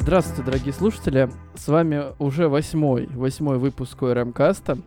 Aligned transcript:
Здравствуйте, 0.00 0.42
дорогие 0.42 0.72
слушатели. 0.72 1.30
С 1.54 1.68
вами 1.68 2.14
уже 2.18 2.48
восьмой, 2.48 3.06
восьмой 3.06 3.58
выпуск 3.58 4.02
ОРМ-каста. 4.02 4.78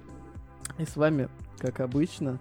И 0.78 0.86
с 0.86 0.96
вами, 0.96 1.28
как 1.58 1.80
обычно, 1.80 2.40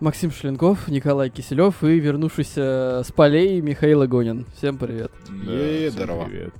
Максим 0.00 0.30
Шленков, 0.30 0.88
Николай 0.88 1.28
Киселев 1.28 1.82
и 1.82 1.98
вернувшийся 1.98 3.02
с 3.04 3.12
полей 3.12 3.60
Михаил 3.60 4.04
Игонин. 4.04 4.46
Всем 4.56 4.78
привет. 4.78 5.10
Да, 5.28 5.32
всем 5.52 5.90
здорово. 5.90 6.24
привет. 6.26 6.54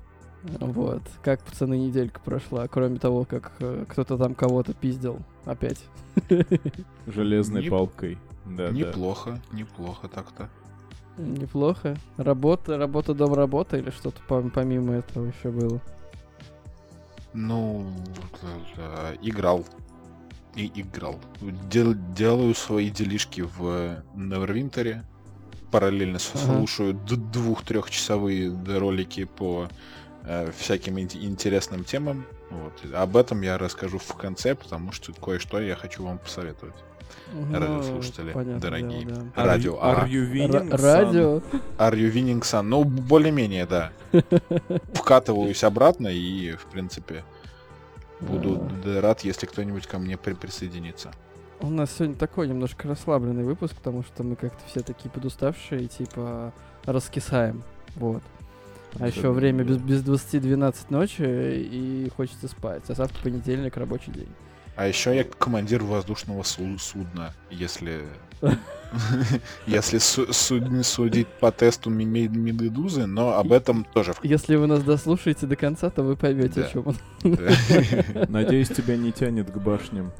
Вот. 0.61 1.03
Как, 1.23 1.41
пацаны, 1.41 1.79
неделька 1.79 2.21
прошла, 2.21 2.67
кроме 2.69 2.99
того, 2.99 3.25
как 3.25 3.53
э, 3.61 3.85
кто-то 3.89 4.17
там 4.17 4.35
кого-то 4.35 4.73
пиздил 4.73 5.19
опять. 5.45 5.83
Железной 7.07 7.63
Не- 7.63 7.71
палкой. 7.71 8.19
Да, 8.49 8.69
да. 8.69 8.73
Неплохо, 8.73 9.41
неплохо 9.53 10.09
так-то. 10.09 10.49
Неплохо. 11.17 11.97
Работа, 12.17 12.79
работа, 12.79 13.13
дом, 13.15 13.35
работа 13.35 13.77
или 13.77 13.91
что-то 13.91 14.21
пом- 14.29 14.51
помимо 14.51 14.95
этого 14.95 15.27
еще 15.27 15.51
было? 15.51 15.81
Ну, 17.35 17.87
да, 18.43 18.49
да, 18.77 19.15
играл. 19.23 19.65
И 20.55 20.71
играл. 20.81 21.19
Дел- 21.71 21.95
делаю 22.17 22.55
свои 22.55 22.91
делишки 22.91 23.43
в 23.43 24.03
Невервинтере. 24.15 25.05
Параллельно 25.71 26.19
Ага. 26.35 26.45
слушаю 26.45 26.95
двух-трехчасовые 26.95 28.51
ролики 28.79 29.25
по 29.25 29.69
э, 30.25 30.51
всяким 30.57 30.99
ин- 30.99 31.09
интересным 31.15 31.85
темам. 31.85 32.25
Вот. 32.51 32.95
Об 32.95 33.17
этом 33.17 33.41
я 33.43 33.57
расскажу 33.59 33.99
в 33.99 34.15
конце, 34.15 34.55
потому 34.55 34.93
что 34.93 35.13
кое-что 35.13 35.61
я 35.61 35.75
хочу 35.77 36.05
вам 36.05 36.19
посоветовать. 36.19 36.75
Ну, 37.33 37.59
Радиослушатели, 37.61 38.33
понятное 38.33 38.61
дорогие. 38.61 39.05
дело, 39.05 39.23
да. 39.37 39.43
Are 39.43 39.47
Радио 39.47 39.75
you- 39.75 39.83
are 39.83 40.09
you 40.09 40.77
радио. 40.83 41.37
Are 41.79 41.93
you 41.95 42.13
winning, 42.13 42.41
son? 42.41 42.63
Ну, 42.63 42.85
более-менее, 42.85 43.67
да. 43.67 43.93
Вкатываюсь 44.95 45.63
обратно 45.65 46.09
и, 46.09 46.53
в 46.53 46.67
принципе, 46.67 47.25
буду 48.21 48.69
рад, 49.01 49.21
если 49.23 49.47
кто-нибудь 49.47 49.87
ко 49.87 49.99
мне 49.99 50.17
при- 50.17 50.35
присоединится. 50.35 51.11
У 51.61 51.69
нас 51.71 51.91
сегодня 51.97 52.15
такой 52.17 52.49
немножко 52.49 52.87
расслабленный 52.89 53.43
выпуск, 53.45 53.75
потому 53.75 54.03
что 54.05 54.23
мы 54.23 54.37
как-то 54.37 54.61
все 54.69 54.81
такие 54.81 55.11
подуставшие, 55.11 55.87
типа 55.89 56.53
раскисаем. 56.85 57.63
Вот. 57.97 58.23
А 58.99 59.07
еще 59.07 59.23
Да, 59.23 59.31
время 59.33 59.65
да. 59.65 59.75
без, 59.75 60.03
без 60.03 60.03
20-12 60.03 60.75
ночи 60.91 61.23
и 61.23 62.11
хочется 62.17 62.49
спать. 62.49 62.83
А 62.89 62.95
завтра 62.95 63.23
понедельник, 63.23 63.77
рабочий 63.77 64.13
день. 64.13 64.29
А 64.79 64.87
еще 64.87 65.13
я 65.17 65.25
командир 65.25 65.83
воздушного 65.83 66.45
су- 66.45 66.79
судна, 66.79 67.35
если... 67.51 68.03
Если 69.67 69.99
су- 69.99 70.33
суд- 70.33 70.87
судить 70.87 71.27
по 71.27 71.51
тесту 71.51 71.91
Медузы, 71.91 73.07
но 73.07 73.37
об 73.37 73.53
этом 73.53 73.85
тоже 73.93 74.15
Если 74.23 74.55
вы 74.55 74.69
нас 74.69 74.85
дослушаете 74.85 75.47
до 75.47 75.57
конца, 75.57 75.91
то 75.91 76.05
вы 76.05 76.15
поймете, 76.15 76.63
о 76.63 76.71
чем 76.71 76.87
он. 76.87 76.97
Надеюсь, 78.29 78.69
тебя 78.69 78.97
не 78.97 79.11
тянет 79.11 79.51
к 79.51 79.57
башням. 79.57 80.13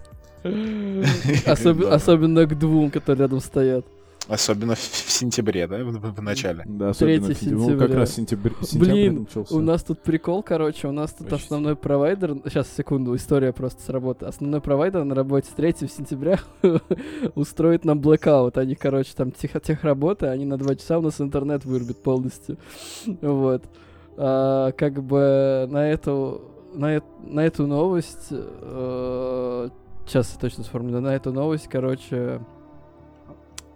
Особенно 1.47 2.45
к 2.45 2.59
двум, 2.59 2.91
которые 2.91 3.21
рядом 3.27 3.39
стоят. 3.39 3.87
Особенно 4.29 4.75
в, 4.75 4.79
в 4.79 5.11
сентябре, 5.11 5.67
да, 5.67 5.79
в, 5.79 6.15
в 6.17 6.23
начале. 6.23 6.63
Да, 6.67 6.91
особенно 6.91 7.27
3 7.27 7.35
в 7.35 7.39
сентябре. 7.39 7.75
Ну, 7.75 7.79
как 7.79 7.95
раз 7.95 8.15
сентябрь, 8.15 8.51
сентябрь 8.61 8.85
Блин, 8.85 9.21
начался. 9.21 9.55
У 9.55 9.61
нас 9.61 9.83
тут 9.83 10.03
прикол, 10.03 10.43
короче, 10.43 10.87
у 10.87 10.93
нас 10.93 11.13
тут 11.13 11.31
Вообще 11.31 11.45
основной 11.45 11.77
провайдер, 11.77 12.37
сейчас, 12.45 12.69
секунду, 12.69 13.17
история 13.17 13.55
просто 13.55 13.83
с 13.83 13.89
работы. 13.89 14.27
Основной 14.27 14.61
провайдер 14.61 15.05
на 15.05 15.15
работе 15.15 15.49
с 15.51 15.55
3 15.55 15.89
сентября 15.89 16.41
устроит 17.35 17.87
нам 17.87 18.01
блэкаут. 18.01 18.59
Они, 18.59 18.75
короче, 18.75 19.13
там 19.17 19.33
тех, 19.33 19.51
техработы, 19.63 20.27
они 20.27 20.45
на 20.45 20.59
2 20.59 20.77
часа 20.77 20.99
у 20.99 21.03
нас 21.03 21.21
интернет 21.23 21.65
вырубят 21.65 22.03
полностью. 22.03 22.59
Вот. 23.07 23.65
А, 24.19 24.73
как 24.73 25.03
бы 25.03 25.67
на 25.71 25.91
эту, 25.91 26.43
на, 26.75 27.01
на 27.25 27.41
эту 27.47 27.67
новость, 27.67 28.27
э, 28.31 29.69
сейчас 30.07 30.33
я 30.35 30.41
точно 30.41 30.65
сформулирую, 30.65 31.03
на 31.03 31.15
эту 31.15 31.33
новость, 31.33 31.69
короче, 31.69 32.41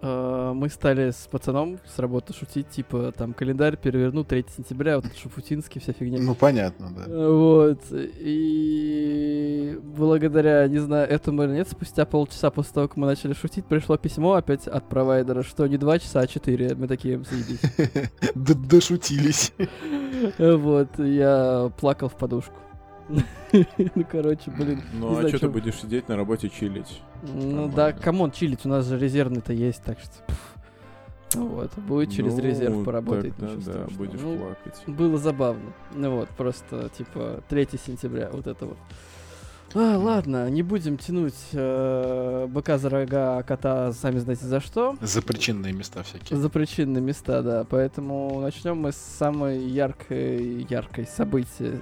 мы 0.03 0.69
стали 0.69 1.11
с 1.11 1.27
пацаном 1.31 1.79
с 1.85 1.97
работы 1.97 2.33
шутить, 2.33 2.67
типа, 2.69 3.13
там, 3.17 3.33
календарь 3.33 3.77
переверну 3.77 4.23
3 4.23 4.45
сентября, 4.55 4.97
вот 4.97 5.05
Шафутинский, 5.15 5.79
вся 5.79 5.93
фигня. 5.93 6.19
Ну, 6.19 6.35
понятно, 6.35 6.91
да. 6.91 7.05
Вот. 7.07 7.79
И 7.91 9.79
благодаря, 9.81 10.67
не 10.67 10.79
знаю, 10.79 11.09
этому 11.09 11.43
или 11.43 11.51
нет, 11.51 11.69
спустя 11.69 12.05
полчаса 12.05 12.51
после 12.51 12.73
того, 12.73 12.87
как 12.87 12.97
мы 12.97 13.07
начали 13.07 13.33
шутить, 13.33 13.65
пришло 13.65 13.97
письмо 13.97 14.33
опять 14.33 14.67
от 14.67 14.89
провайдера, 14.89 15.41
что 15.43 15.65
не 15.67 15.77
2 15.77 15.99
часа, 15.99 16.19
а 16.21 16.27
4. 16.27 16.75
Мы 16.75 16.87
такие, 16.87 17.23
заебись. 17.23 17.61
Дошутились. 18.35 19.53
Вот, 20.37 20.99
я 20.99 21.71
плакал 21.79 22.07
в 22.07 22.15
подушку. 22.15 22.53
Ну, 23.09 24.05
короче, 24.09 24.49
блин. 24.51 24.81
Ну, 24.93 25.17
а 25.17 25.27
что 25.27 25.39
ты 25.39 25.49
будешь 25.49 25.75
сидеть 25.75 26.07
на 26.09 26.15
работе 26.15 26.49
чилить? 26.49 27.01
Ну 27.21 27.67
да, 27.69 27.91
come 27.93 28.15
on, 28.15 28.31
чилить, 28.31 28.65
у 28.65 28.69
нас 28.69 28.85
же 28.87 28.97
резервный-то 28.97 29.53
есть, 29.53 29.83
так 29.83 29.97
что... 29.99 31.39
Вот, 31.39 31.73
будет 31.79 32.11
через 32.11 32.35
Ну, 32.35 32.41
резерв 32.43 32.83
поработать. 32.85 33.33
да, 33.39 33.59
страшного. 33.59 33.87
будешь 33.97 34.19
Ну, 34.21 34.37
плакать. 34.37 34.83
Было 34.85 35.17
забавно. 35.17 35.73
Ну 35.93 36.17
вот, 36.17 36.29
просто, 36.29 36.89
типа, 36.95 37.41
3 37.49 37.69
сентября, 37.83 38.29
вот 38.31 38.45
это 38.45 38.67
вот. 38.67 38.77
А, 39.75 39.97
ладно, 39.97 40.49
не 40.51 40.61
будем 40.61 40.97
тянуть 40.97 41.33
э, 41.51 42.47
быка 42.47 42.77
за 42.77 42.89
рога, 42.89 43.37
а 43.37 43.43
кота 43.43 43.91
сами 43.91 44.19
знаете 44.19 44.45
за 44.45 44.59
что. 44.59 44.95
За 45.01 45.21
причинные 45.23 45.73
места 45.73 46.03
всякие. 46.03 46.39
За 46.39 46.49
причинные 46.49 47.01
места, 47.01 47.41
да. 47.41 47.65
Поэтому 47.67 48.39
начнем 48.39 48.77
мы 48.77 48.91
с 48.91 48.97
самой 48.97 49.65
яркой, 49.65 50.67
яркой 50.69 51.07
события 51.07 51.79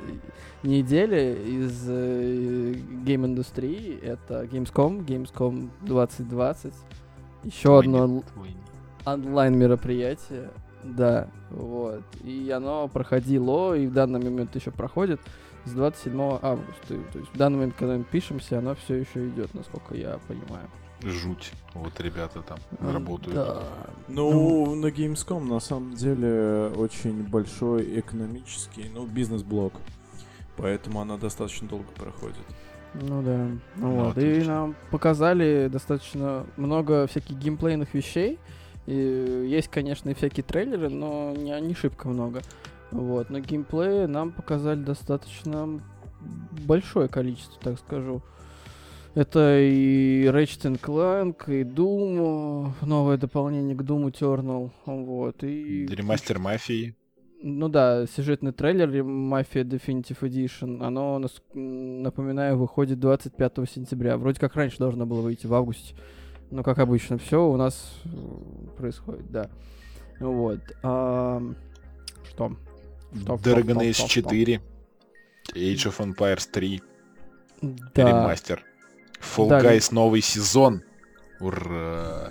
недели 0.64 1.38
из 1.46 1.86
э, 1.88 2.76
гейм-индустрии. 3.04 4.00
Это 4.02 4.44
Gamescom, 4.44 5.06
Gamescom 5.06 5.70
2020. 5.82 6.74
Еще 7.44 7.64
Твой 7.64 7.80
одно 7.80 8.24
онлайн 9.06 9.58
мероприятие, 9.58 10.50
да, 10.84 11.28
вот. 11.50 12.04
И 12.24 12.50
оно 12.52 12.88
проходило, 12.88 13.74
и 13.76 13.88
в 13.88 13.94
данный 13.94 14.22
момент 14.22 14.56
еще 14.56 14.72
проходит 14.72 15.20
с 15.66 15.72
27 15.72 16.40
августа. 16.42 16.88
То 16.88 17.20
есть 17.20 17.34
в 17.34 17.38
данный 17.38 17.58
момент, 17.58 17.76
когда 17.78 17.98
мы 17.98 18.04
пишемся, 18.04 18.60
оно 18.60 18.76
все 18.76 18.96
еще 18.96 19.28
идет, 19.30 19.54
насколько 19.54 19.96
я 19.96 20.20
понимаю. 20.28 20.68
Жуть. 21.04 21.52
Вот 21.74 22.00
ребята 22.00 22.44
там 22.44 22.60
работают. 22.80 23.36
Да. 23.36 23.64
Ну, 24.08 24.76
на 24.76 24.88
Gamescom 24.88 25.44
на 25.44 25.60
самом 25.60 25.96
деле 25.96 26.72
очень 26.76 27.24
большой 27.24 28.00
экономический, 28.00 28.86
ну, 28.94 29.06
бизнес-блок. 29.06 29.74
Поэтому 30.58 31.02
она 31.02 31.18
достаточно 31.18 31.68
долго 31.68 31.92
проходит. 31.96 32.38
Ну 32.94 33.22
да. 33.24 33.48
Ну 33.78 33.88
Ну, 33.88 34.04
вот. 34.06 34.18
И 34.18 34.44
нам 34.44 34.76
показали 34.92 35.70
достаточно 35.72 36.46
много 36.58 37.08
всяких 37.08 37.38
геймплейных 37.38 37.94
вещей. 37.94 38.38
И 38.86 38.94
есть, 38.94 39.70
конечно, 39.70 40.10
и 40.10 40.14
всякие 40.14 40.44
трейлеры, 40.44 40.90
но 40.90 41.34
не, 41.36 41.60
не 41.62 41.74
шибко 41.74 42.10
много. 42.10 42.42
Вот. 42.92 43.30
Но 43.30 43.40
геймплея 43.40 44.08
нам 44.08 44.32
показали 44.32 44.84
достаточно 44.84 45.82
большое 46.68 47.08
количество, 47.08 47.62
так 47.62 47.80
скажу. 47.80 48.22
Это 49.14 49.60
и 49.60 50.26
Ratchet 50.28 50.80
Clank, 50.80 51.44
и 51.48 51.64
Doom, 51.64 52.72
новое 52.82 53.18
дополнение 53.18 53.76
к 53.76 53.82
Doom 53.82 54.10
Eternal, 54.10 54.72
вот, 54.86 55.44
и... 55.44 55.86
Ремастер 55.88 56.40
мафии. 56.40 56.96
Ну 57.44 57.68
да, 57.68 58.06
сюжетный 58.06 58.54
трейлер 58.54 58.88
Mafia 59.04 59.64
Definitive 59.64 60.20
Edition, 60.22 60.82
оно, 60.82 61.20
напоминаю, 61.54 62.58
выходит 62.58 63.00
25 63.00 63.70
сентября. 63.70 64.16
Вроде 64.16 64.40
как 64.40 64.56
раньше 64.56 64.78
должно 64.78 65.06
было 65.06 65.22
выйти 65.22 65.48
в 65.48 65.54
августе. 65.56 65.96
Но, 66.52 66.64
как 66.64 66.80
обычно, 66.80 67.18
все 67.18 67.44
у 67.44 67.58
нас 67.58 68.00
э, 68.06 68.10
происходит, 68.78 69.32
да. 69.32 69.50
Вот. 70.20 70.60
ам, 70.84 71.56
что? 72.30 72.56
Dragon 73.14 73.74
что, 73.74 73.82
Age 73.82 73.94
что, 73.94 74.08
что? 74.08 74.22
4. 74.22 74.62
Age 75.56 75.76
of 75.88 75.98
Empires 76.16 76.48
3. 76.52 76.82
Да, 77.62 78.08
Ремастер. 78.08 78.64
Fall 79.20 79.50
Да, 79.50 79.60
Guys 79.62 79.94
новый 79.94 80.22
сезон. 80.22 80.84
Ура. 81.40 82.30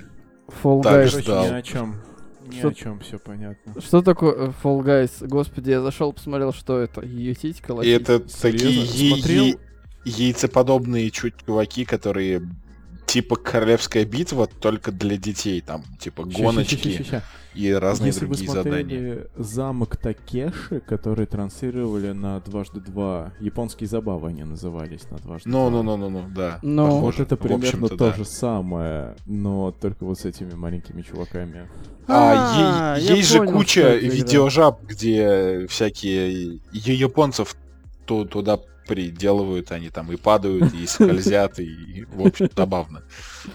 Fall 0.62 0.82
Так, 0.82 1.06
Guys. 1.06 1.20
ждал. 1.22 1.46
ни 1.46 1.52
о 1.54 1.62
чем. 1.62 2.00
Ни 2.46 2.58
Что- 2.58 2.68
о 2.68 2.74
чем, 2.74 3.00
все 3.00 3.18
понятно. 3.18 3.80
Что 3.80 4.02
такое 4.02 4.32
э, 4.48 4.52
Fall 4.62 4.80
Guys? 4.82 5.26
Господи, 5.26 5.70
я 5.70 5.80
зашел, 5.82 6.12
посмотрел, 6.12 6.52
что 6.52 6.78
это. 6.78 7.00
И 7.02 7.28
латить. 7.72 7.92
это 7.92 8.18
такие 8.20 8.60
Серьезно? 8.60 8.94
е- 8.96 9.14
Смотрел? 9.14 9.44
е- 9.44 9.58
яйцеподобные 10.04 11.10
чуть 11.10 11.34
чуваки, 11.46 11.84
которые 11.84 12.42
типа 13.10 13.34
королевская 13.36 14.04
битва, 14.04 14.46
только 14.46 14.92
для 14.92 15.16
детей. 15.16 15.60
Там, 15.60 15.82
типа, 15.98 16.24
гоночки 16.24 17.04
и 17.54 17.72
разные 17.72 18.08
Если 18.08 18.26
вы 18.26 18.34
другие 18.36 18.50
задания. 18.52 18.80
смотрели 18.82 19.26
замок 19.36 19.96
Такеши, 19.96 20.80
который 20.86 21.26
транслировали 21.26 22.12
на 22.12 22.38
дважды 22.40 22.78
два, 22.80 23.32
японские 23.40 23.88
забавы 23.88 24.28
они 24.28 24.44
назывались 24.44 25.10
на 25.10 25.18
дважды 25.18 25.48
Ну, 25.50 25.68
два. 25.70 25.82
ну, 25.82 25.96
ну, 25.96 26.08
ну, 26.08 26.20
ну, 26.20 26.24
да. 26.34 26.60
Ну. 26.62 26.84
Вот 26.86 26.96
похоже. 27.16 27.22
это 27.24 27.36
В 27.36 27.40
примерно 27.40 27.88
то 27.88 27.96
да. 27.96 28.12
же 28.14 28.24
самое, 28.24 29.16
но 29.26 29.72
только 29.72 30.04
вот 30.04 30.20
с 30.20 30.24
этими 30.24 30.54
маленькими 30.54 31.02
чуваками. 31.02 31.68
А, 32.06 32.94
А, 32.94 32.98
е- 32.98 33.04
я 33.06 33.14
есть 33.16 33.28
же 33.30 33.44
куча 33.44 33.80
это 33.80 34.06
видеожаб, 34.06 34.82
где 34.84 35.66
всякие 35.68 36.60
японцев 36.72 37.56
ту- 38.06 38.24
туда 38.24 38.60
приделывают, 38.90 39.70
они 39.72 39.88
там 39.88 40.10
и 40.12 40.16
падают, 40.16 40.74
и 40.74 40.86
скользят, 40.86 41.60
и, 41.60 42.04
в 42.12 42.26
общем, 42.26 42.48
забавно. 42.54 43.02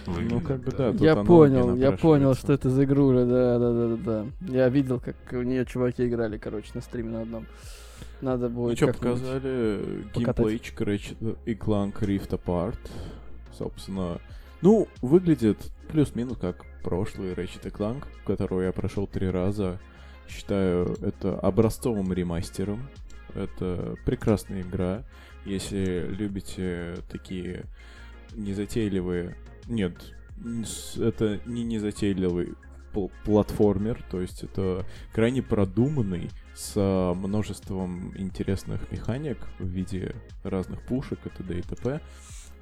Ну, 0.07 0.39
как 0.39 0.61
бы 0.63 0.71
да. 0.71 0.89
Я 0.99 1.15
понял, 1.17 1.75
я 1.75 1.91
понял, 1.91 2.33
что 2.35 2.53
это 2.53 2.69
за 2.69 2.85
игруля, 2.85 3.25
да, 3.25 3.59
да, 3.59 3.71
да, 3.73 3.87
да, 3.87 3.97
да. 4.41 4.53
Я 4.53 4.69
видел, 4.69 4.99
как 4.99 5.15
у 5.33 5.41
нее 5.41 5.65
чуваки 5.65 6.07
играли, 6.07 6.37
короче, 6.37 6.71
на 6.73 6.81
стриме 6.81 7.09
на 7.09 7.21
одном. 7.21 7.45
Надо 8.21 8.47
Ну 8.47 8.55
будет 8.55 8.77
что, 8.77 8.87
как-нибудь. 8.87 9.19
показали 9.19 10.05
геймплейчик 10.15 10.81
Ratchet 10.81 11.37
и 11.45 11.53
Clank 11.53 11.99
Rift 11.99 12.29
Apart. 12.29 12.79
Собственно, 13.57 14.19
ну, 14.61 14.87
выглядит 15.01 15.57
плюс-минус 15.89 16.37
как 16.39 16.65
прошлый 16.81 17.33
Ratchet 17.33 17.67
и 17.67 17.69
Clank, 17.69 18.03
которого 18.25 18.61
я 18.61 18.71
прошел 18.71 19.05
три 19.05 19.29
раза. 19.29 19.79
Считаю 20.29 20.95
это 21.01 21.37
образцовым 21.39 22.13
ремастером. 22.13 22.87
Это 23.35 23.95
прекрасная 24.05 24.61
игра. 24.61 25.03
Если 25.45 26.07
любите 26.09 26.95
такие 27.11 27.65
незатейливые... 28.33 29.35
Нет, 29.67 29.93
это 30.97 31.39
не 31.45 31.63
незатейливый 31.63 32.53
пл- 32.93 33.11
платформер, 33.23 34.03
то 34.09 34.21
есть 34.21 34.43
это 34.43 34.85
крайне 35.13 35.41
продуманный, 35.41 36.29
с 36.55 36.75
множеством 37.15 38.13
интересных 38.17 38.91
механик 38.91 39.37
в 39.59 39.67
виде 39.67 40.15
разных 40.43 40.81
пушек 40.85 41.19
и 41.25 41.29
т.д. 41.29 41.59
и 41.59 41.61
т.п. 41.61 42.01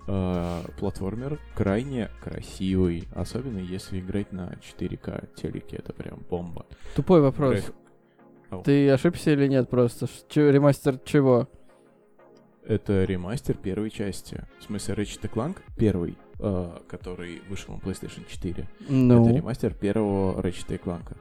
А, 0.06 0.66
платформер 0.80 1.40
крайне 1.56 2.10
красивый, 2.22 3.08
особенно 3.16 3.60
если 3.60 4.00
играть 4.00 4.32
на 4.34 4.58
4К 4.62 5.30
телеке, 5.36 5.78
это 5.78 5.94
прям 5.94 6.20
бомба. 6.30 6.66
Тупой 6.96 7.22
вопрос. 7.22 7.54
График-. 7.54 8.64
Ты 8.66 8.90
ошибся 8.90 9.32
или 9.32 9.48
нет 9.48 9.70
просто? 9.70 10.08
Чё- 10.30 10.52
ремастер 10.52 11.00
чего? 11.06 11.50
Это 12.66 13.04
ремастер 13.04 13.56
первой 13.58 13.90
части. 13.90 14.42
В 14.60 14.64
смысле, 14.64 14.96
Ratchet 14.96 15.30
Clank 15.30 15.58
первый, 15.76 16.16
а, 16.40 16.82
который 16.88 17.42
вышел 17.50 17.74
на 17.74 17.80
PlayStation 17.80 18.24
4. 18.30 18.68
Ну, 18.88 19.26
Это 19.26 19.36
ремастер 19.36 19.74
первого 19.74 20.42
Ratchet 20.42 20.80
Clank. 20.82 21.16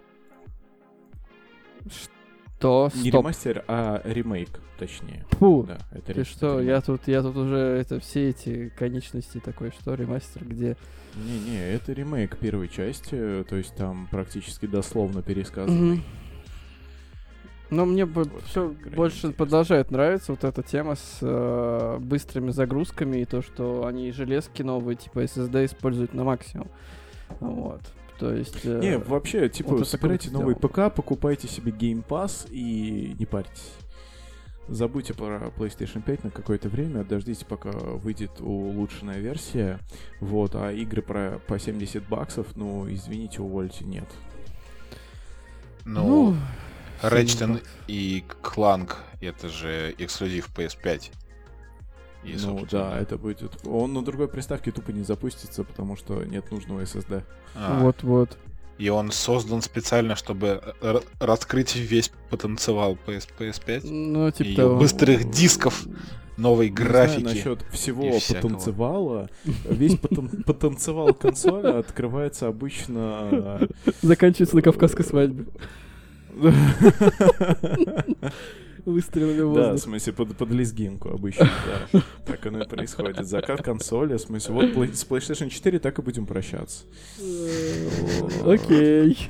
что? 1.91 2.91
Не 2.95 3.11
Стоп. 3.11 3.23
ремастер, 3.23 3.65
а 3.67 4.01
ремейк, 4.05 4.61
точнее. 4.79 5.25
Фу. 5.33 5.65
Да, 5.67 5.79
это 5.91 6.15
Ты 6.15 6.25
что, 6.25 6.61
ремейк. 6.61 6.69
я 6.69 6.81
тут, 6.81 7.09
я 7.09 7.23
тут 7.23 7.37
уже, 7.37 7.57
это 7.57 7.99
все 7.99 8.29
эти 8.29 8.69
конечности 8.79 9.39
такой, 9.39 9.73
что, 9.73 9.95
ремастер, 9.95 10.45
где? 10.45 10.77
Не-не, 11.17 11.73
это 11.75 11.93
ремейк 11.93 12.37
первой 12.39 12.69
части, 12.69 13.45
то 13.49 13.57
есть 13.57 13.75
там 13.75 14.07
практически 14.13 14.67
дословно 14.67 15.23
пересказанный. 15.23 15.95
Мгм. 15.97 16.03
Но 17.73 17.87
мне 17.87 18.05
Вот 18.05 18.29
все 18.45 18.69
больше 18.95 19.17
интересно. 19.17 19.33
продолжает 19.33 19.91
нравиться 19.91 20.33
вот 20.33 20.45
эта 20.45 20.63
тема 20.63 20.95
с 20.95 21.19
э, 21.23 21.99
быстрыми 22.01 22.51
загрузками 22.51 23.19
и 23.19 23.25
то, 23.25 23.41
что 23.41 23.87
они 23.87 24.13
железки 24.13 24.61
новые, 24.63 24.97
типа 24.97 25.21
SSD 25.25 25.65
используют 25.65 26.13
на 26.13 26.23
максимум. 26.23 26.69
Вот. 27.41 27.81
То 28.19 28.35
есть... 28.35 28.61
э, 28.65 28.79
Не, 28.79 28.99
вообще, 28.99 29.49
типа, 29.49 29.71
вот 29.75 29.89
собирайте 29.89 30.31
новый. 30.31 30.55
ПК, 30.55 30.95
покупайте 30.95 31.49
себе 31.49 31.73
Game 31.73 32.05
Pass 32.07 32.47
и 32.51 33.17
не 33.19 33.25
парьтесь. 33.25 33.73
Забудьте 34.69 35.15
про 35.15 35.51
PlayStation 35.57 36.03
5 36.03 36.25
на 36.25 36.31
какое-то 36.31 36.69
время, 36.69 37.05
дождитесь, 37.05 37.45
пока 37.45 37.71
выйдет 37.71 38.33
улучшенная 38.41 39.19
версия. 39.19 39.79
Вот, 40.21 40.55
а 40.55 40.71
игры 40.73 41.01
про, 41.01 41.41
по 41.47 41.59
70 41.59 42.07
баксов, 42.07 42.49
ну, 42.55 42.87
извините, 42.93 43.41
увольте, 43.41 43.87
нет. 43.87 44.09
Ну, 45.85 46.33
ну, 46.33 46.37
Ratchet 47.03 47.63
и 47.89 48.25
Clank 48.43 48.95
это 49.21 49.49
же 49.49 49.95
эксклюзив 49.99 50.49
PS5. 50.57 51.11
И, 52.25 52.37
ну, 52.41 52.65
да, 52.71 52.99
это 52.99 53.19
будет... 53.19 53.53
Он 53.67 53.93
на 53.93 54.03
другой 54.05 54.29
приставке 54.29 54.71
тупо 54.71 54.91
не 54.93 55.03
запустится, 55.03 55.65
потому 55.65 55.97
что 55.97 56.23
нет 56.23 56.51
нужного 56.53 56.81
SSD. 56.83 57.23
а, 57.57 57.81
Вот-вот. 57.81 58.39
И 58.79 58.89
он 58.89 59.11
создан 59.11 59.61
специально, 59.61 60.15
чтобы 60.17 60.63
р- 60.81 61.03
раскрыть 61.19 61.75
весь 61.75 62.13
потенциал 62.31 62.97
PS, 63.07 63.29
PS5. 63.39 63.91
Ну, 63.91 64.31
типа 64.31 64.57
того. 64.57 64.77
быстрых 64.79 65.31
дисков, 65.31 65.85
новой 66.37 66.69
Не 66.69 66.75
графики. 66.75 67.21
знаю 67.21 67.37
насчет 67.37 67.63
всего 67.73 68.03
потенциала. 68.13 69.29
Весь 69.65 69.95
потен- 69.95 70.43
потенциал 70.47 71.13
консоли 71.15 71.79
открывается 71.79 72.47
обычно... 72.49 73.69
Заканчивается 74.01 74.55
на 74.57 74.63
кавказской 74.63 75.05
свадьбе. 75.05 75.47
Выстрелили 78.85 79.43
в 79.43 79.55
Да, 79.55 79.61
в 79.61 79.67
воздух. 79.71 79.83
смысле, 79.85 80.13
под, 80.13 80.37
под 80.37 80.51
лезгинку 80.51 81.11
обычно, 81.11 81.49
да. 81.93 82.03
Так 82.27 82.45
оно 82.47 82.63
и 82.63 82.67
происходит. 82.69 83.25
Закат 83.27 83.63
консоли, 83.63 84.17
в 84.17 84.21
смысле, 84.21 84.55
вот 84.55 84.89
с 84.97 85.07
PlayStation 85.09 85.51
4 85.51 85.79
так 85.79 85.99
и 85.99 86.03
будем 86.03 86.27
прощаться. 86.27 86.85
Окей. 88.45 89.29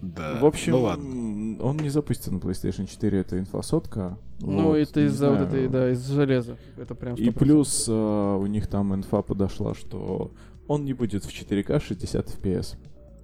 Да. 0.00 0.38
В 0.40 0.44
общем, 0.46 0.72
ну 0.72 0.82
ладно. 0.82 1.62
он 1.62 1.76
не 1.78 1.88
запустится 1.88 2.30
на 2.30 2.36
PlayStation 2.38 2.86
4, 2.86 3.18
это 3.20 3.38
инфосотка. 3.38 4.18
Ну, 4.40 4.64
Вот, 4.64 4.76
это 4.76 5.06
из-за 5.06 5.30
вот 5.30 5.40
этой, 5.40 5.66
да, 5.68 5.90
из 5.92 6.06
железа. 6.06 6.58
Это 6.76 6.94
прям 6.94 7.14
И 7.14 7.28
100%. 7.28 7.38
плюс 7.38 7.86
а, 7.88 8.36
у 8.36 8.46
них 8.46 8.66
там 8.66 8.94
инфа 8.94 9.22
подошла, 9.22 9.74
что 9.74 10.30
он 10.68 10.84
не 10.84 10.92
будет 10.92 11.24
в 11.24 11.28
4К 11.30 11.82
60 11.82 12.26
FPS. 12.26 12.76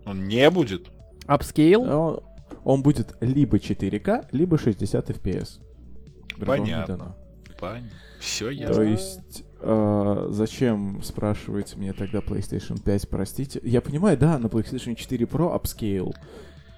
Он 0.06 0.26
не 0.26 0.48
будет. 0.50 0.90
Upscale? 1.30 1.82
Он, 1.82 2.20
он 2.64 2.82
будет 2.82 3.16
либо 3.20 3.58
4К, 3.58 4.26
либо 4.32 4.58
60 4.58 5.10
FPS. 5.10 5.60
Понятно. 6.44 7.14
Понятно. 7.58 7.90
Все 8.18 8.46
То 8.46 8.50
ясно. 8.50 8.82
есть, 8.82 9.44
а, 9.60 10.26
зачем 10.30 11.00
спрашиваете 11.04 11.76
мне 11.76 11.92
тогда 11.92 12.18
PlayStation 12.18 12.82
5, 12.82 13.08
простите? 13.08 13.60
Я 13.62 13.80
понимаю, 13.80 14.18
да, 14.18 14.38
на 14.38 14.46
PlayStation 14.46 14.96
4 14.96 15.24
Pro 15.26 15.56
upscale. 15.56 16.12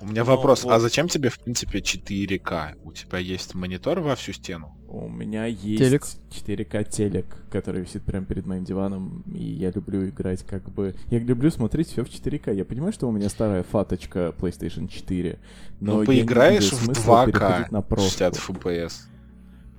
У 0.02 0.06
меня 0.06 0.24
но 0.24 0.34
вопрос, 0.34 0.64
вот- 0.64 0.72
а 0.72 0.80
зачем 0.80 1.06
тебе, 1.06 1.28
в 1.28 1.38
принципе, 1.38 1.78
4К? 1.78 2.74
У 2.82 2.92
тебя 2.92 3.18
есть 3.18 3.54
монитор 3.54 4.00
во 4.00 4.16
всю 4.16 4.32
стену? 4.32 4.76
У 4.88 5.08
меня 5.08 5.46
есть 5.46 5.78
Телек. 5.78 6.02
4К 6.28 6.84
телек, 6.84 7.26
который 7.50 7.82
висит 7.82 8.02
прямо 8.02 8.26
перед 8.26 8.44
моим 8.44 8.64
диваном, 8.64 9.22
и 9.32 9.44
я 9.44 9.70
люблю 9.70 10.08
играть 10.08 10.42
как 10.42 10.68
бы... 10.70 10.96
Я 11.06 11.20
люблю 11.20 11.52
смотреть 11.52 11.88
все 11.88 12.04
в 12.04 12.08
4К. 12.08 12.52
Я 12.52 12.64
понимаю, 12.64 12.92
что 12.92 13.08
у 13.08 13.12
меня 13.12 13.28
старая 13.28 13.62
фаточка 13.62 14.34
PlayStation 14.36 14.88
4, 14.88 15.38
но 15.80 15.92
ну, 15.92 16.00
я 16.00 16.06
поиграешь 16.06 16.72
в 16.72 16.84
смысла 16.84 17.22
2К 17.22 17.26
переходить 17.26 17.70
на 17.70 17.80
просто. 17.80 18.30
60 18.30 18.34
FPS. 18.34 18.92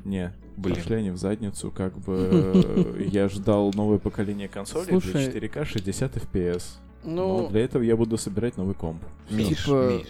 Не, 0.06 0.34
Блин. 0.56 0.78
пошли 0.78 0.96
они 0.96 1.10
в 1.12 1.18
задницу, 1.18 1.70
как 1.70 1.98
бы 2.00 3.06
я 3.12 3.28
ждал 3.28 3.74
новое 3.76 4.00
поколение 4.00 4.48
консолей 4.48 4.86
Слушай, 4.88 5.30
для 5.30 5.48
4К 5.50 5.66
60 5.66 6.16
FPS. 6.16 6.64
Но 7.04 7.40
Ну, 7.40 7.50
для 7.50 7.62
этого 7.62 7.84
я 7.84 7.96
буду 7.96 8.18
собирать 8.18 8.58
новый 8.58 8.76
комп. 8.76 9.04
Миш, 9.30 9.64
Типа- 9.66 10.00
Миш. 10.00 10.08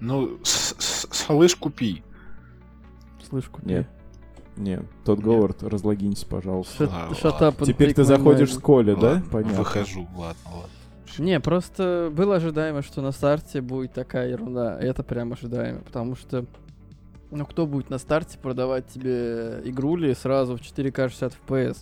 Ну, 0.00 0.38
слышь, 0.42 1.56
купи. 1.56 2.02
слышь, 3.28 3.46
купи. 3.46 3.66
Нет. 3.66 3.88
Нет, 4.56 4.84
тот 5.04 5.20
Говард, 5.20 5.62
разлогиньтесь, 5.62 6.24
пожалуйста. 6.24 6.84
And 6.84 7.64
Теперь 7.66 7.92
ты 7.92 8.04
заходишь 8.04 8.54
с. 8.54 8.58
Коля, 8.58 8.96
да? 8.96 9.22
Понятно. 9.30 9.58
Выхожу, 9.58 10.08
ладно, 10.16 10.40
ладно. 10.46 10.70
Не, 11.18 11.40
просто 11.40 12.10
было 12.12 12.36
ожидаемо, 12.36 12.82
что 12.82 13.00
на 13.02 13.12
старте 13.12 13.60
будет 13.60 13.92
такая 13.92 14.30
ерунда. 14.30 14.78
Это 14.78 15.02
прям 15.02 15.32
ожидаемо, 15.32 15.80
потому 15.80 16.14
что 16.16 16.46
ну 17.30 17.44
кто 17.44 17.66
будет 17.66 17.90
на 17.90 17.98
старте 17.98 18.38
продавать 18.38 18.86
тебе 18.88 19.60
игрули 19.64 20.14
сразу 20.14 20.56
в 20.56 20.60
4К 20.60 21.08
60 21.08 21.36
FPS? 21.46 21.78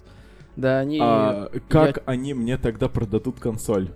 Да 0.56 0.78
они, 0.78 0.99
А 1.00 1.50
как 1.68 2.02
они 2.06 2.35
мне 2.35 2.59
тогда 2.59 2.88
продадут 2.88 3.40
консоль? 3.40 3.90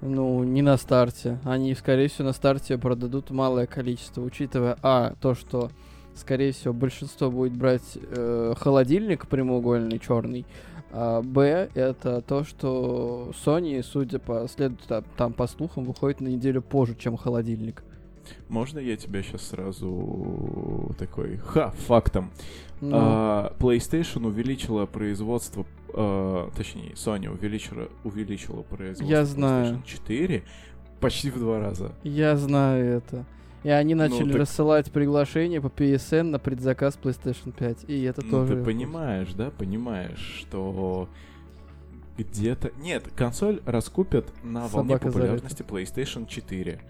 Ну, 0.00 0.44
не 0.44 0.62
на 0.62 0.76
старте. 0.76 1.38
Они, 1.44 1.74
скорее 1.74 2.08
всего, 2.08 2.28
на 2.28 2.32
старте 2.32 2.78
продадут 2.78 3.30
малое 3.30 3.66
количество, 3.66 4.22
учитывая, 4.22 4.76
а, 4.82 5.14
то, 5.20 5.34
что, 5.34 5.70
скорее 6.14 6.52
всего, 6.52 6.72
большинство 6.72 7.30
будет 7.30 7.56
брать 7.56 7.96
э, 7.96 8.54
холодильник 8.56 9.26
прямоугольный, 9.26 9.98
черный, 9.98 10.46
а 10.90 11.20
Б, 11.22 11.68
это 11.74 12.22
то, 12.22 12.44
что 12.44 13.32
Sony, 13.44 13.82
судя 13.82 14.18
по 14.18 14.48
след... 14.48 14.72
та- 14.86 15.02
там 15.16 15.32
по 15.32 15.46
слухам, 15.46 15.84
выходит 15.84 16.20
на 16.20 16.28
неделю 16.28 16.62
позже, 16.62 16.94
чем 16.98 17.16
холодильник. 17.16 17.82
Можно 18.48 18.78
я 18.78 18.96
тебя 18.96 19.22
сейчас 19.22 19.42
сразу 19.48 20.94
такой, 20.98 21.36
ха, 21.38 21.70
фактом. 21.86 22.30
Ну, 22.80 22.90
А, 22.94 23.54
PlayStation 23.58 24.26
увеличила 24.26 24.86
производство, 24.86 25.66
а, 25.94 26.50
точнее, 26.56 26.92
Sony 26.92 27.28
увеличила, 27.28 27.88
увеличила 28.04 28.62
производство 28.62 29.04
Я 29.06 29.24
знаю. 29.24 29.76
PlayStation 29.76 29.86
4 29.86 30.42
почти 31.00 31.30
в 31.30 31.38
два 31.38 31.58
раза. 31.60 31.92
я 32.04 32.36
знаю 32.36 32.84
это. 32.98 33.24
И 33.64 33.70
они 33.70 33.96
начали 33.96 34.22
Ну, 34.22 34.30
так- 34.32 34.40
рассылать 34.42 34.92
приглашения 34.92 35.60
по 35.60 35.66
PSN 35.66 36.22
на 36.30 36.38
предзаказ 36.38 36.96
PlayStation 37.02 37.52
5. 37.52 37.84
И 37.88 38.02
это 38.04 38.24
Ну, 38.24 38.30
тоже... 38.30 38.56
ты 38.56 38.64
понимаешь, 38.64 39.32
да, 39.34 39.50
понимаешь, 39.50 40.38
что 40.40 41.08
где-то... 42.16 42.70
Нет, 42.80 43.04
консоль 43.16 43.60
раскупят 43.64 44.26
на 44.44 44.66
волне 44.68 44.90
Собака 44.94 45.06
популярности 45.08 45.62
PlayStation 45.62 46.26
4. 46.26 46.80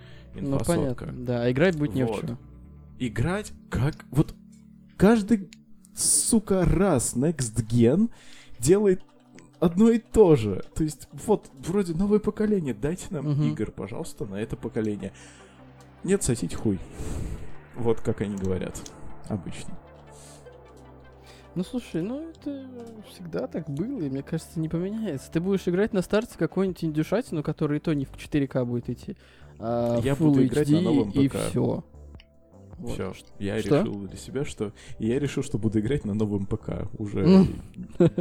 Ну, 0.40 0.58
понятно. 0.64 1.12
Да, 1.12 1.42
а 1.44 1.50
играть 1.50 1.76
будет 1.76 1.94
не 1.94 2.04
в 2.04 2.08
Вот. 2.08 2.20
чем. 2.20 2.38
Играть 2.98 3.52
как... 3.70 4.04
Вот 4.10 4.34
каждый, 4.96 5.50
сука, 5.94 6.64
раз 6.64 7.14
Next 7.14 7.64
Gen 7.68 8.10
делает 8.58 9.02
одно 9.60 9.90
и 9.90 9.98
то 9.98 10.36
же. 10.36 10.64
То 10.74 10.84
есть, 10.84 11.08
вот, 11.12 11.50
вроде 11.58 11.94
новое 11.94 12.18
поколение, 12.18 12.74
дайте 12.74 13.06
нам 13.10 13.30
Мгм. 13.30 13.52
игр, 13.52 13.70
пожалуйста, 13.70 14.26
на 14.26 14.36
это 14.36 14.56
поколение. 14.56 15.12
Нет, 16.04 16.22
сосить 16.22 16.54
хуй. 16.54 16.78
Вот 17.74 18.00
как 18.00 18.20
они 18.20 18.36
говорят 18.36 18.80
обычно. 19.28 19.78
Ну 21.54 21.64
слушай, 21.64 22.02
ну 22.02 22.28
это 22.28 22.68
всегда 23.10 23.48
так 23.48 23.68
было, 23.68 24.00
и 24.02 24.08
мне 24.10 24.22
кажется, 24.22 24.60
не 24.60 24.68
поменяется. 24.68 25.30
Ты 25.32 25.40
будешь 25.40 25.66
играть 25.66 25.92
на 25.92 26.02
старте 26.02 26.38
какой-нибудь 26.38 26.84
индюшатину, 26.84 27.42
который 27.42 27.78
и 27.78 27.80
то 27.80 27.92
не 27.94 28.04
в 28.04 28.12
4К 28.12 28.64
будет 28.64 28.88
идти, 28.90 29.16
а 29.58 30.00
Я 30.02 30.14
в 30.14 30.18
буду 30.20 30.40
Full 30.40 30.46
играть 30.46 30.68
HD 30.68 30.74
на 30.76 30.80
новом 30.82 31.10
и 31.10 31.28
ПК. 31.28 31.36
все. 31.50 31.84
Все, 32.86 33.12
я 33.40 33.58
Что? 33.58 33.80
решил 33.80 34.06
для 34.06 34.16
себя, 34.16 34.44
что 34.44 34.72
я 35.00 35.18
решил, 35.18 35.42
что 35.42 35.58
буду 35.58 35.80
играть 35.80 36.04
на 36.04 36.14
новом 36.14 36.46
ПК. 36.46 36.88
Уже 36.96 37.26
Ну. 37.26 37.46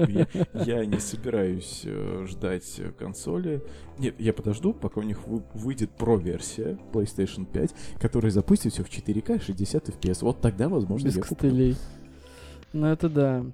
я, 0.07 0.27
я 0.65 0.83
не 0.85 0.97
собираюсь 0.99 1.81
э, 1.85 2.25
ждать 2.27 2.81
консоли. 2.97 3.61
Нет, 3.99 4.15
я 4.19 4.33
подожду, 4.33 4.73
пока 4.73 4.99
у 5.01 5.03
них 5.03 5.27
вы- 5.27 5.43
выйдет 5.53 5.91
про-версия 5.91 6.79
PlayStation 6.91 7.45
5, 7.45 7.75
которая 8.01 8.31
запустит 8.31 8.73
все 8.73 8.83
в 8.83 8.89
4К 8.89 9.39
60 9.39 9.89
FPS. 9.89 10.19
Вот 10.23 10.41
тогда, 10.41 10.69
возможно, 10.69 11.05
Без 11.05 11.17
я 11.17 11.21
костылей. 11.21 11.75
Ну 12.73 12.87
это 12.87 13.09
да. 13.09 13.45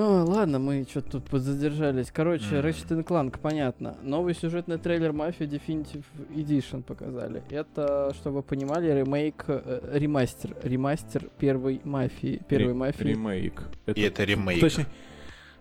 О, 0.00 0.24
ладно, 0.24 0.60
мы 0.60 0.86
что-то 0.88 1.12
тут 1.12 1.24
подзадержались. 1.24 2.12
Короче, 2.12 2.44
Мгм. 2.44 2.66
Ratchet 2.66 3.04
Clank, 3.04 3.38
понятно. 3.42 3.96
Новый 4.04 4.32
сюжетный 4.34 4.78
трейлер 4.78 5.10
Mafia 5.10 5.48
Definitive 5.48 6.04
Edition 6.30 6.82
показали. 6.84 7.42
Это, 7.50 8.12
чтобы 8.14 8.36
вы 8.36 8.42
понимали, 8.44 8.86
ремейк, 8.92 9.44
э, 9.48 9.80
ремастер. 9.94 10.54
Ремастер 10.62 11.28
первой 11.40 11.80
Мафии. 11.82 12.40
Первой 12.48 12.68
Ре- 12.68 12.74
Мафии. 12.74 13.08
Ремейк. 13.08 13.64
И 13.92 14.00
это 14.02 14.22
ремейк. 14.22 14.60
Точнее, 14.60 14.86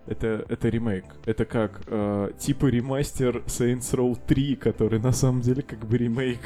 это, 0.05 0.45
это 0.47 0.69
ремейк. 0.69 1.05
Это 1.25 1.45
как 1.45 1.81
э, 1.87 2.29
типа 2.37 2.67
ремастер 2.67 3.37
Saints 3.47 3.91
Row 3.95 4.15
3, 4.27 4.55
который 4.57 4.99
на 4.99 5.13
самом 5.13 5.41
деле 5.41 5.63
как 5.63 5.79
бы 5.87 5.97
ремейк. 5.97 6.41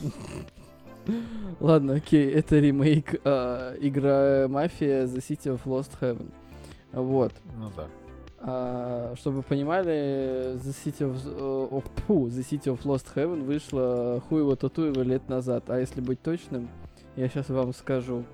Ладно, 1.60 1.94
окей, 1.94 2.30
это 2.32 2.58
ремейк 2.58 3.14
а, 3.24 3.74
игра 3.80 4.46
Мафия 4.48 5.04
The 5.06 5.18
City 5.18 5.54
of 5.56 5.60
Lost 5.66 5.92
Heaven. 6.00 6.30
Вот. 6.92 7.32
Ну 7.56 7.70
да. 7.76 7.86
А, 8.40 9.14
чтобы 9.16 9.38
вы 9.38 9.42
понимали, 9.42 10.54
The 10.54 10.74
City 10.84 11.00
of, 11.00 11.16
э, 11.24 11.68
of- 11.74 11.84
тьфу, 11.96 12.28
The 12.28 12.48
City 12.48 12.64
of 12.72 12.82
Lost 12.84 13.06
Heaven 13.14 13.42
вышла 13.44 14.22
хуево 14.28 14.54
татуево 14.56 15.02
лет 15.02 15.28
назад. 15.28 15.64
А 15.68 15.78
если 15.78 16.00
быть 16.00 16.22
точным, 16.22 16.68
я 17.16 17.28
сейчас 17.28 17.48
вам 17.48 17.74
скажу. 17.74 18.24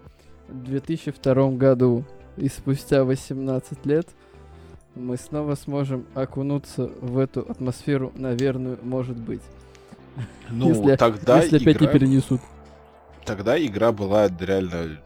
В 0.49 0.63
2002 0.65 1.53
году 1.57 2.05
и 2.37 2.49
спустя 2.49 3.05
18 3.05 3.87
лет 3.87 4.07
мы 4.95 5.17
снова 5.17 5.55
сможем 5.55 6.07
окунуться 6.15 6.91
в 7.01 7.19
эту 7.19 7.41
атмосферу, 7.41 8.13
наверное, 8.15 8.77
может 8.83 9.17
быть. 9.17 9.43
Ну, 10.51 10.69
если, 10.69 10.97
тогда 10.97 11.39
если 11.43 11.57
опять 11.57 11.81
не 11.81 11.87
игра- 11.87 11.93
перенесут. 11.93 12.41
Тогда 13.25 13.59
игра 13.59 13.91
была 13.91 14.29
реально 14.29 15.01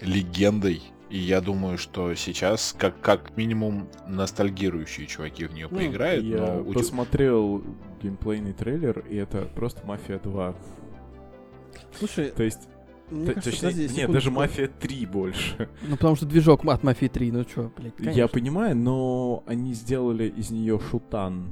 легендой. 0.00 0.82
И 1.12 1.18
я 1.18 1.42
думаю, 1.42 1.76
что 1.76 2.14
сейчас, 2.14 2.74
как, 2.78 2.98
как 3.02 3.36
минимум, 3.36 3.86
ностальгирующие 4.08 5.06
чуваки 5.06 5.44
в 5.44 5.52
нее 5.52 5.68
Ну, 5.70 5.76
поиграют. 5.76 6.24
Я 6.24 6.54
но 6.64 6.72
посмотрел 6.72 7.62
геймплейный 8.02 8.54
трейлер, 8.54 9.00
и 9.10 9.16
это 9.16 9.42
просто 9.54 9.86
Мафия 9.86 10.18
2. 10.18 10.54
Слушай, 11.98 12.30
То 12.30 12.42
есть, 12.42 12.60
мне 13.10 13.26
т- 13.26 13.34
кажется, 13.34 13.50
точнее, 13.60 13.70
подожди, 13.74 13.96
нет, 14.00 14.10
даже. 14.10 14.30
Мафия 14.30 14.68
3 14.68 15.04
больше. 15.04 15.68
Ну, 15.82 15.96
потому 15.98 16.16
что 16.16 16.24
движок 16.24 16.64
от 16.64 16.82
Мафии 16.82 17.08
3, 17.08 17.30
ну 17.30 17.44
чё, 17.44 17.70
блядь, 17.76 17.92
Я 17.98 18.04
конечно. 18.06 18.28
понимаю, 18.28 18.74
но 18.74 19.44
они 19.46 19.74
сделали 19.74 20.28
из 20.34 20.50
нее 20.50 20.80
шутан. 20.90 21.50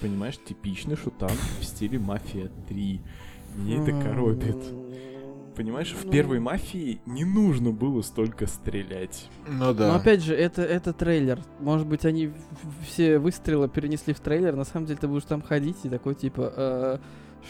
Понимаешь, 0.00 0.36
типичный 0.44 0.96
шутан 0.96 1.30
в 1.60 1.64
стиле 1.64 2.00
Мафия 2.00 2.50
3. 2.66 3.00
Мне 3.56 3.76
это 3.76 3.92
коробит. 4.02 4.56
Понимаешь, 5.58 5.92
в 5.92 6.04
Ну. 6.04 6.12
первой 6.12 6.38
мафии 6.38 7.00
не 7.04 7.24
нужно 7.24 7.72
было 7.72 8.00
столько 8.02 8.46
стрелять. 8.46 9.28
Ну 9.48 9.74
да. 9.74 9.88
Но 9.88 9.96
опять 9.96 10.22
же, 10.22 10.32
это, 10.32 10.62
это 10.62 10.92
трейлер. 10.92 11.40
Может 11.58 11.84
быть, 11.88 12.04
они 12.04 12.30
все 12.86 13.18
выстрелы 13.18 13.68
перенесли 13.68 14.14
в 14.14 14.20
трейлер. 14.20 14.54
На 14.54 14.62
самом 14.64 14.86
деле, 14.86 15.00
ты 15.00 15.08
будешь 15.08 15.24
там 15.24 15.42
ходить 15.42 15.78
и 15.82 15.88
такой, 15.88 16.14
типа, 16.14 16.52
э, 16.56 16.98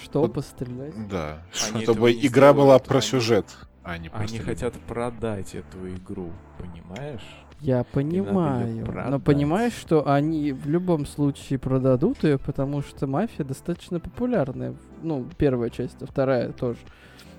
что, 0.03 0.23
Вот 0.23 0.33
пострелять? 0.33 0.95
Да. 1.11 1.43
Они 1.75 1.83
Чтобы 1.83 2.11
игра 2.13 2.55
была 2.55 2.79
про 2.79 2.95
они- 3.01 3.07
сюжет, 3.07 3.45
а 3.83 3.99
не 3.99 4.09
про 4.09 4.21
Они 4.21 4.39
хотят 4.39 4.73
продать 4.87 5.55
эту 5.55 5.87
игру, 5.95 6.31
понимаешь? 6.57 7.21
Я 7.61 7.85
понимаю. 7.85 8.87
Но 9.11 9.21
понимаешь, 9.21 9.75
что 9.75 10.09
они 10.11 10.53
в 10.53 10.67
любом 10.67 11.05
случае 11.05 11.59
продадут 11.59 12.25
ее, 12.25 12.39
потому 12.39 12.81
что 12.81 13.07
мафия 13.07 13.45
достаточно 13.45 14.01
популярная. 14.01 14.75
Ну, 15.03 15.27
первая 15.37 15.69
часть, 15.69 16.01
а 16.01 16.07
вторая 16.07 16.53
тоже. 16.53 16.79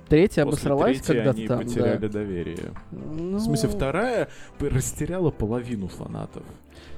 Третья 0.09 0.43
После 0.45 0.71
обосралась 0.71 1.01
когда-то 1.01 1.37
они 1.37 1.47
там. 1.47 1.59
потеряли 1.59 1.97
да. 1.97 2.07
доверие. 2.07 2.73
Ну, 2.91 3.37
В 3.37 3.41
смысле, 3.41 3.69
вторая 3.69 4.29
растеряла 4.59 5.29
половину 5.31 5.87
фанатов. 5.87 6.43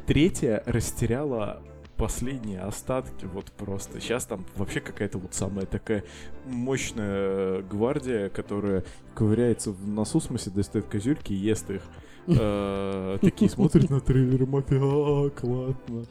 Третья 0.06 0.64
растеряла 0.66 1.62
последние 1.98 2.62
остатки, 2.62 3.26
вот 3.26 3.52
просто. 3.52 4.00
Сейчас 4.00 4.26
там 4.26 4.44
вообще 4.56 4.80
какая-то 4.80 5.20
вот 5.20 5.36
самая 5.36 5.66
такая 5.68 6.04
мощная 6.48 7.62
гвардия, 7.62 8.30
которая 8.30 8.84
ковыряется 9.14 9.72
в 9.72 9.88
носу, 9.88 10.20
в 10.20 10.24
смысле, 10.24 10.54
достает 10.54 10.88
козюльки 10.88 11.34
и 11.34 11.36
ест 11.36 11.70
их. 11.70 11.82
Э, 12.28 13.18
Такие 13.20 13.50
смотрят 13.50 13.90
на 13.90 14.00
трейлер 14.00 14.46
мафия, 14.46 14.80
«А, 14.80 15.30
классно. 15.32 16.06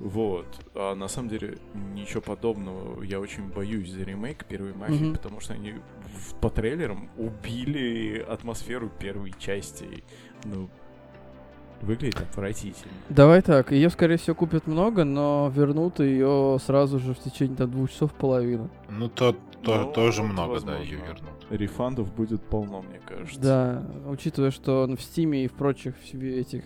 Вот. 0.00 0.46
А 0.74 0.94
на 0.94 1.08
самом 1.08 1.28
деле 1.28 1.58
ничего 1.94 2.20
подобного. 2.20 3.02
Я 3.02 3.18
очень 3.20 3.48
боюсь 3.48 3.90
за 3.90 4.04
ремейк 4.04 4.44
первой 4.44 4.72
мафии, 4.72 5.04
Мгм. 5.06 5.12
потому 5.14 5.40
что 5.40 5.54
они 5.54 5.74
в- 6.14 6.34
по 6.40 6.50
трейлерам 6.50 7.10
убили 7.16 8.18
атмосферу 8.28 8.90
первой 8.98 9.34
части. 9.38 10.04
Ну, 10.44 10.68
выглядит 11.82 12.20
отвратительно. 12.20 12.92
Давай 13.08 13.42
так, 13.42 13.72
ее, 13.72 13.90
скорее 13.90 14.16
всего, 14.18 14.34
купят 14.36 14.66
много, 14.66 15.04
но 15.04 15.50
вернут 15.54 16.00
ее 16.00 16.58
сразу 16.64 16.98
же 16.98 17.14
в 17.14 17.18
течение 17.18 17.56
там, 17.56 17.70
двух 17.70 17.90
часов 17.90 18.12
половину. 18.14 18.70
Ну, 18.90 19.08
то, 19.08 19.32
то 19.62 19.84
Ну, 19.86 19.92
тоже 19.92 20.22
вот, 20.22 20.28
много, 20.32 20.48
да, 20.60 20.66
возможно. 20.72 20.82
ее 20.82 20.96
вернут. 20.98 21.46
Рефандов 21.50 22.12
будет 22.14 22.42
полно, 22.42 22.82
мне 22.82 23.00
кажется. 23.06 23.40
Да, 23.40 23.86
учитывая, 24.08 24.50
что 24.50 24.86
в 24.86 25.00
Стиме 25.02 25.44
и 25.44 25.48
в 25.48 25.52
прочих 25.54 25.94
себе 26.04 26.38
этих 26.40 26.64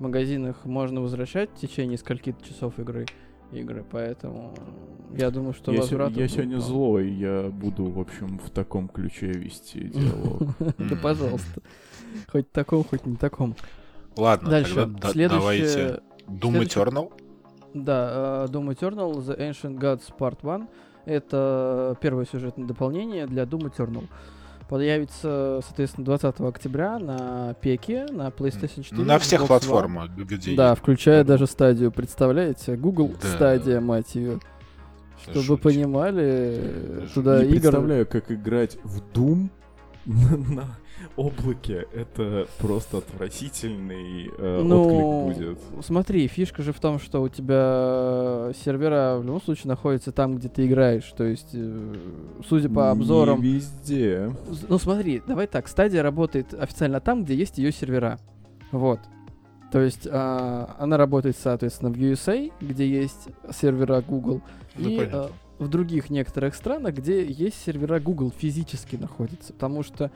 магазинах 0.00 0.64
можно 0.64 1.00
возвращать 1.00 1.50
в 1.50 1.60
течение 1.60 1.98
скольки 1.98 2.34
часов 2.42 2.78
игры, 2.78 3.06
игры, 3.52 3.84
поэтому 3.90 4.54
я 5.12 5.30
думаю, 5.30 5.52
что 5.54 5.72
Я, 5.72 5.78
се- 5.82 5.96
возврат... 5.96 6.12
я 6.12 6.28
сегодня 6.28 6.58
злой, 6.58 7.10
я 7.10 7.50
буду, 7.50 7.84
в 7.84 7.98
общем, 8.00 8.38
в 8.38 8.50
таком 8.50 8.88
ключе 8.88 9.26
вести 9.32 9.80
диалог. 9.94 10.42
Да, 10.58 10.96
пожалуйста. 11.02 11.60
Хоть 12.30 12.48
в 12.48 12.50
таком, 12.52 12.84
хоть 12.84 13.06
не 13.06 13.16
таком. 13.16 13.54
Ладно, 14.16 14.50
Дальше. 14.50 14.86
давайте. 14.86 16.00
Doom 16.26 16.62
Eternal. 16.62 17.12
Да, 17.74 18.46
э, 18.48 18.52
Doom 18.52 18.68
Eternal 18.74 19.12
The 19.14 19.38
Ancient 19.38 19.78
Gods 19.78 20.12
Part 20.16 20.38
1 20.42 20.68
это 21.06 21.96
первое 22.00 22.24
сюжетное 22.24 22.66
дополнение 22.66 23.26
для 23.26 23.44
Doom 23.44 23.72
Eternal. 23.74 24.04
Появится, 24.70 25.58
соответственно, 25.66 26.04
20 26.04 26.40
октября 26.42 27.00
на 27.00 27.54
Пеке, 27.54 28.06
на 28.08 28.28
PlayStation 28.28 28.84
4. 28.84 29.02
На 29.02 29.18
всех 29.18 29.40
Xbox 29.42 29.46
платформах, 29.48 30.10
где 30.16 30.54
Да, 30.54 30.76
включая 30.76 31.24
даже 31.24 31.48
стадию, 31.48 31.90
представляете? 31.90 32.76
Google 32.76 33.12
Да. 33.20 33.28
стадия, 33.34 33.80
мать 33.80 34.14
ее. 34.14 34.38
Чтобы 35.22 35.38
вы 35.40 35.42
Жуть. 35.42 35.62
понимали, 35.62 37.08
туда 37.12 37.40
Не 37.42 37.46
игр... 37.50 37.60
представляю, 37.62 38.06
как 38.06 38.30
играть 38.30 38.78
в 38.84 39.02
Doom 39.12 39.48
на 40.06 40.76
облаке 41.16 41.86
это 41.94 42.46
просто 42.58 42.98
отвратительный 42.98 44.30
э, 44.36 44.62
Ну, 44.62 45.26
отклик 45.26 45.38
будет. 45.38 45.84
смотри, 45.84 46.26
фишка 46.28 46.62
же 46.62 46.72
в 46.72 46.80
том, 46.80 46.98
что 46.98 47.22
у 47.22 47.28
тебя 47.28 48.52
сервера 48.64 49.16
в 49.18 49.24
любом 49.24 49.40
случае 49.42 49.68
находятся 49.68 50.12
там, 50.12 50.36
где 50.36 50.48
ты 50.48 50.66
играешь. 50.66 51.10
То 51.16 51.24
есть, 51.24 51.50
э, 51.52 51.94
судя 52.48 52.68
по 52.68 52.90
обзорам... 52.90 53.40
Не 53.42 53.54
везде. 53.54 54.34
Ну 54.68 54.78
смотри, 54.78 55.22
давай 55.26 55.46
так, 55.46 55.68
стадия 55.68 56.02
работает 56.02 56.54
официально 56.54 57.00
там, 57.00 57.24
где 57.24 57.34
есть 57.34 57.58
ее 57.58 57.72
сервера. 57.72 58.18
Вот. 58.72 59.00
То 59.72 59.80
есть 59.80 60.06
а, 60.10 60.74
она 60.80 60.96
работает, 60.96 61.36
соответственно, 61.40 61.92
в 61.92 61.96
USA, 61.96 62.52
где 62.60 62.88
есть 62.88 63.28
сервера 63.52 64.00
Google, 64.00 64.42
Ну, 64.76 64.88
и 64.88 64.96
понятно. 64.98 65.18
а, 65.26 65.30
в 65.60 65.68
других 65.68 66.10
некоторых 66.10 66.56
странах, 66.56 66.94
где 66.96 67.24
есть 67.24 67.62
сервера 67.64 68.00
Google 68.00 68.32
физически 68.36 68.96
находятся. 68.96 69.52
Потому 69.52 69.84
что 69.84 70.10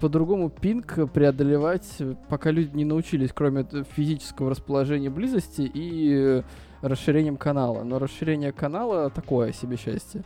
по-другому 0.00 0.50
пинг 0.50 1.10
преодолевать, 1.12 1.96
э, 1.98 2.14
пока 2.28 2.50
люди 2.50 2.76
не 2.76 2.84
научились, 2.84 3.30
кроме 3.34 3.66
физического 3.96 4.50
расположения 4.50 5.10
близости 5.10 5.62
и 5.62 6.12
э, 6.14 6.42
расширением 6.80 7.36
канала. 7.36 7.82
Но 7.82 7.98
расширение 7.98 8.52
канала 8.52 9.10
такое 9.10 9.52
себе 9.52 9.76
счастье. 9.76 10.22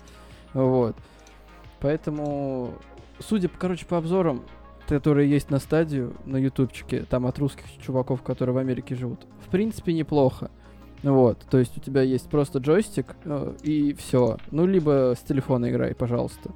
Вот. 0.52 0.96
Поэтому, 1.80 2.74
судя, 3.20 3.48
короче, 3.48 3.86
по 3.86 3.96
обзорам, 3.96 4.42
которые 4.86 5.30
есть 5.30 5.50
на 5.50 5.58
стадию, 5.60 6.14
на 6.26 6.36
ютубчике, 6.36 7.04
там 7.08 7.26
от 7.26 7.38
русских 7.38 7.64
чуваков, 7.80 8.22
которые 8.22 8.54
в 8.54 8.58
Америке 8.58 8.94
живут, 8.94 9.26
в 9.46 9.48
принципе, 9.48 9.92
неплохо. 9.92 10.50
Вот, 11.02 11.38
то 11.50 11.58
есть 11.58 11.78
у 11.78 11.80
тебя 11.80 12.02
есть 12.02 12.28
просто 12.28 12.58
джойстик 12.58 13.16
э, 13.24 13.54
и 13.62 13.94
все. 13.94 14.36
Ну, 14.50 14.66
либо 14.66 15.14
с 15.18 15.22
телефона 15.22 15.70
играй, 15.70 15.94
пожалуйста. 15.94 16.50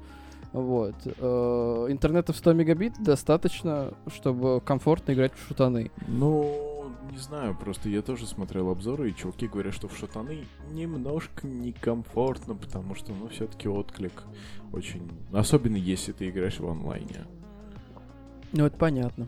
Вот. 0.55 0.95
Э, 1.05 1.87
интернета 1.89 2.31
в 2.31 2.37
100 2.37 2.53
мегабит 2.53 2.93
достаточно, 3.03 3.93
чтобы 4.07 4.61
комфортно 4.61 5.11
играть 5.11 5.33
в 5.33 5.45
шутаны. 5.45 5.91
Ну, 6.07 6.93
не 7.11 7.17
знаю, 7.17 7.57
просто 7.59 7.89
я 7.89 8.01
тоже 8.01 8.25
смотрел 8.25 8.69
обзоры, 8.69 9.09
и 9.09 9.15
чуваки 9.15 9.49
говорят, 9.49 9.73
что 9.73 9.89
в 9.89 9.97
шатаны 9.97 10.45
немножко 10.71 11.45
некомфортно, 11.45 12.55
потому 12.55 12.95
что, 12.95 13.11
ну, 13.11 13.27
все-таки 13.27 13.67
отклик 13.67 14.23
очень... 14.71 15.11
Особенно 15.33 15.75
если 15.75 16.13
ты 16.13 16.29
играешь 16.29 16.57
в 16.57 16.65
онлайне. 16.65 17.25
Ну, 18.53 18.65
это 18.65 18.77
понятно. 18.77 19.27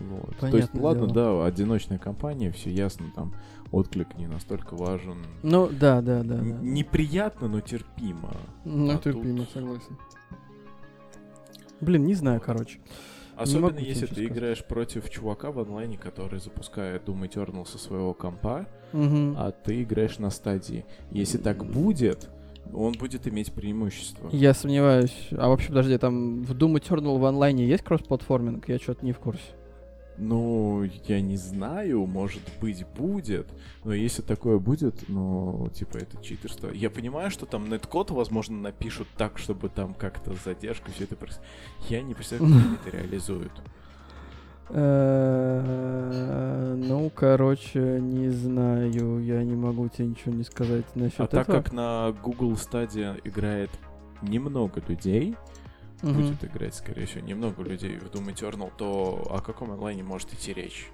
Вот. 0.00 0.36
То 0.38 0.46
есть, 0.46 0.70
Понятное 0.70 0.82
ладно, 0.82 1.06
дело. 1.06 1.38
да, 1.38 1.46
одиночная 1.46 1.98
компания, 1.98 2.50
все 2.50 2.70
ясно, 2.70 3.12
там 3.14 3.32
отклик 3.72 4.16
не 4.16 4.26
настолько 4.26 4.74
важен. 4.76 5.16
Ну, 5.42 5.68
да, 5.68 6.00
да, 6.00 6.22
да. 6.22 6.36
Н- 6.36 6.50
да. 6.52 6.58
Неприятно, 6.62 7.48
но 7.48 7.60
терпимо. 7.60 8.32
Ну, 8.64 8.92
а 8.94 8.98
терпимо, 8.98 9.38
тут- 9.40 9.50
согласен. 9.50 9.96
Блин, 11.80 12.04
не 12.06 12.14
знаю, 12.14 12.40
короче. 12.40 12.80
Особенно 13.36 13.78
если 13.78 14.06
ты 14.06 14.14
сказать. 14.14 14.30
играешь 14.32 14.64
против 14.64 15.08
чувака 15.10 15.52
в 15.52 15.60
онлайне, 15.60 15.96
который 15.96 16.40
запускает 16.40 17.04
Doom 17.08 17.28
Eternal 17.30 17.64
со 17.66 17.78
своего 17.78 18.12
компа, 18.12 18.66
Мгм. 18.92 19.34
а 19.38 19.52
ты 19.52 19.82
играешь 19.84 20.18
на 20.18 20.30
стадии. 20.30 20.84
Если 21.12 21.38
так 21.38 21.64
будет, 21.64 22.28
он 22.74 22.94
будет 22.94 23.28
иметь 23.28 23.52
преимущество. 23.52 24.28
Я 24.32 24.54
сомневаюсь. 24.54 25.28
А 25.30 25.48
вообще, 25.48 25.68
подожди, 25.68 25.96
там 25.98 26.42
в 26.42 26.52
Doom 26.52 26.80
Eternal 26.80 27.16
в 27.18 27.24
онлайне 27.24 27.64
есть 27.68 27.84
кроссплатформинг? 27.84 28.68
Я 28.68 28.78
что-то 28.80 29.04
не 29.06 29.12
в 29.12 29.20
курсе. 29.20 29.42
Ну, 30.20 30.82
я 31.06 31.20
не 31.20 31.36
знаю, 31.36 32.04
может 32.06 32.42
быть, 32.60 32.84
будет. 32.96 33.46
Но 33.84 33.94
если 33.94 34.20
такое 34.22 34.58
будет, 34.58 35.08
ну, 35.08 35.70
типа, 35.72 35.98
это 35.98 36.20
читерство. 36.22 36.70
Я 36.70 36.90
понимаю, 36.90 37.30
что 37.30 37.46
там 37.46 37.68
неткод, 37.70 38.10
возможно, 38.10 38.56
напишут 38.58 39.06
так, 39.16 39.38
чтобы 39.38 39.68
там 39.68 39.94
как-то 39.94 40.34
с 40.34 40.44
задержкой 40.44 40.92
все 40.94 41.04
это 41.04 41.14
проис- 41.14 41.40
Я 41.88 42.02
не 42.02 42.14
представляю, 42.14 42.52
как 42.54 42.64
они 42.66 42.76
это 42.84 42.96
реализуют. 42.96 43.52
Ну, 46.88 47.10
короче, 47.14 48.00
не 48.00 48.28
знаю. 48.30 49.22
Я 49.24 49.42
не 49.44 49.54
могу 49.56 49.88
тебе 49.88 50.08
ничего 50.08 50.34
не 50.34 50.44
сказать 50.44 50.84
насчет 50.94 51.20
А 51.20 51.26
так 51.26 51.48
этого. 51.48 51.62
как 51.62 51.72
на 51.72 52.12
Google 52.22 52.52
Stadia 52.52 53.20
играет 53.24 53.70
немного 54.22 54.82
людей, 54.88 55.36
Мгм. 56.02 56.14
будет 56.14 56.44
играть, 56.44 56.74
скорее 56.74 57.06
всего, 57.06 57.26
немного 57.26 57.62
людей 57.62 57.98
в 57.98 58.04
Doom 58.04 58.32
Eternal, 58.32 58.70
то 58.76 59.26
о 59.30 59.40
каком 59.40 59.72
онлайне 59.72 60.02
может 60.02 60.32
идти 60.32 60.52
речь? 60.52 60.90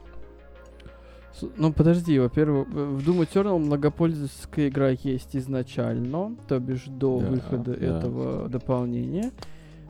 Ну, 1.57 1.73
подожди, 1.73 2.19
во-первых, 2.19 2.69
в 2.69 2.99
Doom 2.99 3.27
Eternal 3.29 3.59
многопользовательская 3.59 4.69
игра 4.69 4.91
есть 4.91 5.35
изначально, 5.37 6.37
то 6.47 6.61
бишь 6.61 6.85
до 6.87 7.19
Да, 7.21 7.27
выхода 7.29 7.75
да. 7.75 7.99
этого 7.99 8.49
дополнения. 8.49 9.33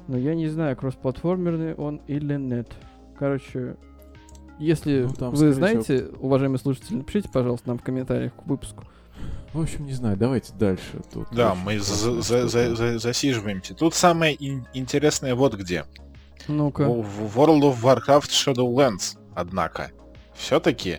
Но 0.08 0.16
я 0.16 0.34
не 0.34 0.48
знаю, 0.48 0.76
кроссплатформерный 0.76 1.74
он 1.74 2.00
или 2.06 2.34
нет. 2.36 2.68
Короче, 3.18 3.76
если 4.58 5.02
Ну, 5.02 5.10
там, 5.10 5.34
вы 5.34 5.52
знаете, 5.52 6.08
уважаемые 6.18 6.58
слушатели, 6.58 6.96
напишите, 6.96 7.28
пожалуйста, 7.28 7.68
нам 7.68 7.78
в 7.78 7.82
комментариях 7.82 8.34
к 8.34 8.46
выпуску. 8.46 8.84
В 9.52 9.60
общем, 9.60 9.86
не 9.86 9.92
знаю, 9.92 10.16
давайте 10.16 10.52
дальше. 10.54 11.00
Тут 11.12 11.28
Да, 11.30 11.54
мы 11.54 11.78
за- 11.78 12.20
за- 12.48 12.48
за- 12.74 12.98
засиживаемся. 12.98 13.74
Тут 13.74 13.94
самое 13.94 14.34
ин- 14.34 14.66
интересное 14.74 15.34
вот 15.34 15.54
где. 15.54 15.84
Ну-ка. 16.48 16.82
В 16.88 17.02
в 17.28 17.38
World 17.38 17.60
of 17.62 17.80
Warcraft 17.80 18.28
Shadowlands, 18.30 19.16
однако, 19.34 19.92
все-таки 20.34 20.98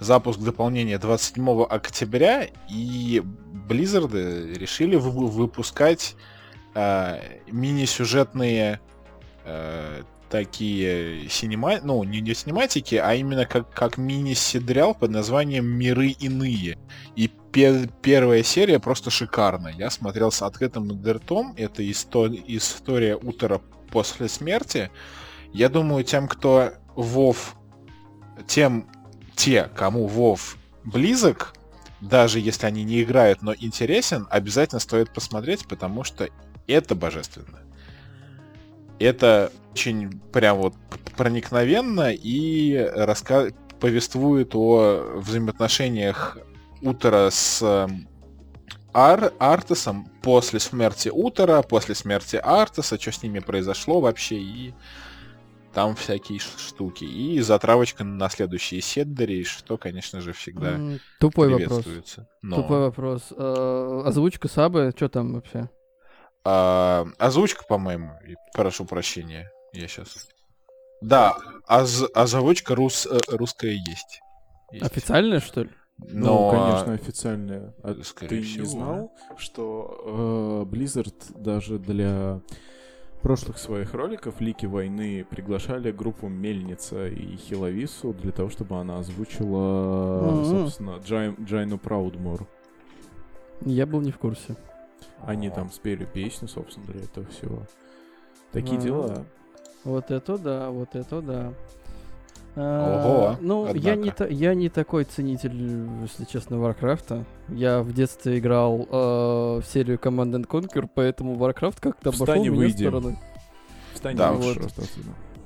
запуск 0.00 0.40
дополнения 0.40 0.98
27 0.98 1.62
октября, 1.64 2.48
и 2.68 3.22
Blizzard 3.68 4.12
решили 4.58 4.96
вы- 4.96 5.28
выпускать 5.28 6.16
э, 6.74 7.20
мини-сюжетные 7.52 8.80
э, 9.44 10.02
такие 10.34 11.28
синема... 11.28 11.78
ну, 11.84 12.02
не, 12.02 12.20
не 12.20 12.34
синематики, 12.34 12.96
а 12.96 13.14
именно 13.14 13.46
как, 13.46 13.72
как 13.72 13.98
мини-сериал 13.98 14.92
под 14.92 15.12
названием 15.12 15.64
«Миры 15.64 16.08
иные». 16.08 16.76
И 17.14 17.28
пе- 17.52 17.88
первая 18.02 18.42
серия 18.42 18.80
просто 18.80 19.10
шикарная. 19.10 19.74
Я 19.74 19.90
смотрел 19.90 20.32
с 20.32 20.42
открытым 20.42 20.90
ртом. 21.06 21.54
Это 21.56 21.84
исто- 21.84 22.42
история 22.48 23.14
утра 23.14 23.60
после 23.92 24.28
смерти. 24.28 24.90
Я 25.52 25.68
думаю, 25.68 26.02
тем, 26.02 26.26
кто 26.26 26.72
Вов, 26.96 27.54
тем, 28.48 28.88
те, 29.36 29.70
кому 29.76 30.08
Вов 30.08 30.56
близок, 30.82 31.54
даже 32.00 32.40
если 32.40 32.66
они 32.66 32.82
не 32.82 33.04
играют, 33.04 33.40
но 33.40 33.54
интересен, 33.54 34.26
обязательно 34.30 34.80
стоит 34.80 35.14
посмотреть, 35.14 35.68
потому 35.68 36.02
что 36.02 36.28
это 36.66 36.96
божественно. 36.96 37.60
Это 38.98 39.52
очень 39.72 40.20
прям 40.32 40.58
вот 40.58 40.74
проникновенно 41.16 42.12
и 42.12 42.76
раска... 42.94 43.48
повествует 43.80 44.54
о 44.54 45.18
взаимоотношениях 45.20 46.38
Утора 46.82 47.30
с 47.30 47.62
эм, 47.62 48.06
Ар 48.92 49.32
Артесом 49.38 50.06
после 50.22 50.60
смерти 50.60 51.08
Утора, 51.08 51.62
после 51.62 51.94
смерти 51.94 52.36
Артеса, 52.36 53.00
что 53.00 53.10
с 53.10 53.22
ними 53.22 53.40
произошло 53.40 54.00
вообще, 54.00 54.36
и 54.36 54.74
там 55.72 55.96
всякие 55.96 56.38
штуки. 56.38 57.04
И 57.04 57.40
затравочка 57.40 58.04
на 58.04 58.28
следующие 58.30 58.80
седдери, 58.80 59.42
что, 59.44 59.76
конечно 59.76 60.20
же, 60.20 60.32
всегда 60.32 60.78
Тупой 61.18 61.48
вопрос. 61.48 61.84
Но, 62.42 62.56
Тупой 62.56 62.78
вопрос. 62.78 63.32
Э, 63.36 64.02
Озвучка 64.06 64.46
Сабы, 64.48 64.92
что 64.94 65.08
там 65.08 65.34
вообще? 65.34 65.68
А, 66.44 67.06
озвучка, 67.18 67.64
по-моему, 67.64 68.12
прошу 68.54 68.84
прощения, 68.84 69.50
я 69.72 69.88
сейчас... 69.88 70.28
Да, 71.00 71.34
оз- 71.66 72.08
озвучка 72.14 72.74
рус, 72.74 73.06
э, 73.06 73.18
русская 73.28 73.72
есть. 73.72 74.20
Есть. 74.72 74.84
Официальная, 74.86 75.40
что 75.40 75.62
ли? 75.64 75.70
Ну, 75.98 76.26
Но, 76.26 76.50
конечно, 76.50 76.92
официальная. 76.94 77.74
А 77.82 77.94
скорее 78.02 78.28
ты 78.30 78.42
всего, 78.42 78.62
не 78.64 78.68
знал, 78.70 79.12
что 79.36 80.64
э, 80.66 80.74
Blizzard 80.74 81.14
даже 81.40 81.78
для 81.78 82.40
прошлых 83.22 83.58
своих 83.58 83.92
роликов 83.94 84.40
Лики 84.40 84.66
войны 84.66 85.24
приглашали 85.28 85.92
группу 85.92 86.28
Мельница 86.28 87.06
и 87.08 87.36
Хиловису 87.36 88.12
для 88.14 88.32
того, 88.32 88.48
чтобы 88.50 88.76
она 88.78 88.98
озвучила, 88.98 90.30
Мгм. 90.32 90.44
собственно, 90.46 90.90
Джай- 91.04 91.36
Джайну 91.44 91.78
Праудмор. 91.78 92.46
Я 93.60 93.86
был 93.86 94.00
не 94.00 94.10
в 94.10 94.18
курсе. 94.18 94.56
Они 95.26 95.50
там 95.50 95.70
спели 95.70 96.04
песню, 96.04 96.48
собственно, 96.48 96.86
для 96.86 97.02
этого 97.02 97.26
всего. 97.28 97.62
Такие 98.52 98.78
А. 98.78 98.80
дела. 98.82 99.24
Вот 99.84 100.10
это 100.10 100.38
да, 100.38 100.70
вот 100.70 100.94
это 100.94 101.20
да. 101.22 101.52
А, 102.56 103.04
Ого, 103.04 103.36
ну, 103.40 103.74
я 103.74 103.96
не, 103.96 104.10
та- 104.12 104.28
я 104.28 104.54
не 104.54 104.68
такой 104.68 105.04
ценитель, 105.04 105.88
если 106.02 106.24
честно, 106.24 106.58
Варкрафта. 106.58 107.24
Я 107.48 107.82
в 107.82 107.92
детстве 107.92 108.38
играл 108.38 108.86
э, 108.88 109.60
в 109.60 109.64
серию 109.66 109.98
Command 109.98 110.30
and 110.36 110.46
Conquer, 110.46 110.88
поэтому 110.94 111.34
Warcraft 111.34 111.78
как-то 111.80 112.10
обошел 112.10 112.36
меня 112.36 112.52
выйди. 112.52 112.82
стороной. 112.84 113.18
Встань 113.92 114.16
Да, 114.16 114.32
вот. 114.32 114.56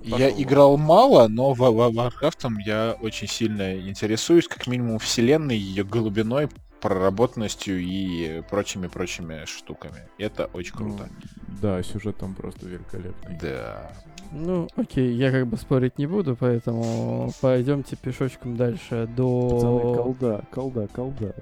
Я 0.03 0.31
играл 0.31 0.77
мало, 0.77 1.29
но 1.29 1.55
в 1.55 1.59
в- 1.59 1.63
Warcraft 1.63 2.51
я 2.67 2.95
очень 3.01 3.27
сильно 3.27 3.75
интересуюсь, 3.89 4.47
как 4.47 4.67
минимум 4.67 4.99
вселенной, 4.99 5.57
ее 5.57 5.85
глубиной, 5.85 6.49
проработанностью 6.81 7.79
и 7.81 8.43
прочими-прочими 8.51 9.45
штуками. 9.47 10.09
Это 10.19 10.47
очень 10.53 10.75
круто. 10.75 11.09
Ну, 11.09 11.57
да, 11.61 11.83
сюжет 11.83 12.17
там 12.19 12.35
просто 12.35 12.67
великолепный. 12.67 13.39
Да. 13.41 13.93
Ну, 14.31 14.69
окей, 14.77 15.15
я 15.15 15.31
как 15.31 15.47
бы 15.47 15.57
спорить 15.57 15.99
не 15.99 16.07
буду, 16.07 16.37
поэтому 16.37 17.33
пойдемте 17.41 17.97
пешочком 17.97 18.57
дальше 18.57 19.09
до... 19.17 19.49
Пацаны, 19.51 19.95
колда, 19.97 20.45
колда, 20.51 20.89
колда. 20.89 21.35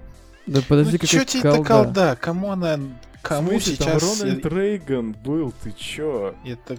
Да 0.47 0.61
подожди, 0.69 0.93
ну, 0.93 0.99
какая 1.01 1.25
чё 1.25 1.25
тебе 1.25 1.51
это 1.51 1.65
колда? 1.65 2.17
Кому 2.21 2.51
она... 2.53 2.79
Кому 3.23 3.51
смысле, 3.51 3.75
сейчас... 3.75 4.19
Там 4.19 4.29
Рональд 4.29 4.47
Рейган 4.47 5.13
был, 5.25 5.53
ты 5.63 5.73
чё? 5.73 6.37
Это 6.45 6.79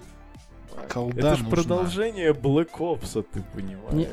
колда 0.92 1.20
Это 1.20 1.36
ж 1.36 1.40
нужна. 1.40 1.50
продолжение 1.50 2.32
Black 2.32 2.72
Ops, 2.80 3.26
ты 3.34 3.44
понимаешь. 3.54 3.92
Не, 3.92 4.08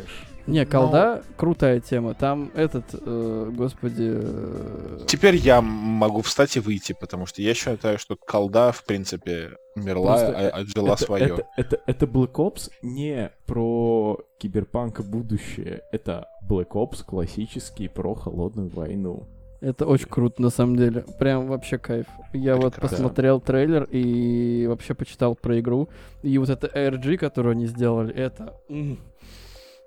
колда 0.70 1.22
крутая 1.37 1.80
тема. 1.80 2.14
Там 2.14 2.50
этот, 2.54 2.85
э, 2.92 3.50
господи... 3.54 4.11
э, 4.14 4.98
Теперь 5.07 5.37
я 5.37 5.61
могу 5.61 6.22
встать 6.22 6.57
и 6.57 6.61
выйти, 6.61 6.94
потому 6.98 7.26
что 7.26 7.42
я 7.42 7.54
считаю, 7.54 7.98
что 7.98 8.16
колда, 8.16 8.72
в 8.72 8.85
принципе, 8.85 9.50
умерла, 9.76 10.18
Просто 10.18 10.38
а- 10.48 10.57
отжила 10.61 10.92
это, 10.94 11.04
свое. 11.04 11.24
Это, 11.24 11.46
это, 11.57 11.80
это 11.87 12.07
Black 12.07 12.33
Ops 12.33 12.70
не 12.83 13.30
про 13.46 14.18
киберпанк 14.38 15.00
будущее. 15.00 15.83
Это 15.92 16.26
Black 16.48 16.68
Ops 16.72 17.04
классический 17.04 17.88
про 17.88 18.14
холодную 18.14 18.68
войну. 18.68 19.26
Это 19.61 19.87
очень 19.87 20.09
круто, 20.09 20.42
на 20.42 20.50
самом 20.50 20.76
деле. 20.76 21.07
Прям 21.18 21.46
вообще 21.46 21.78
кайф. 21.78 22.07
Я 22.35 22.57
вот 22.57 22.74
Прекрасно. 22.74 22.98
посмотрел 22.98 23.40
трейлер 23.40 23.85
и 23.90 24.66
вообще 24.68 24.92
почитал 24.92 25.35
про 25.37 25.59
игру. 25.59 25.88
И 26.22 26.37
вот 26.37 26.50
это 26.50 26.66
ARG, 26.66 27.16
которую 27.16 27.52
они 27.52 27.66
сделали, 27.66 28.14
это... 28.14 28.61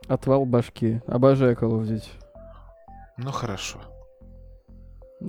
Отвал 0.07 0.45
башки. 0.45 1.01
Обожаю 1.07 1.55
Call 1.55 1.71
of 1.81 1.83
Duty. 1.83 2.07
Ну 3.17 3.31
хорошо. 3.31 3.79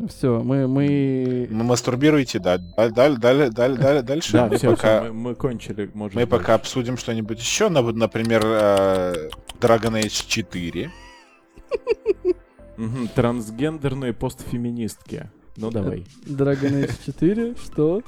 все, 0.08 0.40
мы, 0.40 0.68
мы... 0.68 1.46
Ну, 1.50 1.64
мастурбируйте, 1.64 2.38
да. 2.38 2.58
Даль- 2.58 2.92
даль- 2.92 3.16
даль- 3.18 3.50
даль- 3.50 3.76
даль- 3.78 4.02
Дальше 4.02 4.32
Да, 4.32 4.46
мы 4.46 4.56
все, 4.56 4.70
пока... 4.70 5.02
мы, 5.04 5.12
мы 5.12 5.34
кончили, 5.34 5.90
может 5.94 6.14
Мы 6.14 6.22
быть. 6.26 6.30
пока 6.30 6.54
обсудим 6.54 6.96
что-нибудь 6.98 7.38
еще, 7.38 7.68
нап- 7.68 7.92
например, 7.94 8.42
э, 8.44 9.30
Dragon 9.60 9.98
Age 10.00 10.26
4. 10.28 10.90
Мгм, 12.76 13.08
трансгендерные 13.08 14.12
постфеминистки. 14.12 15.30
Ну 15.58 15.70
давай. 15.70 16.06
Dragon 16.26 16.84
Age 16.86 16.94
4, 17.06 17.54
что? 17.62 18.02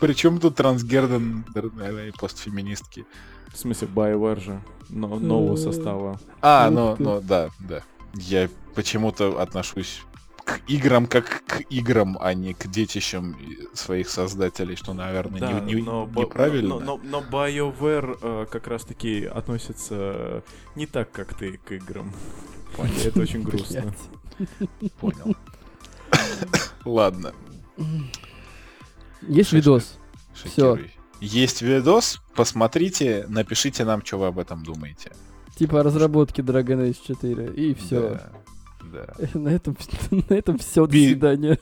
Причем 0.00 0.38
тут 0.40 0.56
трансгендерные 0.56 2.12
постфеминистки. 2.18 3.04
В 3.52 3.56
смысле, 3.58 3.88
BioWare 3.94 4.40
же. 4.44 4.60
но- 4.88 5.18
нового 5.18 5.54
Э. 5.54 5.56
состава. 5.56 6.20
А, 6.42 6.70
ну, 6.70 6.94
ну, 6.98 7.20
да, 7.20 7.50
да. 7.60 7.82
Я 8.14 8.48
почему-то 8.74 9.40
отношусь 9.40 10.02
к 10.44 10.60
играм 10.68 11.06
как 11.06 11.42
к 11.46 11.60
играм, 11.70 12.16
а 12.20 12.34
не 12.34 12.54
к 12.54 12.68
детищам 12.68 13.32
и- 13.32 13.66
своих 13.76 14.08
создателей, 14.08 14.76
что, 14.76 14.92
наверное, 14.94 15.40
Да, 15.40 15.52
не- 15.60 15.74
не- 15.74 15.82
но, 15.82 16.08
неправильно. 16.14 16.78
Но, 16.78 17.00
но, 17.02 17.20
но 17.20 17.20
BioWare 17.20 18.18
э, 18.22 18.46
как 18.50 18.68
раз-таки 18.68 19.24
относится 19.24 20.42
не 20.76 20.86
так, 20.86 21.10
как 21.10 21.34
ты 21.34 21.58
к 21.58 21.72
играм. 21.72 22.12
И 22.78 23.08
это 23.08 23.20
очень 23.20 23.42
грустно. 23.42 23.92
Понял. 25.00 25.34
Ладно. 26.84 27.32
Есть 29.22 29.50
Шишка. 29.50 29.56
видос. 29.56 29.98
Шокируй. 30.34 30.90
Есть 31.20 31.62
видос, 31.62 32.20
посмотрите, 32.34 33.24
напишите 33.28 33.84
нам, 33.84 34.04
что 34.04 34.18
вы 34.18 34.26
об 34.26 34.38
этом 34.38 34.62
думаете. 34.62 35.10
Типа 35.56 35.82
разработки 35.82 36.42
Dragon 36.42 36.88
Age 36.90 36.98
4. 37.06 37.54
И 37.54 37.74
все. 37.74 38.20
Да. 38.92 39.06
да. 39.16 39.28
На 39.38 39.48
этом, 39.48 39.76
на 40.10 40.34
этом 40.34 40.58
все. 40.58 40.86
До 40.86 40.92
свидания. 40.92 41.58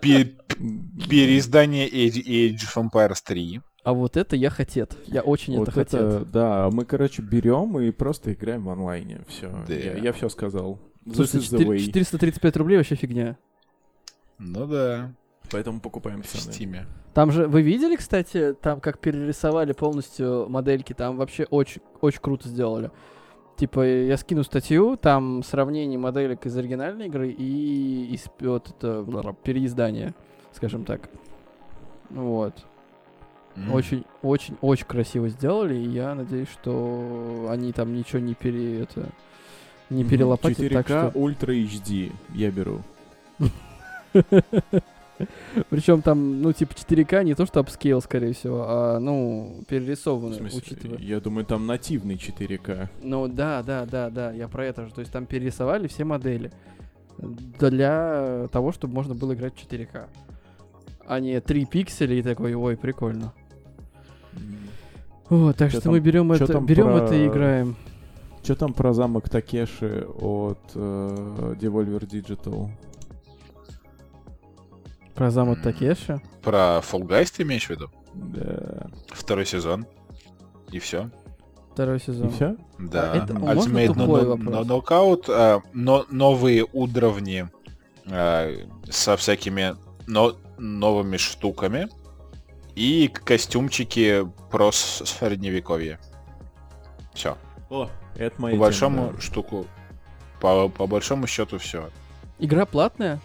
Пе- 0.00 0.34
Переиздание 1.08 1.88
Age, 1.88 2.22
Age 2.26 2.58
of 2.74 2.90
Empires 2.90 3.18
3. 3.24 3.60
А 3.84 3.92
вот 3.94 4.16
это 4.16 4.34
я 4.36 4.50
хотел. 4.50 4.88
Я 5.06 5.22
очень 5.22 5.56
Вот 5.56 5.68
это 5.68 5.72
хотел. 5.84 6.00
это, 6.08 6.24
да, 6.24 6.70
мы, 6.70 6.84
короче, 6.84 7.22
берем 7.22 7.78
и 7.80 7.90
просто 7.92 8.32
играем 8.32 8.64
в 8.64 8.70
онлайне. 8.70 9.20
Все, 9.28 9.50
Да. 9.66 9.74
я, 9.74 10.12
все 10.12 10.28
сказал. 10.28 10.80
Слушай, 11.14 11.40
is 11.40 11.44
the 11.52 11.58
4 11.58 11.64
way. 11.70 11.78
435 11.78 12.56
рублей 12.56 12.76
вообще 12.78 12.94
фигня. 12.96 13.36
Ну 14.44 14.66
да, 14.66 15.12
Поэтому 15.52 15.80
покупаем 15.80 16.22
в 16.22 16.26
стиме. 16.26 16.86
Там 17.14 17.30
же, 17.30 17.46
вы 17.46 17.60
видели, 17.60 17.96
кстати, 17.96 18.54
там 18.54 18.80
как 18.80 18.98
перерисовали 18.98 19.72
полностью 19.72 20.48
модельки, 20.48 20.94
там 20.94 21.16
вообще 21.16 21.44
очень, 21.44 21.82
очень 22.00 22.20
круто 22.20 22.48
сделали. 22.48 22.90
Типа, 23.56 23.84
я 23.84 24.16
скину 24.16 24.44
статью, 24.44 24.96
там 24.96 25.42
сравнение 25.42 25.98
моделек 25.98 26.46
из 26.46 26.56
оригинальной 26.56 27.06
игры 27.06 27.28
и 27.30 28.14
из 28.14 28.24
вот 28.40 28.70
это, 28.70 29.02
бла-бла, 29.02 29.34
переиздания, 29.34 30.14
скажем 30.54 30.84
так. 30.84 31.10
Вот. 32.08 32.54
М. 33.56 33.72
Очень, 33.74 34.06
очень, 34.22 34.56
очень 34.62 34.86
красиво 34.86 35.28
сделали, 35.28 35.74
и 35.74 35.88
я 35.90 36.14
надеюсь, 36.14 36.48
что 36.48 37.48
они 37.50 37.72
там 37.72 37.94
ничего 37.94 38.20
не 38.20 38.34
пере, 38.34 38.80
это, 38.80 39.10
не 39.90 40.04
перелопатят, 40.04 40.60
4К 40.60 40.72
так 40.72 40.86
что... 40.86 41.12
Ultra 41.14 41.52
HD 41.52 42.10
я 42.34 42.50
беру. 42.50 42.80
Причем 45.70 46.02
там, 46.02 46.42
ну, 46.42 46.52
типа 46.52 46.72
4К 46.72 47.24
не 47.24 47.34
то, 47.34 47.46
что 47.46 47.60
upscale, 47.60 48.00
скорее 48.00 48.32
всего, 48.32 48.64
а, 48.66 48.98
ну, 48.98 49.62
перерисованный, 49.68 50.40
учитывая. 50.52 50.98
я 50.98 51.20
думаю, 51.20 51.44
там 51.44 51.66
нативный 51.66 52.16
4К. 52.16 52.88
Ну, 53.02 53.28
да, 53.28 53.62
да, 53.62 53.86
да, 53.86 54.10
да, 54.10 54.32
я 54.32 54.48
про 54.48 54.66
это 54.66 54.86
же. 54.86 54.92
То 54.92 55.00
есть 55.00 55.12
там 55.12 55.26
перерисовали 55.26 55.86
все 55.86 56.04
модели 56.04 56.50
для 57.18 58.48
того, 58.50 58.72
чтобы 58.72 58.94
можно 58.94 59.14
было 59.14 59.34
играть 59.34 59.54
в 59.54 59.58
4К. 59.58 60.06
А 61.06 61.20
не 61.20 61.40
3 61.40 61.66
пикселя 61.66 62.14
и 62.16 62.22
такой, 62.22 62.54
ой, 62.54 62.76
прикольно. 62.76 63.32
Вот, 65.28 65.56
так 65.56 65.70
Чё 65.70 65.78
что 65.78 65.84
там- 65.84 65.92
мы 65.92 66.00
берем 66.00 66.32
это, 66.32 66.60
берем 66.60 66.86
про- 66.86 66.96
это 67.04 67.14
и 67.14 67.26
играем. 67.26 67.76
Что 68.42 68.56
там 68.56 68.72
про 68.72 68.92
замок 68.92 69.28
Такеши 69.28 70.06
от 70.20 70.58
э, 70.74 71.54
Devolver 71.60 72.00
Digital? 72.06 72.70
Про 75.14 75.30
замок 75.30 75.58
М. 75.58 75.62
Такеши. 75.64 76.20
Про 76.42 76.78
Fall 76.80 77.02
Guys 77.02 77.32
ты 77.36 77.42
имеешь 77.42 77.66
в 77.66 77.70
виду? 77.70 77.90
Да. 78.14 78.88
Второй 79.10 79.46
сезон. 79.46 79.86
И 80.70 80.78
все. 80.78 81.10
Второй 81.72 81.96
И 81.96 82.00
сезон. 82.00 82.30
все? 82.30 82.56
Да. 82.78 83.14
это- 83.16 83.34
можно 83.34 83.78
Ultimate 83.78 83.86
тупой 83.88 84.22
No- 84.22 84.36
No-? 84.36 84.64
No- 84.64 84.82
Knockout, 84.84 85.24
а, 85.28 85.60
но 85.72 86.04
новые 86.10 86.66
уровни 86.72 87.48
а, 88.10 88.50
со 88.90 89.16
всякими 89.16 89.76
но- 90.06 90.36
новыми 90.58 91.16
штуками 91.18 91.88
и 92.74 93.08
костюмчики 93.08 94.26
про 94.50 94.72
средневековье. 94.72 95.98
Все. 97.14 97.36
О, 97.70 97.88
это 98.16 98.40
моя 98.40 98.56
По 98.56 98.60
большому 98.62 99.08
тема, 99.08 99.20
штуку. 99.20 99.66
По, 100.40 100.68
по 100.68 100.86
большому 100.86 101.26
счету 101.26 101.58
все. 101.58 101.90
Игра 102.38 102.66
платная? 102.66 103.20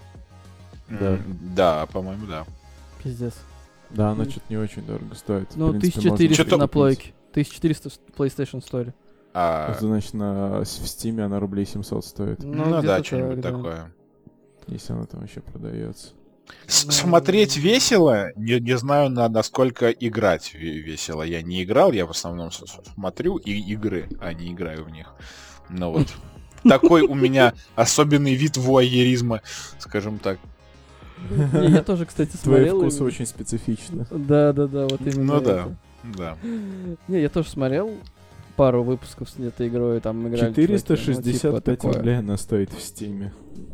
Да. 0.90 1.20
Да, 1.56 1.86
по-моему, 1.88 2.26
да. 2.28 2.46
Пиздец. 3.04 3.34
да. 3.90 4.12
Она 4.12 4.26
что-то 4.26 4.46
не 4.50 4.58
очень 4.58 4.86
дорого 4.86 5.16
стоит. 5.16 5.50
Ну, 5.56 5.72
принципе, 5.72 6.00
1400 6.10 6.36
Чё-то 6.44 6.58
на 6.58 6.68
плойке. 6.68 7.14
1400 7.32 7.90
в 7.90 7.94
PlayStation 8.18 8.64
Store. 8.64 8.94
А. 9.34 9.76
Значит, 9.80 10.14
на, 10.14 10.60
в 10.60 10.64
Steam 10.64 11.22
она 11.22 11.40
рублей 11.40 11.66
700 11.66 12.06
стоит, 12.06 12.44
ну, 12.44 12.64
где-то 12.64 12.82
да, 12.82 13.04
что-нибудь 13.04 13.42
такое. 13.42 13.94
если 14.68 14.94
она 14.94 15.06
там 15.06 15.24
еще 15.26 15.42
продается. 15.42 16.14
Ну, 16.86 16.92
Смотреть 16.92 17.58
весело, 17.58 18.32
не, 18.36 18.60
не 18.60 18.78
знаю, 18.78 19.10
на, 19.10 19.28
насколько 19.30 19.92
играть 19.92 20.56
ве- 20.56 20.80
весело. 20.80 21.22
Я 21.22 21.42
не 21.42 21.64
играл, 21.64 21.92
я 21.92 22.06
в 22.06 22.12
основном 22.12 22.52
смотрю 22.52 23.38
и 23.38 23.52
игры, 23.52 24.10
а 24.20 24.34
не 24.34 24.52
играю 24.52 24.86
в 24.86 24.90
них. 24.90 25.14
Ну 25.70 25.92
вот. 25.92 26.08
Такой 26.64 27.02
у 27.04 27.14
меня 27.14 27.54
особенный 27.76 28.34
вид 28.34 28.58
вуайеризма, 28.58 29.42
скажем 29.78 30.20
так. 30.20 30.40
Не, 31.54 31.70
Я 31.70 31.84
тоже, 31.84 32.06
кстати, 32.06 32.32
Твои 32.44 32.66
смотрел. 32.68 32.78
и- 32.78 32.82
вкусы 32.82 33.04
очень 33.04 33.26
специфичны. 33.26 34.06
Да, 34.12 34.54
да, 34.54 34.68
да, 34.68 34.84
вот 34.88 35.02
именно. 35.02 35.36
Ну 35.36 35.42
да. 35.42 35.68
Да. 36.18 36.38
Не, 37.08 37.22
я 37.22 37.30
тоже 37.30 37.50
смотрел 37.50 37.92
пару 38.56 38.84
выпусков 38.84 39.30
с 39.30 39.38
этой 39.40 39.68
игрой, 39.68 40.00
там 40.00 40.28
играли. 40.28 40.40
чуваки, 40.54 40.62
ну, 40.62 40.78
типа 40.78 40.98
465 40.98 41.84
рублей 41.84 42.18
она 42.20 42.38
стоит 42.38 42.72
в 42.72 42.78
Steam. 42.78 43.30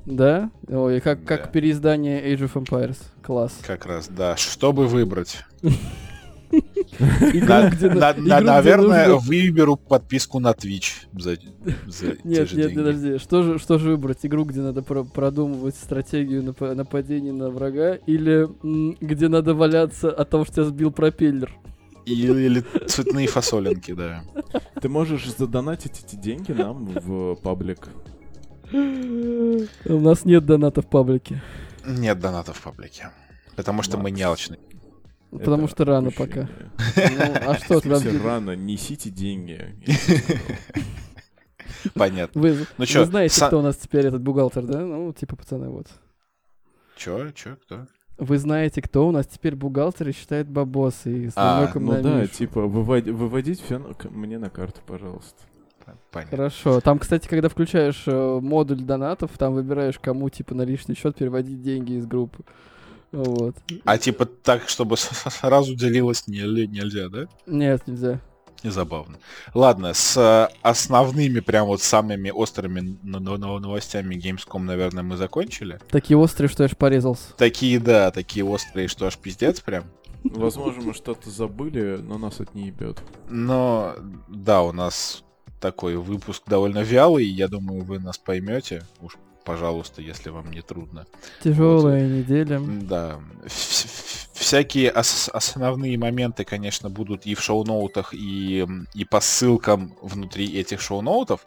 Да? 0.05 0.49
Ой, 0.67 0.99
как, 0.99 1.23
как 1.23 1.43
Да. 1.43 1.47
переиздание 1.47 2.21
Age 2.33 2.49
of 2.51 2.53
Empires. 2.63 2.97
Класс. 3.21 3.53
Как 3.65 3.85
раз, 3.85 4.07
да. 4.09 4.35
Чтобы 4.35 4.87
выбрать. 4.87 5.37
Наверное, 8.41 9.15
выберу 9.15 9.75
подписку 9.77 10.39
на 10.39 10.51
Twitch 10.51 11.07
Нет, 12.23 12.53
нет, 12.53 12.75
подожди. 12.75 13.17
Что 13.17 13.43
же, 13.43 13.59
что 13.59 13.77
же 13.77 13.91
выбрать? 13.91 14.19
Игру, 14.25 14.45
где 14.45 14.61
надо 14.61 14.81
про- 14.81 15.03
продумывать 15.03 15.75
стратегию 15.75 16.43
нап- 16.43 16.73
нападения 16.75 17.31
на 17.31 17.49
врага, 17.49 17.95
или 17.95 18.47
где 19.01 19.27
надо 19.27 19.53
валяться 19.53 20.11
от 20.11 20.29
того, 20.29 20.45
что 20.45 20.53
тебя 20.55 20.65
сбил 20.65 20.91
пропеллер? 20.91 21.51
Или, 22.05 22.63
цветные 22.87 23.27
фасолинки, 23.27 23.93
да. 23.93 24.23
Ты 24.81 24.89
можешь 24.89 25.33
задонатить 25.33 26.03
эти 26.05 26.15
деньги 26.15 26.51
нам 26.51 26.85
в 26.85 27.35
паблик. 27.35 27.89
У 28.73 29.99
нас 29.99 30.25
нет 30.25 30.45
доната 30.45 30.81
в 30.81 30.87
паблике. 30.87 31.41
Нет 31.85 32.19
донатов 32.19 32.57
в 32.57 32.61
паблике. 32.61 33.11
Потому 33.55 33.83
что 33.83 33.97
мы 33.97 34.11
не 34.11 34.23
алчны. 34.23 34.57
Потому 35.39 35.67
что 35.67 35.85
рано 35.85 36.11
пока. 36.11 36.49
Ну, 36.95 37.33
а 37.47 37.55
что 37.55 37.81
делаешь? 37.81 38.21
рано, 38.23 38.55
несите 38.55 39.09
деньги. 39.09 39.59
Понятно. 41.93 42.41
Вы, 42.41 42.51
Ну 42.59 42.65
вы 42.77 42.85
чё, 42.85 43.05
знаете, 43.05 43.35
са- 43.39 43.47
кто 43.47 43.59
у 43.59 43.61
нас 43.61 43.75
теперь 43.77 44.05
этот 44.05 44.21
бухгалтер, 44.21 44.63
да? 44.65 44.79
Ну, 44.79 45.11
типа, 45.13 45.35
пацаны, 45.35 45.69
вот. 45.69 45.87
Чё, 46.95 47.31
чё, 47.31 47.57
кто? 47.63 47.87
Вы 48.17 48.37
знаете, 48.37 48.81
кто 48.81 49.07
у 49.07 49.11
нас 49.11 49.25
теперь 49.27 49.55
бухгалтер 49.55 50.07
и 50.09 50.11
считает 50.13 50.47
бабосы 50.47 51.25
и 51.25 51.29
с 51.29 51.33
А, 51.35 51.69
Ну 51.75 51.91
на 51.93 52.01
да, 52.01 52.21
Мишу. 52.21 52.31
типа, 52.33 52.61
вывод- 52.67 53.07
выводить 53.07 53.59
все 53.61 53.81
мне 54.11 54.37
на 54.39 54.49
карту, 54.49 54.79
пожалуйста. 54.85 55.41
Понятно. 56.11 56.37
Хорошо. 56.37 56.79
Там, 56.79 56.99
кстати, 56.99 57.27
когда 57.27 57.49
включаешь 57.49 58.03
э, 58.05 58.39
модуль 58.41 58.81
донатов, 58.81 59.31
там 59.37 59.53
выбираешь, 59.53 59.99
кому, 59.99 60.29
типа, 60.29 60.55
на 60.55 60.61
личный 60.61 60.95
счет 60.95 61.17
переводить 61.17 61.61
деньги 61.61 61.93
из 61.93 62.05
группы. 62.05 62.43
Вот. 63.13 63.55
А 63.85 63.97
типа 63.97 64.25
так, 64.25 64.67
чтобы 64.67 64.97
сразу 64.97 65.75
делилось 65.75 66.27
не- 66.27 66.67
нельзя, 66.67 67.07
да? 67.09 67.27
Нет, 67.45 67.87
нельзя. 67.87 68.19
Забавно. 68.63 69.17
Ладно, 69.53 69.93
с 69.93 70.15
э, 70.17 70.47
основными, 70.61 71.41
прям 71.41 71.67
вот 71.67 71.81
самыми 71.81 72.29
острыми 72.29 72.97
новостями 73.03 74.15
Gamescom, 74.15 74.59
наверное, 74.59 75.03
мы 75.03 75.17
закончили. 75.17 75.79
Такие 75.89 76.17
острые, 76.17 76.49
что 76.49 76.63
я 76.63 76.69
аж 76.69 76.77
порезался. 76.77 77.33
Такие, 77.37 77.79
да, 77.79 78.09
такие 78.11 78.45
острые, 78.45 78.87
что 78.87 79.05
аж 79.05 79.17
пиздец 79.17 79.59
прям. 79.59 79.83
Возможно, 80.23 80.81
мы 80.81 80.93
что-то 80.93 81.29
забыли, 81.29 81.97
но 82.01 82.17
нас 82.17 82.39
это 82.39 82.51
не 82.53 82.67
ебет. 82.67 83.03
Но, 83.29 83.95
да, 84.29 84.61
у 84.63 84.71
нас 84.71 85.23
такой 85.59 85.97
выпуск 85.97 86.43
довольно 86.47 86.79
вялый, 86.79 87.25
я 87.25 87.49
думаю, 87.49 87.83
вы 87.83 87.99
нас 87.99 88.17
поймете. 88.17 88.83
Уж, 89.01 89.17
пожалуйста, 89.43 90.01
если 90.01 90.29
вам 90.29 90.51
не 90.51 90.61
трудно. 90.61 91.05
Тяжелая 91.43 92.07
неделя. 92.07 92.59
Да. 92.59 93.19
Вс- 93.45 93.85
вс- 93.85 94.19
Всякие 94.33 94.91
ос- 94.91 95.29
основные 95.31 95.97
моменты, 95.97 96.43
конечно, 96.43 96.89
будут 96.89 97.25
и 97.25 97.33
в 97.35 97.41
шоу-ноутах, 97.41 98.13
и, 98.13 98.67
и 98.93 99.05
по 99.05 99.21
ссылкам 99.21 99.93
внутри 100.01 100.47
этих 100.59 100.81
шоу-ноутов. 100.81 101.45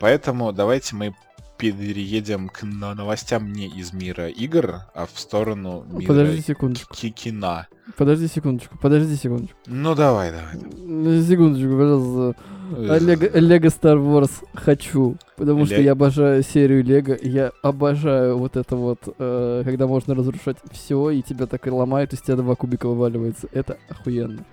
Поэтому 0.00 0.52
давайте 0.52 0.96
мы 0.96 1.14
переедем 1.56 2.48
к 2.48 2.62
но- 2.62 2.94
новостям 2.94 3.52
не 3.52 3.66
из 3.68 3.92
мира 3.92 4.28
игр, 4.28 4.80
а 4.94 5.06
в 5.12 5.18
сторону 5.18 5.84
мира 5.90 6.08
Подожди 6.08 6.40
секундочку. 6.42 6.94
ки- 6.94 7.10
кино. 7.10 7.66
Подожди 7.96 8.26
секундочку. 8.28 8.76
Подожди 8.80 9.14
секундочку. 9.14 9.56
Ну 9.66 9.94
давай, 9.94 10.32
давай. 10.32 11.22
Секундочку, 11.22 11.70
пожалуйста. 11.72 12.40
Лего, 13.38 13.66
Star 13.68 13.98
Wars 13.98 14.30
хочу, 14.54 15.16
потому 15.36 15.66
что 15.66 15.76
Ле- 15.76 15.84
я 15.84 15.92
обожаю 15.92 16.42
серию 16.42 16.82
Лего, 16.82 17.16
я 17.22 17.52
обожаю 17.62 18.38
вот 18.38 18.56
это 18.56 18.74
вот, 18.74 19.00
э, 19.18 19.62
когда 19.64 19.86
можно 19.86 20.14
разрушать 20.14 20.56
все, 20.72 21.10
и 21.10 21.22
тебя 21.22 21.46
так 21.46 21.66
и 21.66 21.70
ломают, 21.70 22.14
из 22.14 22.22
тебя 22.22 22.36
два 22.36 22.54
кубика 22.56 22.88
вываливается. 22.88 23.48
Это 23.52 23.76
охуенно. 23.90 24.44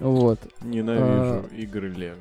Вот. 0.00 0.40
Ненавижу 0.62 1.04
А. 1.04 1.44
игры 1.56 1.88
Лего. 1.90 2.16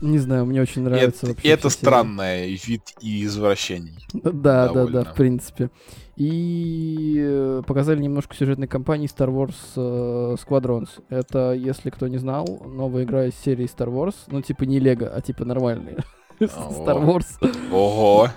Не 0.00 0.18
знаю, 0.18 0.46
мне 0.46 0.60
очень 0.60 0.82
нравится 0.82 1.26
Это, 1.26 1.26
вообще. 1.28 1.48
это 1.48 1.68
странный 1.70 2.60
вид 2.66 2.82
извращений. 3.00 3.96
Да, 4.12 4.30
да, 4.30 4.68
да, 4.68 4.74
довольно. 4.74 5.04
в 5.04 5.14
принципе. 5.14 5.70
И 6.16 7.16
э, 7.18 7.62
показали 7.66 8.00
немножко 8.00 8.34
сюжетной 8.34 8.68
кампании 8.68 9.08
Star 9.08 9.28
Wars 9.28 9.54
э, 9.76 10.36
Squadrons. 10.36 10.88
Это, 11.10 11.52
если 11.52 11.90
кто 11.90 12.08
не 12.08 12.18
знал, 12.18 12.46
новая 12.64 13.04
игра 13.04 13.26
из 13.26 13.34
серии 13.34 13.66
Star 13.66 13.88
Wars. 13.88 14.14
Ну, 14.28 14.40
типа 14.40 14.64
не 14.64 14.78
Лего, 14.78 15.08
а 15.08 15.20
типа 15.20 15.44
нормальные. 15.44 15.98
Star. 16.40 17.04
Wars. 17.04 17.26
Ого! 17.70 18.28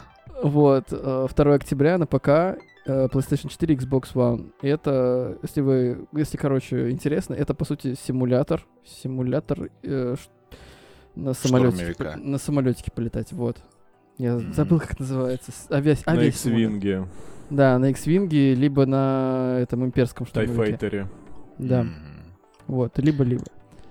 Вот, 0.42 0.86
э, 0.92 1.28
2 1.36 1.54
октября 1.54 1.98
на 1.98 2.06
ПК, 2.06 2.28
э, 2.30 2.56
PlayStation 2.86 3.50
4, 3.50 3.76
Xbox 3.76 4.14
One. 4.14 4.52
И 4.62 4.68
это, 4.68 5.38
если 5.42 5.62
вы, 5.62 6.08
если, 6.14 6.38
короче, 6.38 6.92
интересно, 6.92 7.34
это, 7.34 7.54
по 7.54 7.66
сути, 7.66 7.96
симулятор. 7.96 8.66
Симулятор 8.86 9.70
э, 9.84 10.16
на 11.16 11.34
самолете. 11.34 12.16
На 12.18 12.38
самолетике 12.38 12.92
полетать, 12.92 13.32
вот. 13.34 13.58
Я 14.18 14.36
Мгм. 14.36 14.54
забыл, 14.54 14.80
как 14.80 15.00
называется. 15.00 15.52
С- 15.52 15.72
Авиа... 15.72 15.96
На. 16.06 16.20
X-Wing, 16.24 17.08
Да, 17.50 17.78
на 17.80 17.86
X-Wing, 17.92 18.28
либо 18.54 18.86
на 18.86 19.58
этом 19.62 19.86
имперском 19.86 20.28
штурмовике. 20.28 20.58
Тайфайтере. 20.78 21.08
Да, 21.58 21.82
М. 21.82 21.96
вот, 22.68 22.98
либо-либо. 23.00 23.44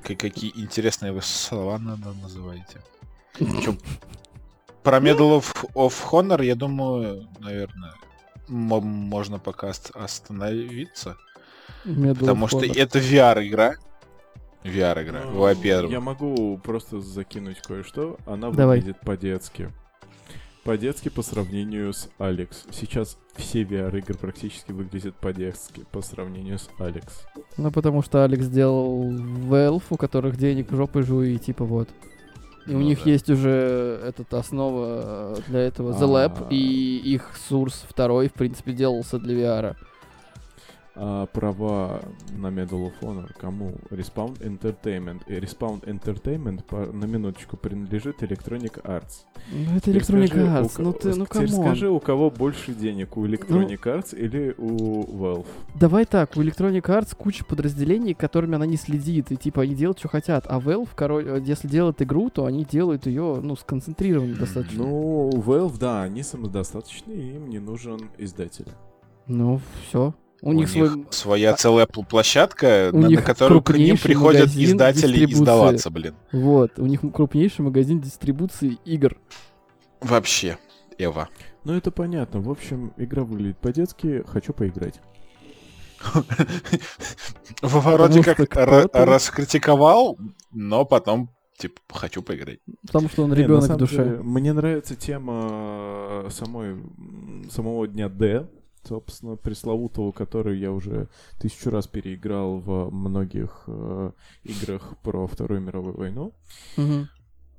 Какие 0.02 0.52
интересные 0.60 1.12
вы 1.12 1.22
слова 1.22 1.78
на- 1.78 1.96
на- 1.96 2.12
называете. 2.22 2.80
Про 4.82 4.98
Medal 4.98 5.38
of, 5.38 5.54
of 5.74 5.94
Honor, 6.10 6.44
я 6.44 6.54
думаю, 6.54 7.26
наверное, 7.40 7.92
мо- 8.48 8.80
можно 8.80 9.38
пока 9.38 9.68
ост- 9.68 9.90
остановиться. 9.94 11.16
Medal 11.84 12.18
Потому 12.20 12.48
что 12.48 12.64
это 12.64 12.98
VR-игра. 12.98 13.74
VR-игра, 14.64 15.22
Ну, 15.32 15.38
во-первых. 15.40 15.90
Я 15.92 16.00
могу 16.00 16.58
просто 16.58 17.00
закинуть 17.00 17.60
кое-что. 17.60 18.16
Она 18.26 18.50
Давай. 18.50 18.78
выглядит 18.78 19.00
по-детски. 19.00 19.70
По-детски 20.64 21.08
по 21.08 21.22
сравнению 21.22 21.92
с 21.94 22.10
Алекс. 22.18 22.64
Сейчас 22.72 23.16
все 23.36 23.62
VR-игры 23.62 24.14
практически 24.14 24.72
выглядят 24.72 25.14
по-детски 25.14 25.84
по 25.92 26.02
сравнению 26.02 26.58
с 26.58 26.68
Алекс. 26.78 27.24
Ну, 27.56 27.70
потому 27.70 28.02
что 28.02 28.24
Alyx 28.24 28.44
сделал 28.44 29.10
Valve, 29.10 29.84
у 29.90 29.96
которых 29.96 30.36
денег 30.36 30.70
жопой 30.70 31.02
жуй, 31.04 31.34
и 31.34 31.38
типа 31.38 31.64
вот. 31.64 31.88
И 32.66 32.70
у 32.74 32.78
Ну 32.78 32.84
них 32.84 33.02
да. 33.04 33.10
есть 33.10 33.30
уже 33.30 33.98
этот 34.04 34.34
основа 34.34 35.38
для 35.46 35.60
этого 35.60 35.92
The 35.92 36.06
Lab, 36.06 36.46
А. 36.50 36.52
и 36.52 36.98
их 36.98 37.30
Source 37.48 37.84
второй, 37.88 38.28
в 38.28 38.34
принципе, 38.34 38.72
делался 38.72 39.18
для 39.18 39.34
VR. 39.36 39.76
А 41.00 41.26
права 41.26 42.00
на 42.36 42.48
Medal 42.48 42.90
of 42.90 42.92
Honor 43.02 43.32
кому? 43.40 43.74
Respawn 43.90 44.36
Entertainment. 44.40 45.20
И 45.28 45.34
Respawn 45.34 45.80
Entertainment, 45.84 46.64
по- 46.64 46.92
на 46.92 47.04
минуточку, 47.04 47.56
принадлежит 47.56 48.20
Electronic 48.22 48.82
Arts. 48.82 49.24
Ну, 49.52 49.76
это 49.76 49.92
Electronic 49.92 50.26
скажи, 50.26 50.42
у 50.42 50.46
Arts, 50.48 50.76
ко- 50.76 50.82
ну 50.82 50.92
ты, 50.92 51.14
ну 51.14 51.26
теперь 51.26 51.48
come 51.50 51.60
on. 51.60 51.66
скажи, 51.66 51.88
у 51.88 52.00
кого 52.00 52.30
больше 52.32 52.74
денег, 52.74 53.10
Ну, 53.14 53.22
у 53.22 53.26
Electronic 53.28 53.80
Arts 53.84 54.16
или 54.16 54.54
у 54.58 55.04
Valve? 55.04 55.46
Давай 55.78 56.04
так, 56.04 56.36
у 56.36 56.40
Electronic 56.42 56.82
Arts 56.82 57.14
куча 57.16 57.44
подразделений, 57.44 58.14
которыми 58.14 58.56
она 58.56 58.66
не 58.66 58.76
следит, 58.76 59.30
и 59.30 59.36
типа 59.36 59.62
они 59.62 59.76
делают, 59.76 60.00
что 60.00 60.08
хотят. 60.08 60.46
А 60.48 60.58
Valve, 60.58 60.88
короче, 60.96 61.40
если 61.46 61.68
делают 61.68 62.02
игру, 62.02 62.28
то 62.30 62.44
они 62.44 62.64
делают 62.64 63.06
ее, 63.06 63.38
ну, 63.40 63.54
сконцентрированно 63.54 64.34
достаточно. 64.34 64.82
Ну, 64.84 65.30
Valve, 65.30 65.78
да, 65.78 66.02
они 66.02 66.24
самодостаточны, 66.24 67.12
и 67.12 67.36
им 67.36 67.48
не 67.48 67.60
нужен 67.60 68.10
издатель. 68.18 68.66
Ну, 69.28 69.60
все. 69.86 70.12
У, 70.40 70.50
У 70.50 70.52
них 70.52 70.68
свой... 70.68 71.06
своя 71.10 71.54
целая 71.54 71.86
пл- 71.86 72.06
площадка, 72.06 72.90
У 72.92 72.98
на, 72.98 73.08
на 73.10 73.22
которую 73.22 73.60
к 73.62 73.70
ним 73.76 73.96
приходят 73.98 74.48
издатели 74.48 75.06
дистрибуции. 75.12 75.34
издаваться, 75.42 75.90
блин. 75.90 76.14
Вот, 76.32 76.78
у 76.78 76.86
них 76.86 77.00
крупнейший 77.12 77.64
магазин 77.64 78.00
дистрибуции 78.00 78.78
игр. 78.84 79.16
Вообще, 80.00 80.58
Эва. 80.96 81.28
Ну, 81.64 81.74
это 81.74 81.90
понятно. 81.90 82.40
В 82.40 82.50
общем, 82.50 82.92
игра 82.96 83.24
выглядит 83.24 83.58
по-детски, 83.58 84.22
хочу 84.28 84.52
поиграть. 84.52 85.00
Вроде 87.62 88.22
как 88.22 88.38
раскритиковал, 88.94 90.16
но 90.52 90.84
потом, 90.84 91.30
типа, 91.56 91.80
хочу 91.92 92.22
поиграть. 92.22 92.60
Потому 92.86 93.08
что 93.08 93.24
он 93.24 93.32
ребенок 93.34 93.70
в 93.70 93.76
душе. 93.76 93.96
деле, 93.96 94.18
мне 94.22 94.52
нравится 94.52 94.94
тема 94.94 95.48
э, 96.26 96.28
самой, 96.30 96.76
самого 97.50 97.88
дня 97.88 98.08
D, 98.08 98.48
собственно, 98.88 99.36
пресловутого, 99.36 100.12
который 100.12 100.58
я 100.58 100.72
уже 100.72 101.08
тысячу 101.38 101.70
раз 101.70 101.86
переиграл 101.86 102.58
в 102.58 102.90
многих 102.90 103.64
э, 103.66 104.10
играх 104.44 104.96
про 105.02 105.26
Вторую 105.26 105.60
мировую 105.60 105.96
войну. 105.96 106.32
Мгм. 106.76 107.08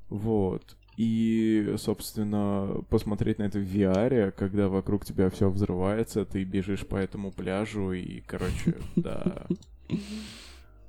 Вот. 0.09 0.75
И, 0.97 1.75
собственно, 1.77 2.83
посмотреть 2.89 3.39
на 3.39 3.43
это 3.43 3.59
в 3.59 3.63
VR, 3.63 4.31
когда 4.31 4.67
вокруг 4.67 5.05
тебя 5.05 5.29
все 5.29 5.49
взрывается, 5.49 6.25
ты 6.25 6.43
бежишь 6.43 6.85
по 6.85 6.97
этому 6.97 7.31
пляжу, 7.31 7.93
и, 7.93 8.21
короче, 8.21 8.75
да. 8.97 9.45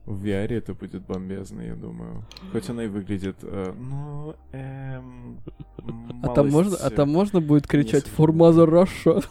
В 0.07 0.25
VR 0.25 0.53
это 0.53 0.75
будет 0.75 1.07
бомбезно, 1.07 1.61
я 1.61 1.77
думаю. 1.77 2.25
Хоть 2.51 2.69
она 2.69 2.85
и 2.85 2.89
выглядит, 2.89 3.37
э, 3.43 3.73
ну, 3.79 4.35
эм, 4.51 5.39
А 6.25 6.29
там 6.35 6.51
можно, 6.51 6.77
а 6.77 6.91
там 6.91 7.09
можно 7.11 7.41
будет 7.41 7.69
кричать 7.69 8.07
Mother 8.07 8.69
Russia. 8.69 9.25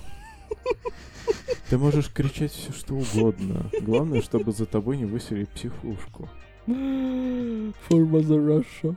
Ты 1.69 1.77
можешь 1.77 2.11
кричать 2.11 2.51
все 2.51 2.71
что 2.73 2.95
угодно. 2.95 3.69
Главное, 3.81 4.21
чтобы 4.21 4.51
за 4.51 4.65
тобой 4.65 4.97
не 4.97 5.05
высели 5.05 5.45
психушку. 5.45 6.29
For 6.67 7.73
Mother 7.89 8.63
Russia. 8.63 8.95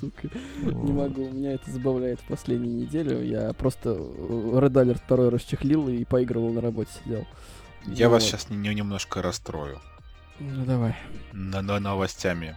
Сука. 0.00 0.30
Не 0.62 0.70
Вот. 0.70 0.90
могу, 0.90 1.28
меня 1.30 1.52
это 1.52 1.70
забавляет 1.70 2.20
в 2.20 2.24
последнюю 2.24 2.74
неделю. 2.74 3.22
Я 3.22 3.52
просто 3.52 3.90
э, 3.90 3.94
Red 3.98 4.72
Alert 4.72 5.00
второй 5.04 5.28
расчехлил 5.28 5.88
и 5.88 6.04
поигрывал 6.04 6.50
на 6.52 6.60
работе 6.62 6.90
сидел. 7.04 7.26
Я 7.86 8.08
вас 8.08 8.22
Вот. 8.22 8.28
сейчас 8.30 8.48
немножко 8.50 9.20
расстрою. 9.22 9.78
Ну 10.38 10.64
давай. 10.64 10.96
на, 11.32 11.60
на- 11.60 11.80
новостями 11.80 12.56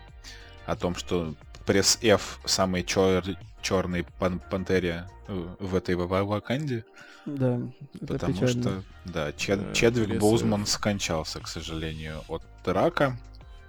о 0.65 0.77
том, 0.77 0.95
что 0.95 1.35
пресс 1.65 1.99
F 2.01 2.39
самый 2.45 2.83
чер- 2.83 3.35
черной 3.61 4.05
пан 4.19 4.39
пантере 4.39 5.05
э, 5.27 5.47
в 5.59 5.75
этой 5.75 5.95
ва- 5.95 6.23
Ваканде. 6.23 6.85
Да, 7.25 7.59
это 7.95 8.05
Потому 8.05 8.33
печально. 8.33 8.61
что, 8.63 8.83
да, 9.05 9.31
Чед- 9.33 9.67
Да, 9.67 9.73
Чедвик 9.73 10.09
леса- 10.09 10.19
Боузман 10.19 10.65
скончался, 10.65 11.39
к 11.39 11.47
сожалению, 11.47 12.21
от 12.27 12.43
рака, 12.65 13.17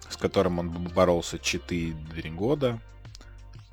с 0.08 0.16
которым 0.16 0.58
он 0.58 0.70
боролся 0.70 1.38
4 1.38 2.30
года. 2.30 2.80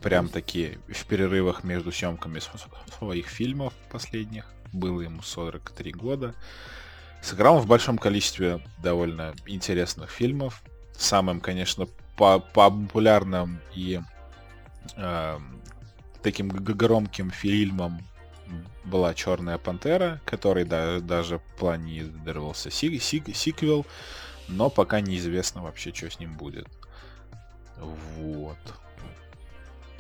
Прям 0.02 0.30
таки 0.30 0.78
в 0.88 1.06
перерывах 1.06 1.64
между 1.64 1.92
съемками 1.92 2.40
св- 2.40 2.68
своих 2.98 3.28
фильмов 3.28 3.74
последних. 3.92 4.46
Было 4.74 5.02
ему 5.02 5.22
43 5.22 5.92
года. 5.92 6.34
Сыграл 7.22 7.58
он 7.58 7.62
в 7.62 7.68
большом 7.68 7.98
количестве 8.00 8.64
довольно 8.82 9.36
интересных 9.46 10.10
фильмов. 10.10 10.64
Самым, 10.98 11.40
конечно, 11.40 11.88
по 12.18 12.40
популярным 12.40 13.60
и 13.76 14.00
эм, 14.96 15.62
таким 16.24 16.50
громким 16.50 17.30
фильмом 17.30 18.00
была 18.86 19.14
Черная 19.14 19.58
пантера, 19.58 20.20
который 20.26 20.66
да- 20.66 21.00
даже 21.00 21.40
планировался 21.58 22.70
си- 22.72 23.00
си- 23.00 23.24
сиквел, 23.34 23.86
но 24.48 24.70
пока 24.70 25.02
неизвестно 25.02 25.62
вообще, 25.64 25.94
что 25.94 26.10
с 26.10 26.20
ним 26.20 26.36
будет. 26.36 26.68
Вот. 28.18 28.58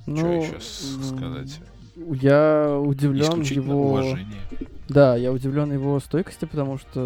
Что 0.04 0.12
Ну, 0.12 0.41
еще 0.41 0.60
с- 0.60 1.10
сказать? 1.15 1.60
Я 1.95 2.77
удивлен 2.77 3.41
его... 3.41 3.89
уважение. 3.91 4.41
Да, 4.88 5.15
я 5.15 5.32
удивлен 5.32 5.71
его 5.71 5.99
стойкости, 5.99 6.45
потому 6.45 6.77
что, 6.77 6.99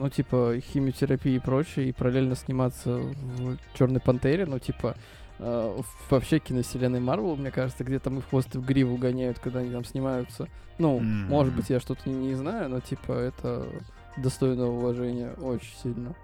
ну, 0.00 0.08
типа, 0.08 0.54
химиотерапия 0.72 1.36
и 1.36 1.38
прочее, 1.38 1.88
и 1.88 1.92
параллельно 1.92 2.34
сниматься 2.34 2.96
в 2.96 3.56
Черной 3.78 4.00
Пантере, 4.00 4.46
ну, 4.46 4.58
типа, 4.58 4.96
вообще 5.38 6.38
киновселенной 6.38 7.00
Марвел, 7.00 7.36
мне 7.36 7.50
кажется, 7.50 7.84
где 7.84 7.98
там 7.98 8.18
и 8.18 8.20
в 8.20 8.28
хвост 8.28 8.54
и 8.54 8.58
в 8.58 8.64
гриву 8.64 8.96
гоняют, 8.96 9.38
когда 9.38 9.60
они 9.60 9.70
там 9.70 9.84
снимаются. 9.84 10.48
Ну, 10.78 10.98
Мгм. 10.98 11.28
может 11.28 11.54
быть, 11.54 11.70
я 11.70 11.80
что-то 11.80 12.08
не, 12.08 12.14
не 12.28 12.34
знаю, 12.34 12.68
но, 12.68 12.80
типа, 12.80 13.12
это 13.12 13.68
достойно 14.16 14.68
уважения 14.68 15.32
очень 15.40 15.76
сильно. 15.82 16.14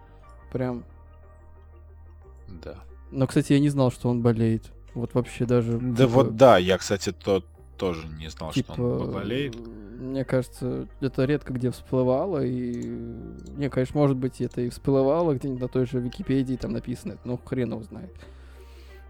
Прям. 0.52 0.84
Да. 2.62 2.76
Но, 3.10 3.26
кстати, 3.26 3.52
я 3.52 3.60
не 3.60 3.68
знал, 3.68 3.90
что 3.90 4.08
он 4.08 4.22
болеет. 4.22 4.72
Вот 4.94 5.14
вообще 5.14 5.44
даже... 5.44 5.78
Да 5.78 6.06
типа, 6.06 6.08
вот 6.08 6.36
да, 6.36 6.58
я, 6.58 6.78
кстати, 6.78 7.12
то, 7.12 7.44
тоже 7.76 8.06
не 8.06 8.28
знал, 8.30 8.52
типа, 8.52 8.74
что 8.74 9.00
он 9.00 9.12
болеет. 9.12 9.56
Мне 9.98 10.24
кажется, 10.24 10.88
это 11.00 11.24
редко 11.24 11.52
где 11.52 11.70
всплывало, 11.70 12.44
и... 12.44 12.84
Не, 13.56 13.70
конечно, 13.70 13.98
может 13.98 14.16
быть, 14.16 14.40
это 14.40 14.60
и 14.60 14.68
всплывало 14.68 15.34
где-нибудь 15.34 15.62
на 15.62 15.68
той 15.68 15.86
же 15.86 16.00
Википедии, 16.00 16.56
там 16.56 16.72
написано, 16.72 17.16
но 17.24 17.36
хрен 17.38 17.70
его 17.72 17.82
знает. 17.82 18.12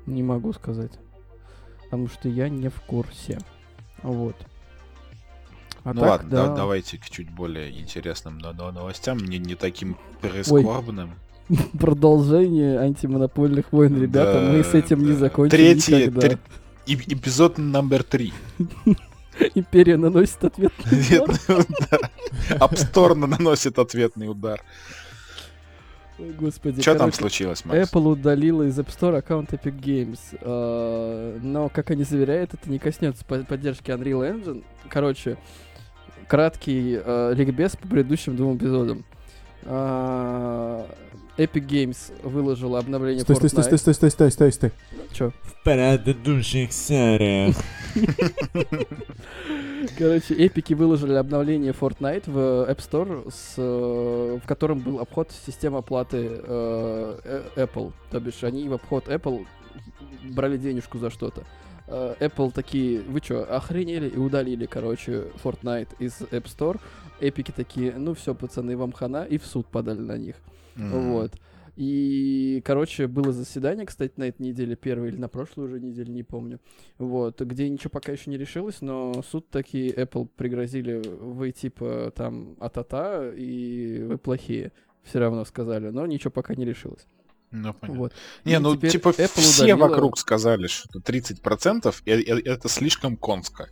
Не 0.07 0.23
могу 0.23 0.53
сказать. 0.53 0.93
Потому 1.85 2.09
что 2.09 2.29
я 2.29 2.49
не 2.49 2.69
в 2.69 2.81
курсе. 2.81 3.39
Вот. 4.03 4.37
А 5.85 5.93
ну 5.93 6.01
так, 6.01 6.11
ладно, 6.11 6.31
да, 6.31 6.47
да. 6.49 6.55
давайте 6.57 6.99
к 6.99 7.09
чуть 7.11 7.31
более 7.31 7.71
интересным 7.79 8.39
но- 8.39 8.53
но- 8.53 8.73
новостям, 8.73 9.19
не, 9.19 9.39
не 9.39 9.55
таким 9.55 9.97
прискорбным. 10.23 11.15
Продолжение 11.79 12.79
антимонопольных 12.79 13.71
войн, 13.71 14.01
ребята. 14.01 14.41
Да, 14.47 14.51
Мы 14.53 14.65
с 14.65 14.73
этим 14.73 15.01
не 15.05 15.13
да. 15.13 15.19
закончим 15.19 15.51
Третий, 15.51 16.07
никогда. 16.07 16.29
тр- 16.29 16.39
эпизод 16.87 17.59
номер 17.59 18.03
три. 18.03 18.33
Империя 19.55 19.97
наносит 19.97 20.43
ответ. 20.45 20.73
Апсторно 22.59 23.27
наносит 23.27 23.79
ответный 23.79 24.31
удар. 24.31 24.63
Господи. 26.19 26.81
Что 26.81 26.95
там 26.95 27.13
случилось, 27.13 27.65
Макс? 27.65 27.79
Apple 27.91 28.13
удалила 28.13 28.63
из 28.63 28.79
App 28.79 28.87
Store 28.89 29.17
аккаунт 29.17 29.53
Epic 29.53 29.81
Games. 29.81 30.19
э, 30.41 31.39
Но, 31.43 31.69
как 31.69 31.91
они 31.91 32.05
заверяют, 32.05 32.55
это 32.55 32.71
не 32.71 32.79
коснется 32.79 33.25
по- 33.25 33.39
поддержки 33.45 33.91
Unreal 33.91 34.21
Engine. 34.33 34.63
Короче, 34.89 35.37
краткий 36.29 37.01
э, 37.05 37.35
ликбез 37.35 37.77
по 37.77 37.89
предыдущим 37.89 38.37
двум 38.37 38.57
эпизодам. 38.57 39.05
Epic 41.37 41.67
Games 41.67 42.13
выложила 42.23 42.79
обновление 42.79 43.23
Стой, 43.23 43.37
стой, 43.37 43.49
Fortnite. 43.49 43.63
стой, 43.63 43.79
стой, 43.79 43.95
стой, 43.95 44.11
стой, 44.11 44.31
стой, 44.31 44.53
стой. 44.53 44.73
Чё? 45.13 45.33
В 45.43 45.65
предыдущих 45.65 46.73
сериях. 46.73 47.57
Короче, 49.99 50.35
эпики 50.35 50.75
выложили 50.75 51.15
обновление 51.15 51.73
Fortnite 51.73 52.31
в 52.31 52.71
App 52.71 52.79
Store, 52.79 53.31
с, 53.31 53.55
э, 53.57 54.39
в 54.43 54.47
котором 54.47 54.81
был 54.81 55.01
обход 55.01 55.31
системы 55.47 55.79
оплаты 55.79 56.41
э, 56.43 57.19
э, 57.57 57.65
Apple. 57.65 57.93
То 58.11 58.21
бишь, 58.21 58.43
они 58.45 58.69
в 58.69 58.75
обход 58.75 59.09
Apple 59.09 59.47
брали 60.31 60.57
денежку 60.57 60.99
за 60.99 61.11
что-то. 61.11 61.45
Э, 61.87 62.15
Apple 62.21 62.53
такие, 62.53 63.03
вы 63.03 63.21
чё, 63.21 63.43
охренели 63.43 64.09
и 64.09 64.17
удалили, 64.17 64.67
короче, 64.67 65.25
Fortnite 65.43 65.89
из 65.99 66.13
App 66.31 66.45
Store. 66.45 66.81
Эпики 67.21 67.51
такие, 67.51 67.93
ну 67.97 68.15
все, 68.15 68.35
пацаны, 68.35 68.77
вам 68.77 68.93
хана, 68.93 69.25
и 69.25 69.39
в 69.39 69.47
суд 69.47 69.67
подали 69.67 70.01
на 70.01 70.17
них. 70.17 70.37
М. 70.77 71.13
Вот. 71.13 71.33
И, 71.77 72.63
короче, 72.65 73.09
было 73.09 73.33
заседание, 73.33 73.85
кстати, 73.85 74.13
на 74.17 74.25
этой 74.29 74.43
неделе, 74.43 74.77
первой 74.77 75.09
или 75.09 75.17
на 75.17 75.29
прошлой 75.29 75.65
уже 75.67 75.81
неделе, 75.81 76.13
не 76.13 76.23
помню. 76.23 76.61
Вот, 76.99 77.41
где 77.41 77.69
ничего 77.69 77.91
пока 77.91 78.13
еще 78.13 78.31
не 78.31 78.39
решилось, 78.39 78.81
но 78.81 79.25
суд 79.29 79.51
такие 79.51 79.93
Apple 79.93 80.29
пригрозили, 80.37 81.03
вы 81.21 81.51
типа 81.51 82.13
там 82.15 82.55
а-та-та, 82.61 83.29
и 83.35 84.03
вы 84.05 84.19
плохие. 84.19 84.71
Все 85.03 85.19
равно 85.19 85.45
сказали, 85.45 85.89
но 85.91 86.07
ничего 86.07 86.31
пока 86.31 86.55
не 86.55 86.65
решилось. 86.65 87.07
Ну, 87.51 87.75
понятно. 87.75 88.01
Вот. 88.03 88.13
Не, 88.45 88.55
И 88.55 88.59
ну, 88.59 88.77
типа, 88.77 89.09
Apple 89.09 89.27
все 89.41 89.65
удалила- 89.65 89.89
вокруг 89.89 90.19
сказали, 90.19 90.67
что 90.69 91.01
30% 91.01 92.03
и- 92.05 92.11
и- 92.13 92.49
это 92.49 92.69
слишком 92.69 93.17
конско. 93.17 93.69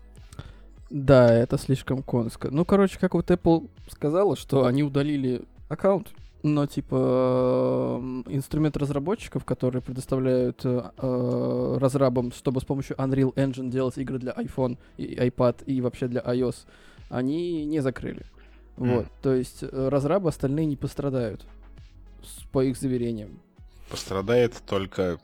Да, 0.90 1.32
это 1.34 1.56
слишком 1.56 2.02
конско. 2.02 2.48
Ну, 2.50 2.64
короче, 2.64 2.98
как 2.98 3.14
вот 3.14 3.30
Apple 3.30 3.70
сказала, 3.90 4.36
что 4.36 4.66
они 4.66 4.82
удалили 4.82 5.42
аккаунт, 5.68 6.08
но 6.42 6.66
типа 6.66 7.98
м, 8.00 8.24
инструмент 8.28 8.76
разработчиков, 8.76 9.44
которые 9.44 9.82
предоставляют 9.82 10.64
э, 10.64 10.90
э, 10.96 11.76
разрабам, 11.80 12.32
чтобы 12.32 12.60
с 12.60 12.64
помощью 12.64 12.96
Unreal 12.96 13.32
Engine 13.34 13.70
делать 13.70 13.96
игры 13.98 14.18
для 14.18 14.32
iPhone 14.32 14.78
и 14.96 15.14
iPad 15.14 15.64
и 15.66 15.80
вообще 15.80 16.08
для 16.08 16.20
iOS, 16.20 16.66
они 17.10 17.64
не 17.64 17.80
закрыли. 17.80 18.24
М. 18.76 18.96
Вот, 18.96 19.06
то 19.22 19.34
есть 19.34 19.62
э, 19.62 19.88
разрабы 19.88 20.28
остальные 20.28 20.66
не 20.66 20.76
пострадают, 20.76 21.46
по 22.50 22.62
их 22.62 22.76
заверениям. 22.76 23.40
Пострадает 23.90 24.62
только 24.66 25.18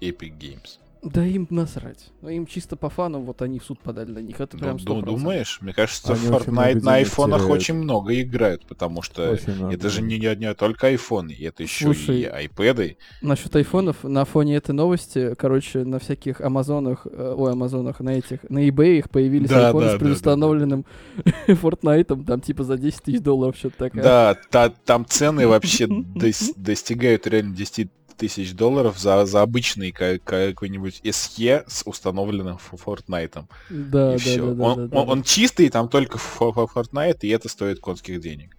Epic 0.00 0.38
Games. 0.38 0.78
Да 1.04 1.24
им 1.24 1.46
насрать. 1.50 2.10
Ну, 2.22 2.30
им 2.30 2.46
чисто 2.46 2.76
по 2.76 2.88
фану, 2.88 3.20
вот 3.20 3.42
они 3.42 3.58
в 3.58 3.64
суд 3.64 3.78
подали 3.78 4.10
на 4.10 4.20
них. 4.20 4.40
Это 4.40 4.56
Ну, 4.56 4.62
прям 4.62 4.76
ду- 4.78 5.00
100%. 5.00 5.04
думаешь? 5.04 5.58
Мне 5.60 5.72
кажется, 5.74 6.14
Они 6.14 6.22
Fortnite 6.28 6.80
на 6.82 6.94
айфонах 6.94 7.42
теряют. 7.42 7.60
очень 7.60 7.74
много 7.74 8.20
играют, 8.20 8.64
потому 8.66 9.02
что 9.02 9.30
Очень 9.32 9.54
много. 9.54 9.74
это 9.74 9.90
же 9.90 10.00
не, 10.02 10.18
не, 10.18 10.34
не 10.36 10.54
только 10.54 10.86
айфоны, 10.86 11.36
это 11.38 11.62
еще 11.62 11.84
Слушай, 11.84 12.20
и 12.20 12.24
айпэды. 12.24 12.96
Насчет 13.20 13.54
айфонов, 13.54 14.02
на 14.02 14.24
фоне 14.24 14.56
этой 14.56 14.72
новости, 14.72 15.34
короче, 15.34 15.84
на 15.84 15.98
всяких 15.98 16.40
Амазонах, 16.40 17.06
э, 17.10 17.34
ой, 17.36 17.52
Амазонах, 17.52 18.00
на 18.00 18.10
этих, 18.18 18.38
на 18.48 18.66
eBay 18.66 18.98
их 18.98 19.10
появились 19.10 19.50
Да, 19.50 19.66
айфоны 19.66 19.84
да, 19.84 19.90
с 19.90 19.92
да, 19.94 19.98
предустановленным 19.98 20.86
Fortnite, 21.48 22.24
там 22.24 22.40
типа 22.40 22.64
за 22.64 22.76
10 22.78 23.02
тысяч 23.02 23.20
долларов 23.20 23.56
что-то 23.56 23.76
такое. 23.78 24.02
Да, 24.02 24.34
та- 24.50 24.70
там 24.70 25.04
цены 25.06 25.46
вообще 25.46 25.84
дос- 25.86 26.52
достигают 26.56 27.26
реально 27.26 27.54
10 27.54 27.90
тысяч 28.16 28.54
долларов 28.54 28.98
за, 28.98 29.24
за 29.26 29.42
обычный 29.42 29.92
ка- 29.92 30.18
какой-нибудь 30.18 31.00
SE 31.04 31.64
с 31.66 31.82
установленным 31.86 32.58
Fortnite. 32.72 33.44
да, 33.70 34.08
и 34.10 34.12
да, 34.12 34.18
все. 34.18 34.46
да, 34.46 34.52
да, 34.54 34.64
он, 34.64 34.76
да, 34.76 34.86
да, 34.88 35.00
он- 35.00 35.08
он 35.10 35.22
чистый, 35.22 35.68
там 35.70 35.88
только 35.88 36.18
Fortnite, 36.18 37.18
и 37.22 37.28
это 37.28 37.48
стоит 37.48 37.80
конских 37.80 38.20
денег. 38.20 38.56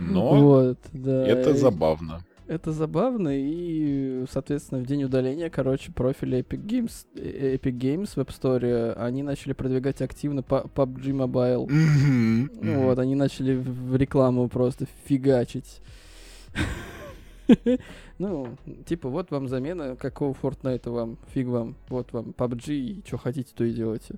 Но 0.00 0.40
Вот, 0.40 0.78
да. 0.92 1.26
это 1.26 1.54
забавно. 1.54 2.24
Это 2.46 2.72
забавно, 2.72 3.28
и, 3.32 4.24
соответственно, 4.28 4.80
в 4.82 4.86
день 4.86 5.04
удаления, 5.04 5.48
короче, 5.50 5.92
профили 5.92 6.40
Epic 6.40 6.60
Games, 6.66 7.06
э, 7.14 7.54
Epic 7.56 7.78
Games 7.78 8.08
в 8.14 8.18
App 8.18 8.30
Store, 8.36 8.92
они 8.94 9.22
начали 9.22 9.52
продвигать 9.52 10.02
активно 10.02 10.40
PUBG 10.40 11.12
Mobile. 11.12 11.66
Ну 11.70 12.48
мгм. 12.72 12.82
Вот, 12.86 12.98
они 12.98 13.14
начали 13.14 13.54
в 13.54 13.94
рекламу 13.94 14.48
просто 14.48 14.86
фигачить. 15.04 15.80
Ну, 18.18 18.56
типа, 18.86 19.08
вот 19.08 19.30
вам 19.30 19.48
замена, 19.48 19.96
какого 19.96 20.34
Fortnite 20.34 20.90
вам, 20.90 21.18
фиг 21.32 21.46
вам, 21.46 21.74
вот 21.88 22.12
вам 22.12 22.34
PUBG, 22.36 22.74
и 22.74 23.02
что 23.06 23.18
хотите, 23.18 23.50
то 23.54 23.64
и 23.64 23.72
делайте. 23.72 24.16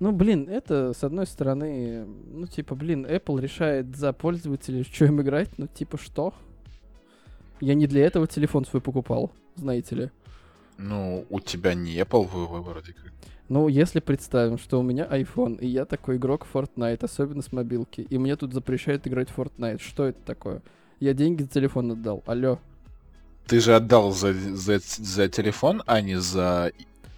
Ну, 0.00 0.12
блин, 0.12 0.48
это, 0.48 0.92
с 0.92 1.04
одной 1.04 1.26
стороны, 1.26 2.04
ну, 2.04 2.46
типа, 2.46 2.74
блин, 2.74 3.06
Apple 3.06 3.40
решает 3.40 3.96
за 3.96 4.12
пользователей, 4.12 4.84
что 4.84 5.04
им 5.04 5.20
играть, 5.20 5.50
ну, 5.56 5.66
типа, 5.66 5.98
что? 5.98 6.34
Я 7.60 7.74
не 7.74 7.86
для 7.86 8.04
этого 8.04 8.26
телефон 8.26 8.64
свой 8.64 8.80
покупал, 8.80 9.32
знаете 9.56 9.94
ли. 9.94 10.10
Ну, 10.78 11.26
у 11.30 11.40
тебя 11.40 11.74
не 11.74 11.96
Apple 11.96 12.28
вы- 12.28 12.46
вы 12.46 12.62
вроде 12.62 12.92
как. 12.92 13.12
Ну, 13.48 13.66
если 13.68 14.00
представим, 14.00 14.58
что 14.58 14.78
у 14.78 14.82
меня 14.82 15.06
iPhone, 15.06 15.58
и 15.58 15.66
я 15.66 15.84
такой 15.86 16.16
игрок 16.16 16.46
Fortnite, 16.52 17.04
особенно 17.04 17.42
с 17.42 17.50
мобилки, 17.50 18.02
и 18.02 18.18
мне 18.18 18.36
тут 18.36 18.52
запрещают 18.52 19.06
играть 19.06 19.30
в 19.30 19.38
Fortnite, 19.38 19.80
что 19.80 20.04
это 20.04 20.20
такое? 20.20 20.62
Я 21.00 21.14
деньги 21.14 21.42
за 21.42 21.48
телефон 21.48 21.92
отдал, 21.92 22.22
алло. 22.26 22.58
Ты 23.46 23.60
же 23.60 23.74
отдал 23.74 24.12
за, 24.12 24.34
за, 24.34 24.78
за 24.78 25.28
телефон, 25.28 25.82
а 25.86 26.00
не 26.00 26.20
за 26.20 26.72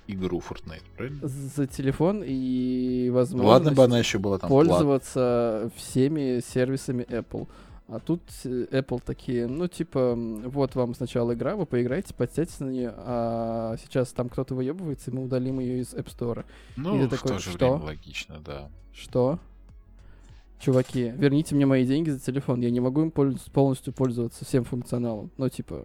игру 0.07 0.40
Fortnite, 0.40 0.82
правильно? 0.96 1.26
За 1.26 1.66
телефон 1.66 2.22
и 2.24 3.11
возможность 3.11 3.48
ладно 3.48 3.72
бы 3.72 3.84
она 3.84 3.98
еще 3.98 4.18
была 4.18 4.38
там 4.38 4.48
пользоваться 4.48 5.70
всеми 5.76 6.40
сервисами 6.40 7.04
Apple. 7.04 7.48
А 7.88 7.98
тут 7.98 8.22
э, 8.44 8.66
Apple 8.70 9.02
такие, 9.04 9.48
ну, 9.48 9.66
типа, 9.66 10.14
вот 10.14 10.76
вам 10.76 10.94
сначала 10.94 11.34
игра, 11.34 11.57
вы 11.57 11.66
поиграете, 11.66 12.14
подсядьте 12.14 12.62
на 12.62 12.70
нее, 12.70 12.94
а 12.96 13.76
сейчас 13.82 14.12
там 14.12 14.28
кто-то 14.28 14.54
выебывается, 14.54 15.11
и 15.11 15.14
мы 15.14 15.24
удалим 15.24 15.59
ее 15.59 15.80
из 15.80 15.92
App 15.94 16.07
Store. 16.07 16.44
Ну, 16.76 16.96
И 16.96 17.09
ты 17.09 17.16
в 17.16 17.18
такой, 17.18 17.32
то 17.32 17.38
же 17.40 17.50
что? 17.50 17.72
время 17.72 17.84
логично, 17.84 18.40
да. 18.44 18.68
Что? 18.92 19.40
Чуваки, 20.61 21.12
верните 21.16 21.54
мне 21.54 21.64
мои 21.66 21.86
деньги 21.86 22.11
за 22.11 22.20
телефон. 22.20 22.61
Я 22.61 22.70
не 22.70 22.80
могу 22.80 23.00
им 23.02 23.11
полностью 23.11 23.92
пользоваться 23.94 24.44
всем 24.44 24.64
функционалом. 24.64 25.30
Ну, 25.38 25.48
типа, 25.48 25.84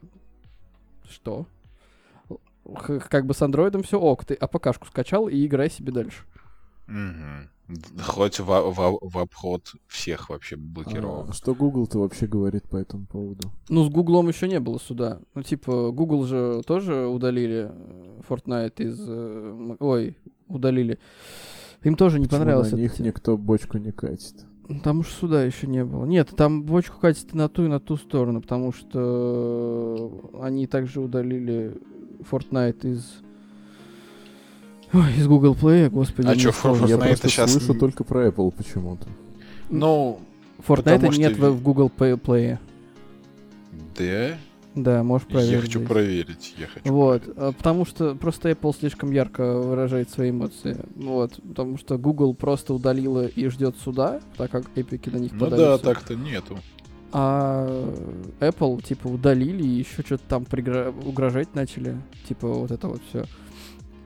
что? 1.10 1.48
Как 3.10 3.26
бы 3.26 3.34
с 3.34 3.42
андроидом 3.42 3.84
все 3.84 4.00
ок, 4.00 4.26
ты 4.26 4.34
АПКшку 4.34 4.88
скачал 4.88 5.28
и 5.30 5.46
играй 5.46 5.70
себе 5.70 5.92
дальше. 5.94 6.24
Д- 7.68 8.04
Хоть 8.04 8.40
в, 8.40 8.52
а- 8.52 8.70
в 8.70 8.80
а- 8.80 8.98
в 9.02 9.18
обход 9.18 9.72
всех 9.88 10.30
вообще 10.30 10.56
А 10.56 10.60
блокировок. 10.60 11.34
что 11.34 11.56
Google-то 11.56 11.98
вообще 12.00 12.28
говорит 12.28 12.64
по 12.70 12.78
этому 12.78 13.06
поводу? 13.08 13.52
Ну, 13.70 13.84
с 13.86 13.90
Гуглом 13.90 14.28
еще 14.28 14.48
не 14.48 14.60
было 14.60 14.78
суда. 14.78 15.20
Ну, 15.34 15.42
типа, 15.42 15.90
Google 15.92 16.26
же 16.26 16.62
тоже 16.68 17.08
удалили 17.08 17.72
э, 17.72 18.22
Fortnite 18.30 18.84
из... 18.84 19.00
э, 19.08 19.76
Ой, 19.80 20.16
удалили. 20.48 21.00
Им 21.82 21.96
тоже 21.96 22.20
не 22.20 22.26
Почему 22.26 22.40
понравилось 22.42 22.72
на 22.72 22.76
них 22.78 22.94
это. 22.94 23.04
никто 23.04 23.36
бочку 23.38 23.80
не 23.80 23.92
катит. 23.92 24.46
Там 24.84 25.00
уж 25.00 25.10
суда 25.10 25.44
еще 25.44 25.68
не 25.68 25.84
было. 25.84 26.06
Нет, 26.06 26.30
там 26.36 26.64
бочку 26.64 27.00
катит 27.00 27.34
на 27.34 27.50
ту, 27.50 27.66
и 27.66 27.68
на 27.68 27.80
ту 27.80 27.98
сторону, 27.98 28.42
потому 28.42 28.74
что 28.74 30.32
они 30.42 30.66
также 30.66 31.02
удалили 31.02 31.78
Fortnite 32.30 32.90
из... 32.90 33.22
Ой, 34.92 35.14
из 35.18 35.28
Google 35.28 35.54
Play, 35.54 35.90
господи. 35.90 36.28
А 36.28 36.32
мне 36.32 36.40
чё, 36.40 36.52
сложно. 36.52 36.88
Я 36.88 36.96
Fortnite 36.96 37.08
просто 37.08 37.30
щас 37.30 37.52
слышу 37.52 37.76
только 37.76 38.04
про 38.04 38.28
Apple 38.28 38.52
почему-то. 38.52 39.08
Ну, 39.70 40.20
Fortnite 40.68 40.96
потому 40.96 41.12
что 41.12 41.22
нет 41.22 41.38
в, 41.38 41.62
Google. 41.62 41.92
Play. 41.96 42.58
да, 43.98 44.38
Да, 44.76 45.04
можешь 45.04 45.26
я 45.30 45.34
проверить. 45.36 45.62
хочу 45.62 45.80
здесь. 45.80 45.90
проверить. 45.90 46.56
Я 46.58 46.68
хочу 46.68 46.94
Вот, 46.94 47.22
проверить. 47.24 47.42
а, 47.42 47.52
потому 47.54 47.86
что 47.86 48.14
просто 48.16 48.50
Apple 48.50 48.76
слишком 48.78 49.12
ярко 49.12 49.58
выражает 49.60 50.10
свои 50.10 50.32
эмоции. 50.32 50.78
Вот, 50.96 51.40
потому 51.48 51.78
что 51.78 51.98
Google 51.98 52.34
просто 52.34 52.74
удалила 52.74 53.26
и 53.26 53.48
ждет 53.48 53.78
суда, 53.78 54.20
так 54.38 54.52
как 54.52 54.66
эпики 54.76 55.10
на 55.10 55.18
них 55.18 55.32
Ну 55.34 55.40
подали 55.40 55.60
да, 55.62 55.78
так-то 55.78 56.16
нету. 56.16 56.60
А 57.14 57.66
Apple, 58.42 58.84
типа, 58.84 59.08
удалили 59.08 59.64
и 59.64 59.78
еще 59.80 60.02
что-то 60.02 60.24
там 60.28 60.44
пригра- 60.44 60.94
угрожать 61.08 61.56
начали. 61.56 61.96
Типа, 62.28 62.48
вот 62.50 62.72
это 62.72 62.90
вот 62.90 63.02
все. 63.10 63.24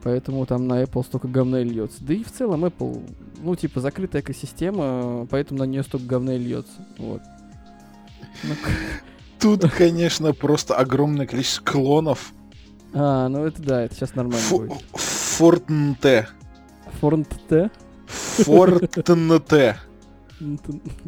Поэтому 0.04 0.46
там 0.46 0.68
на 0.68 0.82
Apple 0.84 1.04
столько 1.04 1.26
говна 1.26 1.60
и 1.60 1.64
льется. 1.64 2.02
Да 2.04 2.14
и 2.14 2.22
в 2.22 2.30
целом 2.30 2.64
Apple, 2.64 3.02
ну, 3.42 3.56
типа, 3.56 3.80
закрытая 3.80 4.22
экосистема, 4.22 5.26
поэтому 5.28 5.58
на 5.58 5.64
нее 5.64 5.82
столько 5.82 6.06
говна 6.06 6.36
и 6.36 6.38
льется. 6.38 6.86
Вот. 6.98 7.20
Тут, 9.40 9.70
конечно, 9.70 10.32
просто 10.34 10.74
огромное 10.76 11.26
количество 11.26 11.64
клонов. 11.64 12.32
А, 12.92 13.28
ну 13.28 13.46
это 13.46 13.62
да, 13.62 13.82
это 13.82 13.94
сейчас 13.94 14.14
нормально 14.14 14.40
Фу- 14.46 14.58
будет. 14.58 14.72
Фортнте. 14.94 16.28
Форнт-Т? 17.00 17.70
Фортнте. 18.44 19.76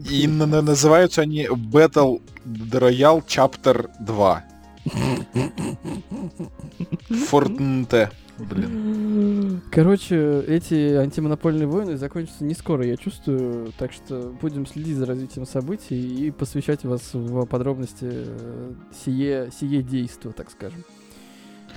И 0.08 0.26
на- 0.28 0.46
на- 0.46 0.62
называются 0.62 1.22
они 1.22 1.46
Battle 1.46 2.20
Royale 2.46 3.22
Chapter 3.26 3.90
2. 4.00 4.44
Фортнте. 7.28 8.10
Блин. 8.50 9.60
Короче, 9.70 10.40
эти 10.46 10.94
антимонопольные 10.94 11.66
войны 11.66 11.96
закончатся 11.96 12.44
не 12.44 12.54
скоро, 12.54 12.84
я 12.84 12.96
чувствую, 12.96 13.72
так 13.78 13.92
что 13.92 14.34
будем 14.40 14.66
следить 14.66 14.96
за 14.96 15.06
развитием 15.06 15.46
событий 15.46 16.26
и 16.26 16.30
посвящать 16.30 16.84
вас 16.84 17.14
в 17.14 17.46
подробности 17.46 18.08
э, 18.10 18.72
сие, 19.04 19.50
сие 19.52 19.82
действо, 19.82 20.32
так 20.32 20.50
скажем. 20.50 20.84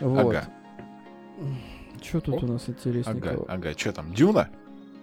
Вот. 0.02 0.20
Ага, 0.20 0.48
Что 2.02 2.20
тут 2.22 2.44
О, 2.44 2.46
у 2.46 2.48
нас 2.54 2.68
интересненького? 2.68 3.44
ага, 3.48 3.54
ага. 3.70 3.74
Что 3.78 3.92
там, 3.94 4.14
Дюна? 4.14 4.50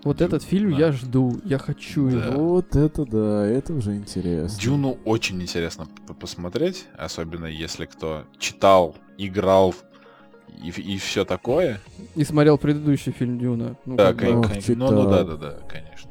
Вот 0.04 0.18
Дю- 0.18 0.24
этот 0.24 0.42
фильм 0.42 0.72
да. 0.72 0.78
я 0.78 0.92
жду, 0.92 1.40
я 1.44 1.58
хочу 1.58 2.10
Да. 2.10 2.26
его. 2.26 2.48
Вот 2.54 2.74
это 2.76 3.04
да, 3.06 3.46
это 3.46 3.72
уже 3.72 3.94
интересно. 3.96 4.58
Дюну 4.60 4.98
очень 5.04 5.40
интересно 5.40 5.86
посмотреть, 6.20 6.86
особенно 6.98 7.46
если 7.46 7.86
кто 7.86 8.24
читал, 8.38 8.96
играл 9.16 9.74
и, 10.62 10.70
все 10.98 11.24
такое. 11.24 11.80
И 12.14 12.24
смотрел 12.24 12.58
предыдущий 12.58 13.12
фильм 13.12 13.38
Дюна. 13.38 13.76
Ну, 13.84 13.96
Да, 13.96 14.12
как 14.12 14.28
кон- 14.28 14.42
кон- 14.42 14.58
ну, 14.76 14.90
ну 14.90 15.10
да, 15.10 15.24
да, 15.24 15.36
да, 15.36 15.58
конечно. 15.68 16.10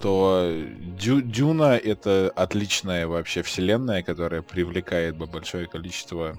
То 0.00 0.52
Дю- 0.98 1.22
Дюна 1.22 1.76
это 1.76 2.30
отличная 2.36 3.06
вообще 3.06 3.42
вселенная, 3.42 4.02
которая 4.02 4.42
привлекает 4.42 5.16
бы 5.16 5.26
большое 5.26 5.66
количество 5.66 6.38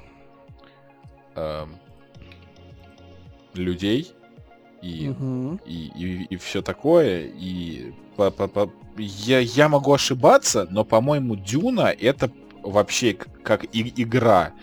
эм, 1.36 1.76
людей 3.54 4.12
и 4.82 5.10
Мгм. 5.10 5.60
и, 5.66 6.38
все 6.38 6.62
такое. 6.62 7.26
И 7.34 7.94
по- 8.16 8.30
по- 8.32 8.48
по- 8.48 8.72
я, 8.98 9.40
я 9.40 9.70
могу 9.70 9.94
ошибаться, 9.94 10.68
но, 10.70 10.84
по-моему, 10.84 11.36
Дюна 11.36 11.88
это 12.00 12.32
вообще 12.64 13.14
как 13.14 13.64
и- 13.76 13.94
игра. 13.96 14.54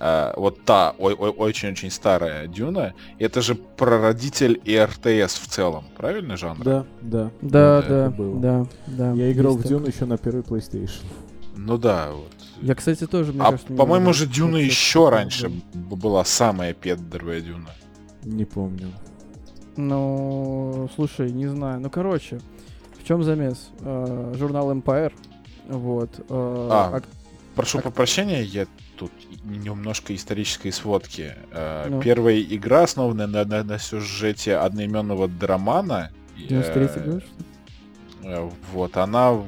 А, 0.00 0.34
вот 0.36 0.64
та 0.64 0.90
очень-очень 0.90 1.90
старая 1.90 2.46
Дюна, 2.48 2.94
это 3.18 3.40
же 3.42 3.54
прародитель 3.54 4.60
и 4.64 4.76
РТС 4.76 5.38
в 5.38 5.46
целом, 5.46 5.84
правильно 5.96 6.36
жанр? 6.36 6.62
Да, 6.64 6.84
да. 7.00 7.30
Да, 7.40 7.78
это 7.78 7.88
да, 7.88 8.10
было. 8.10 8.40
да, 8.40 8.66
да. 8.86 9.12
Я 9.12 9.32
играл 9.32 9.56
в. 9.56 9.62
Дюну 9.62 9.86
еще 9.86 10.04
на 10.04 10.18
первой 10.18 10.42
PlayStation. 10.42 11.02
Ну 11.56 11.78
да, 11.78 12.10
вот. 12.12 12.32
Я, 12.60 12.74
кстати, 12.74 13.06
тоже, 13.06 13.32
мне 13.32 13.42
а 13.42 13.52
кажется, 13.52 13.72
по-моему 13.74 14.12
же 14.12 14.26
Дюна 14.26 14.56
еще 14.56 15.08
раньше 15.08 15.48
да. 15.72 15.96
была 15.96 16.24
самая 16.24 16.74
педровая 16.74 17.40
Дюна. 17.40 17.70
Не 18.24 18.44
помню. 18.44 18.88
Ну, 19.76 20.88
слушай, 20.94 21.30
не 21.32 21.46
знаю. 21.46 21.80
Ну, 21.80 21.90
короче, 21.90 22.40
в 23.00 23.06
чем 23.06 23.22
замес? 23.22 23.70
Э, 23.80 24.32
журнал 24.36 24.72
Empire. 24.72 25.12
Вот. 25.68 26.10
э, 26.28 26.68
А, 26.70 26.96
ак- 26.96 27.04
Прошу 27.54 27.80
Так. 27.80 27.92
прощения, 27.94 28.42
я 28.42 28.66
тут 28.96 29.12
немножко 29.44 30.14
исторической 30.14 30.70
сводки. 30.70 31.34
Э, 31.52 31.88
Ну. 31.90 32.00
Первая 32.02 32.40
игра, 32.40 32.82
основанная 32.84 33.26
на, 33.26 33.44
на- 33.44 33.64
на 33.64 33.78
сюжете 33.78 34.56
одноименного 34.56 35.28
драмана. 35.28 36.10
93-й 36.36 37.00
э, 37.00 37.10
год, 37.12 37.22
что 37.22 38.28
э, 38.28 38.50
Вот, 38.72 38.96
она 38.96 39.42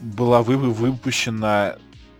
была 0.00 0.42
вы- 0.42 0.56
выпущена 0.56 1.76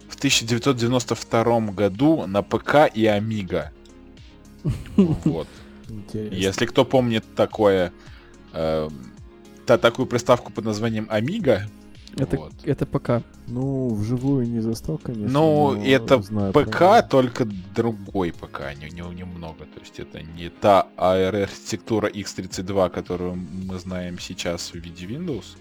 в 0.08 0.16
1992 0.16 1.60
году 1.72 2.26
на 2.26 2.42
ПК 2.42 2.90
и 2.92 3.06
Амига. 3.06 3.72
Вот. 4.96 5.48
Интересно. 5.88 6.34
Если 6.34 6.66
кто 6.66 6.84
помнит 6.86 7.24
такое, 7.34 7.92
э, 8.54 8.88
та, 9.66 9.76
такую 9.78 10.06
приставку 10.06 10.50
под 10.50 10.64
названием 10.64 11.06
Амига, 11.10 11.68
Это, 12.16 12.36
вот. 12.36 12.52
это 12.64 12.86
ПК. 12.86 13.10
Ну, 13.46 13.94
вживую 13.94 14.48
не 14.48 14.60
застал, 14.60 14.98
конечно. 14.98 15.28
Ну, 15.32 15.72
но 15.72 15.84
это 15.84 16.22
знаю 16.22 16.52
ПК, 16.52 16.80
неё. 16.80 17.08
только 17.08 17.46
другой 17.74 18.32
ПК, 18.32 18.60
не, 18.80 18.90
не- 18.90 19.14
немного. 19.14 19.64
То 19.64 19.80
есть 19.80 19.98
это 20.00 20.22
не 20.22 20.48
та 20.48 20.86
AR-архитектура 20.96 22.08
X32, 22.08 22.90
которую 22.90 23.34
мы 23.36 23.78
знаем 23.78 24.18
сейчас 24.18 24.70
в 24.72 24.76
виде 24.76 25.06
Windows. 25.06 25.56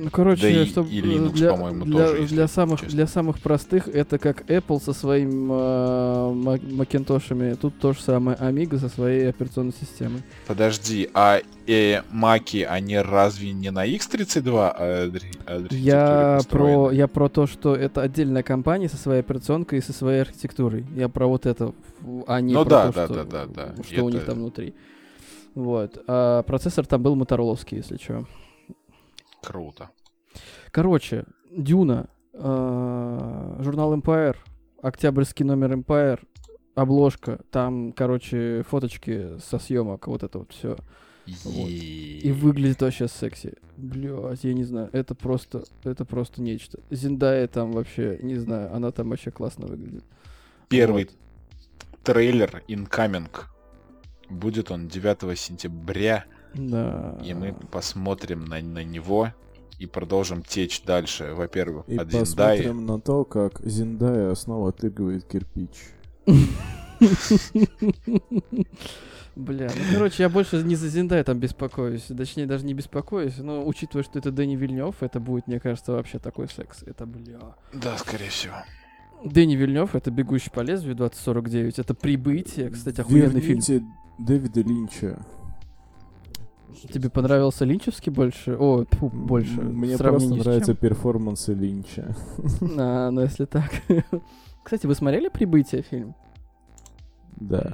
Ну, 0.00 0.10
короче, 0.10 0.42
Да 0.42 0.48
и- 0.48 0.66
чтоб, 0.66 0.86
и 0.88 0.98
э, 0.98 1.02
Linux, 1.02 1.32
для, 1.32 1.50
по-моему, 1.50 1.84
для, 1.84 2.06
тоже, 2.08 2.26
для 2.28 2.46
самых 2.48 2.80
честно. 2.80 2.94
для 2.96 3.06
самых 3.08 3.40
простых 3.40 3.88
это 3.88 4.18
как 4.18 4.42
Apple 4.48 4.80
со 4.80 4.92
своим 4.92 5.50
э, 5.50 6.32
ма- 6.34 6.60
макинтошами, 6.70 7.54
тут 7.54 7.78
то 7.80 7.92
же 7.92 8.00
самое 8.00 8.36
Amiga 8.38 8.78
со 8.78 8.88
своей 8.88 9.28
операционной 9.28 9.72
системой. 9.80 10.22
Подожди, 10.46 11.10
а 11.14 11.40
э, 11.66 12.02
маки, 12.12 12.62
они 12.62 12.96
разве 12.98 13.52
не 13.52 13.70
на 13.70 13.86
X32 13.86 14.76
адри- 14.78 15.22
архитектуре 15.46 15.80
Я 15.80 16.34
построены? 16.38 16.74
про 16.84 16.90
я 16.92 17.08
про 17.08 17.28
то, 17.28 17.46
что 17.46 17.74
это 17.74 18.02
отдельная 18.02 18.42
компания 18.44 18.88
со 18.88 18.96
своей 18.96 19.20
операционкой 19.20 19.80
и 19.80 19.82
со 19.82 19.92
своей 19.92 20.20
архитектурой. 20.20 20.86
Я 20.94 21.08
про 21.08 21.26
вот 21.26 21.44
это, 21.46 21.72
а 22.28 22.40
не 22.40 22.54
Ну 22.54 22.62
про 22.62 22.70
да, 22.70 22.86
то, 22.86 22.92
да, 22.94 23.04
что, 23.06 23.14
да, 23.24 23.46
да, 23.46 23.72
да. 23.76 23.82
что 23.82 24.04
у 24.04 24.08
них 24.10 24.18
Это- 24.22 24.26
там 24.30 24.38
внутри. 24.38 24.74
Вот. 25.54 26.02
А 26.06 26.42
процессор 26.44 26.86
там 26.86 27.02
был 27.02 27.16
мотороловский, 27.16 27.78
если 27.78 27.96
что. 27.96 28.24
Круто. 29.42 29.90
Короче, 30.70 31.24
Дюна, 31.50 32.08
э, 32.32 33.56
журнал 33.60 33.94
Empire, 33.94 34.36
октябрьский 34.82 35.44
номер 35.44 35.72
Empire, 35.72 36.20
обложка, 36.74 37.40
там, 37.50 37.92
короче, 37.92 38.62
фоточки 38.68 39.38
со 39.38 39.58
съемок, 39.58 40.06
вот 40.06 40.22
это 40.22 40.38
вот 40.38 40.52
все. 40.52 40.76
Вот. 41.44 41.68
И 41.68 42.20
И 42.22 42.32
выглядит 42.32 42.80
вообще 42.80 43.08
секси. 43.08 43.54
Блять, 43.76 44.44
я 44.44 44.54
не 44.54 44.64
знаю, 44.64 44.88
это 44.92 45.14
просто, 45.14 45.64
это 45.84 46.04
просто 46.04 46.40
нечто. 46.40 46.80
Зиндая 46.90 47.46
там 47.48 47.72
вообще, 47.72 48.18
не 48.22 48.36
знаю, 48.36 48.74
она 48.74 48.92
там 48.92 49.10
вообще 49.10 49.30
классно 49.30 49.66
выглядит. 49.66 50.04
Первый 50.68 51.04
Вот. 51.04 52.04
трейлер 52.04 52.62
Incoming 52.68 53.28
Будет 54.30 54.70
он 54.70 54.88
9 54.88 55.38
сентября, 55.38 56.26
Да. 56.54 57.18
и 57.24 57.34
мы 57.34 57.54
посмотрим 57.70 58.44
на, 58.44 58.60
на 58.60 58.82
него 58.84 59.32
и 59.78 59.86
продолжим 59.86 60.42
течь 60.42 60.82
дальше. 60.82 61.32
Во-первых, 61.34 61.84
И 61.88 61.96
от 61.96 62.10
Зиндаи. 62.10 62.20
посмотрим 62.20 62.86
на 62.86 63.00
то, 63.00 63.24
как 63.24 63.60
Зиндая 63.64 64.34
снова 64.34 64.70
отыгрывает 64.70 65.24
кирпич. 65.24 65.70
Бля, 69.36 69.68
ну 69.68 69.82
короче, 69.94 70.24
я 70.24 70.28
больше 70.28 70.62
не 70.64 70.74
за 70.74 70.88
Зиндай 70.88 71.22
там 71.22 71.38
беспокоюсь. 71.38 72.02
Точнее, 72.06 72.46
даже 72.46 72.64
не 72.66 72.74
беспокоюсь, 72.74 73.38
но 73.38 73.64
учитывая, 73.64 74.02
что 74.02 74.18
это 74.18 74.32
Дэнни 74.32 74.56
Вильнев, 74.56 74.96
это 75.00 75.20
будет, 75.20 75.46
мне 75.46 75.60
кажется, 75.60 75.92
вообще 75.92 76.18
такой 76.18 76.48
секс. 76.48 76.82
Это, 76.82 77.06
бля. 77.06 77.38
Да, 77.72 77.96
скорее 77.98 78.30
всего. 78.30 78.54
Дэнни 79.24 79.54
Вильнев 79.54 79.94
это 79.94 80.10
«Бегущий 80.10 80.50
по 80.50 80.60
лезвию» 80.60 80.96
2049. 80.96 81.78
Это 81.78 81.94
«Прибытие», 81.94 82.70
кстати, 82.70 83.00
охуенный 83.00 83.40
фильм. 83.40 83.60
Верните 83.60 83.82
Дэвида 84.18 84.60
Линча. 84.62 85.24
Тебе 86.92 87.10
понравился 87.10 87.64
Линчевский 87.64 88.12
больше? 88.12 88.56
О, 88.58 88.84
тьфу, 88.84 89.08
больше. 89.08 89.60
Мне 89.60 89.96
просто 89.98 90.34
нравятся 90.34 90.74
перформансы 90.74 91.54
Линча. 91.54 92.14
А, 92.78 93.10
ну 93.10 93.22
если 93.22 93.44
так. 93.46 93.70
Кстати, 94.62 94.86
вы 94.86 94.94
смотрели 94.94 95.28
«Прибытие» 95.28 95.82
фильм? 95.82 96.14
Да. 97.40 97.72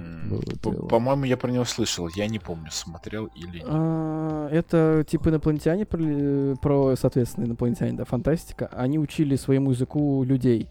По-моему, 0.89 1.25
я 1.25 1.37
про 1.37 1.51
него 1.51 1.65
слышал. 1.65 2.09
Я 2.15 2.29
не 2.29 2.39
помню, 2.39 2.69
смотрел 2.71 3.27
или 3.35 3.59
нет. 3.59 3.67
А, 3.69 4.49
Это 4.51 5.05
типа 5.09 5.31
инопланетяне, 5.31 5.87
про, 5.87 6.55
про, 6.61 6.97
соответственно, 6.97 7.47
инопланетяне, 7.47 7.95
да, 7.95 8.05
фантастика. 8.05 8.67
Они 8.67 8.99
учили 8.99 9.37
своему 9.37 9.71
языку 9.71 10.23
людей. 10.23 10.69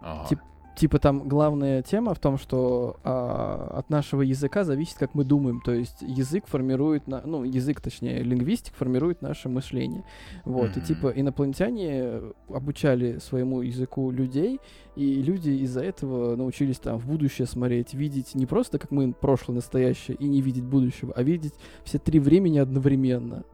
Ага. 0.00 0.26
тип- 0.28 0.40
Типа 0.74 0.98
там 0.98 1.28
главная 1.28 1.82
тема 1.82 2.14
в 2.14 2.18
том, 2.18 2.38
что 2.38 2.96
а, 3.04 3.74
от 3.78 3.90
нашего 3.90 4.22
языка 4.22 4.64
зависит, 4.64 4.96
как 4.98 5.14
мы 5.14 5.22
думаем. 5.24 5.60
То 5.60 5.72
есть 5.72 6.00
язык 6.00 6.46
формирует, 6.46 7.06
на, 7.06 7.20
ну, 7.26 7.44
язык, 7.44 7.80
точнее, 7.80 8.22
лингвистик 8.22 8.74
формирует 8.74 9.20
наше 9.20 9.48
мышление. 9.48 10.04
Вот, 10.44 10.76
и 10.76 10.80
Мгм. 10.80 10.86
типа 10.86 11.12
инопланетяне 11.14 12.22
обучали 12.48 13.18
своему 13.18 13.60
языку 13.60 14.10
людей, 14.10 14.60
и 14.96 15.22
люди 15.22 15.50
из-за 15.50 15.82
этого 15.82 16.36
научились 16.36 16.78
там 16.78 16.98
в 16.98 17.06
будущее 17.06 17.46
смотреть, 17.46 17.92
видеть 17.94 18.34
не 18.34 18.46
просто 18.46 18.78
как 18.78 18.90
мы 18.90 19.12
прошлое, 19.12 19.56
настоящее, 19.56 20.16
и 20.16 20.26
не 20.26 20.40
видеть 20.40 20.64
будущего, 20.64 21.12
а 21.14 21.22
видеть 21.22 21.54
все 21.84 21.98
три 21.98 22.18
времени 22.18 22.58
одновременно, 22.58 23.44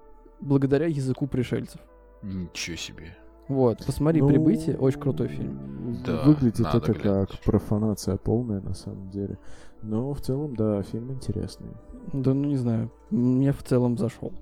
благодаря 0.41 0.87
языку 0.87 1.27
пришельцев. 1.27 1.81
Ничего 2.23 2.77
себе. 2.77 3.17
Вот, 3.49 3.85
посмотри 3.85 4.21
Ну, 4.21 4.29
«Прибытие», 4.29 4.77
очень 4.77 5.01
крутой 5.01 5.29
фильм. 5.29 6.03
Да, 6.05 6.23
Выглядит 6.25 6.59
надо 6.61 6.79
это 6.79 6.93
глянуть. 6.93 7.31
как 7.31 7.41
профанация 7.41 8.17
полная 8.19 8.61
на 8.61 8.75
самом 8.75 9.11
деле. 9.11 9.39
Но 9.83 10.13
в 10.13 10.21
целом, 10.21 10.55
да, 10.55 10.83
фильм 10.83 11.13
интересный. 11.13 11.71
Да, 12.13 12.35
ну 12.35 12.45
не 12.47 12.57
знаю, 12.57 12.91
мне 13.11 13.53
в 13.53 13.63
целом 13.63 13.97
зашел. 13.97 14.33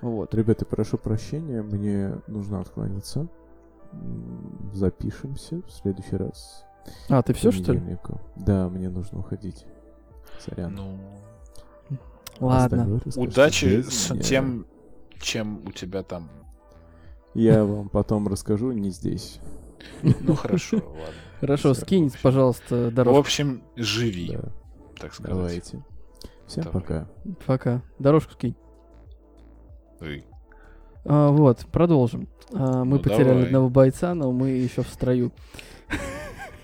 Вот. 0.00 0.34
Ребята, 0.34 0.64
прошу 0.64 0.98
прощения, 0.98 1.62
мне 1.62 2.18
нужно 2.26 2.60
отклониться. 2.60 3.28
Запишемся 4.72 5.62
в 5.66 5.70
следующий 5.70 6.16
раз. 6.16 6.64
А, 7.08 7.22
ты 7.22 7.32
все 7.32 7.52
что 7.52 7.72
ли? 7.72 7.98
Да, 8.36 8.68
мне 8.68 8.90
нужно 8.90 9.20
уходить. 9.20 9.64
Сорян. 10.40 10.74
Ну, 10.74 10.98
Ладно. 12.40 12.82
Остальное 12.82 13.00
удачи 13.16 13.82
с 13.82 14.12
тем, 14.22 14.66
чем 15.20 15.62
у 15.66 15.70
тебя 15.70 16.02
там. 16.02 16.28
Я 17.34 17.64
вам 17.64 17.88
потом 17.88 18.28
расскажу, 18.28 18.72
не 18.72 18.90
здесь. 18.90 19.40
Ну 20.02 20.34
хорошо, 20.34 20.76
ладно. 20.76 21.04
Хорошо, 21.40 21.74
скинь, 21.74 22.08
в 22.08 22.20
пожалуйста, 22.22 22.88
В 22.90 22.94
дорожку. 22.94 23.20
общем, 23.20 23.62
живи, 23.76 24.38
так 24.98 25.12
сказать. 25.12 25.36
давайте. 25.36 25.84
Всем 26.46 26.64
пока. 26.64 27.08
Пока. 27.46 27.82
Дорожку 27.98 28.32
скинь. 28.32 28.54
А, 31.06 31.30
вот, 31.30 31.66
продолжим. 31.72 32.28
А, 32.52 32.84
мы 32.84 32.96
Ну, 32.96 33.02
потеряли 33.02 33.24
давай. 33.28 33.44
одного 33.44 33.68
бойца, 33.68 34.14
но 34.14 34.32
мы 34.32 34.50
еще 34.50 34.82
в 34.82 34.88
строю. 34.88 35.32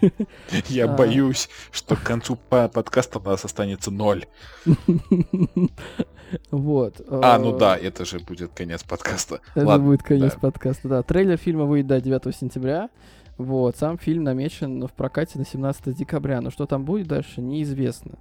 Я 0.69 0.85
А. 0.85 0.97
боюсь, 0.97 1.49
что 1.71 1.97
к 1.97 2.03
концу 2.03 2.37
по- 2.37 2.69
подкаста 2.69 3.19
у 3.19 3.23
нас 3.23 3.45
останется 3.45 3.91
ноль. 3.91 4.25
Вот. 6.51 7.01
А, 7.09 7.39
ну 7.39 7.57
да, 7.59 7.77
это 7.77 8.05
же 8.05 8.21
будет 8.21 8.53
конец 8.55 8.85
подкаста. 8.85 9.41
Это 9.57 9.79
будет 9.79 10.03
конец 10.05 10.35
подкаста, 10.35 10.89
да. 10.89 11.03
Трейлер 11.03 11.37
фильма 11.37 11.65
выйдет 11.65 11.89
да, 11.89 12.01
9 12.01 12.37
сентября. 12.37 12.89
Вот, 13.37 13.77
сам 13.77 13.99
фильм 13.99 14.23
намечен 14.25 14.87
в 14.87 14.93
прокате 14.93 15.39
на 15.39 15.45
17 15.47 15.97
декабря, 15.97 16.41
но 16.41 16.51
что 16.51 16.67
там 16.67 16.85
будет 16.85 17.09
дальше, 17.09 17.41
неизвестно. 17.41 18.13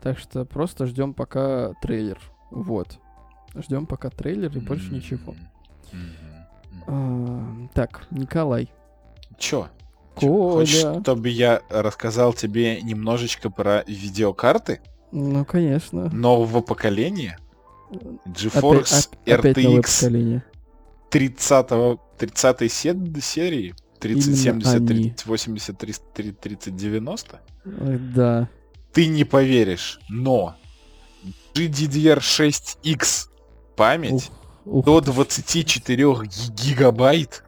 Так 0.00 0.18
что 0.18 0.44
просто 0.44 0.86
ждем 0.86 1.12
пока 1.12 1.72
трейлер. 1.82 2.18
Вот. 2.50 2.98
Ждем 3.54 3.86
пока 3.86 4.08
трейлер 4.10 4.56
и 4.56 4.60
больше 4.60 4.94
ничего. 4.94 5.34
А, 6.86 7.44
так, 7.74 8.06
Николай. 8.10 8.70
Чё? 9.36 9.68
Чё, 10.20 10.50
Хочешь, 10.52 10.82
Коля. 10.82 11.00
чтобы 11.02 11.28
я 11.28 11.62
рассказал 11.70 12.32
тебе 12.32 12.80
немножечко 12.82 13.50
про 13.50 13.84
видеокарты 13.86 14.80
Ну, 15.12 15.44
конечно. 15.44 16.08
нового 16.10 16.60
поколения? 16.60 17.38
GeForce 18.26 19.08
оп- 19.08 19.16
опять 19.26 19.56
RTX 19.56 20.00
поколение. 20.04 20.44
30 21.10 21.98
30 22.18 22.68
се- 22.70 22.94
серии? 23.22 23.74
30, 23.98 24.26
Именно 24.26 24.36
70, 24.42 24.74
они. 24.76 24.86
30, 24.86 25.26
80, 25.26 25.78
30, 25.78 26.40
30, 26.40 26.76
90? 26.76 27.40
Ой, 27.64 27.98
Да. 27.98 28.48
Ты 28.92 29.06
не 29.06 29.24
поверишь, 29.24 30.00
но 30.08 30.56
GDDR6X 31.54 33.28
память 33.76 34.30
Ух, 34.64 34.84
до 34.84 35.00
24 35.00 36.14
ги- 36.24 36.52
гигабайт, 36.52 37.44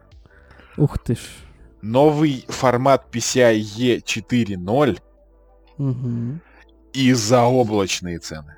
ух 0.77 0.97
ты 0.99 1.15
ж. 1.15 1.19
Новый 1.81 2.45
формат 2.47 3.05
PCIe 3.11 4.01
4.0 4.03 4.99
Мгм. 5.77 6.41
и 6.93 7.13
заоблачные 7.13 8.19
цены. 8.19 8.57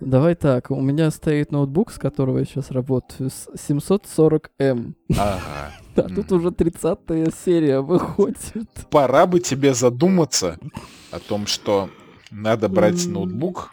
Давай 0.00 0.34
так, 0.34 0.70
у 0.70 0.80
меня 0.80 1.10
стоит 1.10 1.50
ноутбук, 1.52 1.92
с 1.92 1.98
которого 1.98 2.38
я 2.38 2.44
сейчас 2.44 2.70
работаю, 2.70 3.30
с 3.30 3.48
740M. 3.54 4.94
Ага. 5.16 5.72
А 5.96 6.02
тут 6.08 6.32
уже 6.32 6.50
30 6.50 6.98
серия 7.44 7.80
выходит. 7.80 8.68
Пора 8.90 9.26
бы 9.26 9.38
тебе 9.38 9.74
задуматься 9.74 10.58
о 11.12 11.20
том, 11.20 11.46
что 11.46 11.88
надо 12.32 12.68
брать 12.68 13.06
ноутбук. 13.06 13.72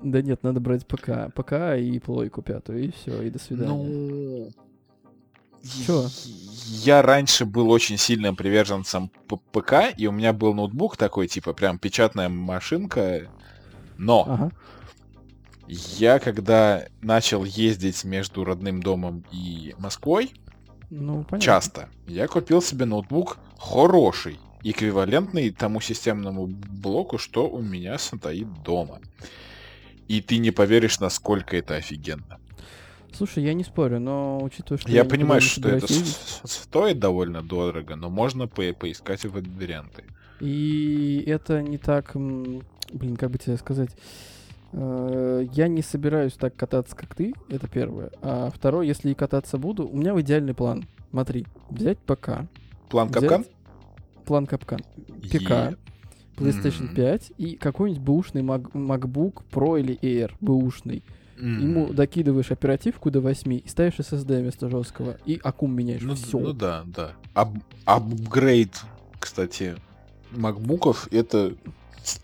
Да 0.00 0.22
нет, 0.22 0.44
надо 0.44 0.60
брать 0.60 0.86
ПК. 0.86 1.34
ПК 1.34 1.76
и 1.76 1.98
плойку 1.98 2.42
пятую, 2.42 2.84
и 2.84 2.92
все, 2.92 3.22
и 3.22 3.30
до 3.30 3.40
свидания. 3.40 3.72
Ну, 3.72 4.50
Чё? 5.86 6.08
Я 6.66 7.02
раньше 7.02 7.44
был 7.44 7.70
очень 7.70 7.96
сильным 7.98 8.36
приверженцем 8.36 9.10
ПК, 9.52 9.94
и 9.96 10.06
у 10.06 10.12
меня 10.12 10.32
был 10.32 10.54
ноутбук 10.54 10.96
такой, 10.96 11.26
типа, 11.28 11.52
прям 11.54 11.78
печатная 11.78 12.28
машинка. 12.28 13.28
Но 13.96 14.24
Ага. 14.28 14.52
я, 15.66 16.18
когда 16.18 16.86
начал 17.02 17.44
ездить 17.44 18.04
между 18.04 18.44
родным 18.44 18.82
домом 18.82 19.24
и 19.32 19.74
Москвой, 19.78 20.32
Ну, 20.90 21.24
понятно. 21.24 21.40
часто, 21.40 21.88
я 22.06 22.28
купил 22.28 22.62
себе 22.62 22.84
ноутбук 22.84 23.38
хороший, 23.58 24.38
эквивалентный 24.62 25.50
тому 25.50 25.80
системному 25.80 26.46
блоку, 26.46 27.18
что 27.18 27.48
у 27.48 27.60
меня 27.62 27.98
стоит 27.98 28.62
дома. 28.62 29.00
И 30.06 30.20
ты 30.20 30.38
не 30.38 30.50
поверишь, 30.50 31.00
насколько 31.00 31.56
это 31.56 31.76
офигенно. 31.76 32.38
Слушай, 33.12 33.44
я 33.44 33.54
не 33.54 33.64
спорю, 33.64 34.00
но 34.00 34.38
учитывая, 34.42 34.78
что 34.78 34.88
Я 34.90 35.00
никуда 35.00 35.16
понимаю, 35.16 35.40
что 35.40 35.68
это 35.68 35.86
с- 35.92 36.40
стоит 36.44 36.98
довольно 36.98 37.42
дорого, 37.42 37.96
но 37.96 38.10
можно 38.10 38.46
по- 38.46 38.72
поискать 38.72 39.24
варианты. 39.24 40.04
И 40.40 41.24
это 41.26 41.62
не 41.62 41.78
так, 41.78 42.12
блин, 42.14 43.16
как 43.16 43.30
бы 43.30 43.38
тебе 43.38 43.56
сказать, 43.56 43.90
Э, 44.70 45.46
я 45.54 45.66
не 45.66 45.80
собираюсь 45.80 46.34
так 46.34 46.54
кататься, 46.54 46.94
как 46.94 47.14
ты, 47.14 47.32
это 47.48 47.66
первое. 47.68 48.10
А 48.20 48.50
второе, 48.54 48.84
если 48.86 49.08
и 49.10 49.14
кататься 49.14 49.56
буду, 49.56 49.88
у 49.88 49.96
меня 49.96 50.12
идеальный 50.20 50.52
план. 50.52 50.84
Смотри, 51.10 51.46
взять 51.70 51.96
ПК, 51.96 52.46
План 52.90 53.08
взять 53.08 53.22
капкан? 53.22 53.44
план 54.26 54.46
капкан, 54.46 54.80
ПК, 55.22 55.78
PlayStation 56.36 56.84
Мгм. 56.84 56.94
5 56.96 57.32
и 57.38 57.56
какой-нибудь 57.56 58.02
бэушный 58.02 58.42
Mac- 58.42 58.70
MacBook 58.72 59.42
Pro 59.50 59.80
или 59.80 59.98
Air 60.02 60.32
бэушный. 60.42 61.02
М. 61.38 61.60
Ему 61.60 61.92
докидываешь 61.92 62.50
оперативку 62.50 63.10
до 63.10 63.20
8 63.20 63.52
и 63.52 63.68
ставишь 63.68 63.98
SSD 64.00 64.40
вместо 64.40 64.68
жесткого, 64.68 65.16
и 65.24 65.40
аккум 65.42 65.74
меняешь. 65.74 66.02
Ну, 66.02 66.14
Все. 66.14 66.38
ну 66.38 66.52
да, 66.52 66.84
да. 66.86 67.12
Ап- 67.34 67.62
апгрейд, 67.84 68.80
кстати, 69.20 69.76
макбуков 70.32 71.08
это 71.12 71.54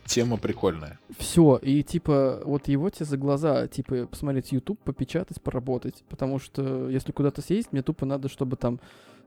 тема 0.07 0.37
прикольная. 0.37 0.99
Все, 1.19 1.57
и 1.63 1.83
типа, 1.83 2.43
вот 2.45 2.69
его 2.69 2.91
тебе 2.91 3.05
за 3.07 3.17
глаза, 3.17 3.69
типа, 3.69 4.07
посмотреть 4.07 4.53
YouTube, 4.53 4.81
попечатать, 4.81 5.41
поработать. 5.43 6.03
Потому 6.09 6.39
что 6.39 6.89
если 6.89 7.13
куда-то 7.13 7.43
съездить, 7.43 7.73
мне 7.73 7.83
тупо 7.83 8.07
надо, 8.07 8.29
чтобы 8.29 8.57
там 8.57 8.81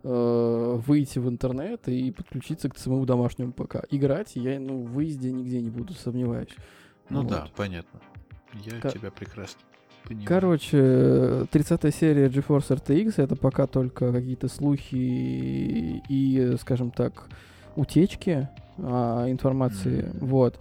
э, 0.04 0.82
выйти 0.88 1.20
в 1.20 1.30
интернет 1.30 1.88
и 1.88 2.12
подключиться 2.12 2.70
к 2.70 2.78
своему 2.78 3.06
домашнему 3.06 3.52
ПК. 3.54 3.86
Играть 3.92 4.36
я, 4.36 4.60
ну, 4.60 4.84
в 4.84 4.92
выезде 4.94 5.32
нигде 5.32 5.62
не 5.62 5.70
буду, 5.70 5.94
сомневаюсь. 5.94 6.50
Ну 7.10 7.22
Вот. 7.22 7.30
да, 7.30 7.48
понятно. 7.56 8.00
Я 8.66 8.80
Ка- 8.80 8.90
тебя 8.92 9.12
прекрасно 9.12 9.60
понимаю. 10.08 10.28
Короче, 10.28 11.46
30 11.52 11.94
серия 11.96 12.28
GeForce 12.28 12.70
RTX 12.70 13.16
это 13.18 13.36
пока 13.36 13.68
только 13.68 14.12
какие-то 14.12 14.48
слухи 14.48 14.96
и, 16.10 16.56
скажем 16.60 16.92
так, 16.92 17.28
утечки 17.76 18.48
а, 18.78 19.30
информации. 19.30 20.10
Мгм. 20.14 20.28
Вот. 20.28 20.60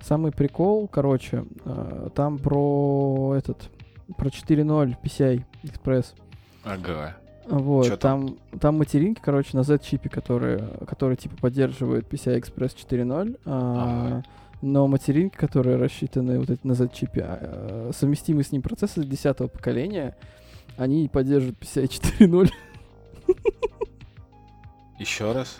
Самый 0.00 0.32
прикол, 0.32 0.88
короче, 0.88 1.44
а, 1.64 2.10
там 2.14 2.38
про 2.38 3.34
этот, 3.36 3.70
про 4.16 4.28
4.0 4.28 4.96
PCI 5.02 5.42
Express. 5.64 6.06
Ага. 6.64 7.16
Вот, 7.48 7.86
Чё 7.86 7.96
там? 7.96 8.28
там, 8.50 8.58
там 8.60 8.78
материнки, 8.78 9.20
короче, 9.24 9.56
на 9.56 9.62
Z-чипе, 9.62 10.10
которые, 10.10 10.62
которые 10.86 11.16
типа 11.16 11.36
поддерживают 11.40 12.06
PCI 12.06 12.38
Express 12.40 12.76
4.0, 12.76 13.38
а, 13.46 14.06
Ага. 14.06 14.24
Но 14.62 14.86
материнки, 14.88 15.36
которые 15.36 15.76
рассчитаны 15.76 16.38
вот 16.38 16.50
эти 16.50 16.66
на 16.66 16.74
Z-чипе, 16.74 17.24
а, 17.26 17.90
совместимые 17.94 18.44
с 18.44 18.52
ним 18.52 18.62
процессоры 18.62 19.06
10 19.06 19.36
поколения, 19.50 20.16
они 20.76 21.08
поддерживают 21.08 21.58
PCI 21.60 21.86
4.0. 21.88 22.50
Еще 24.98 25.32
раз. 25.32 25.58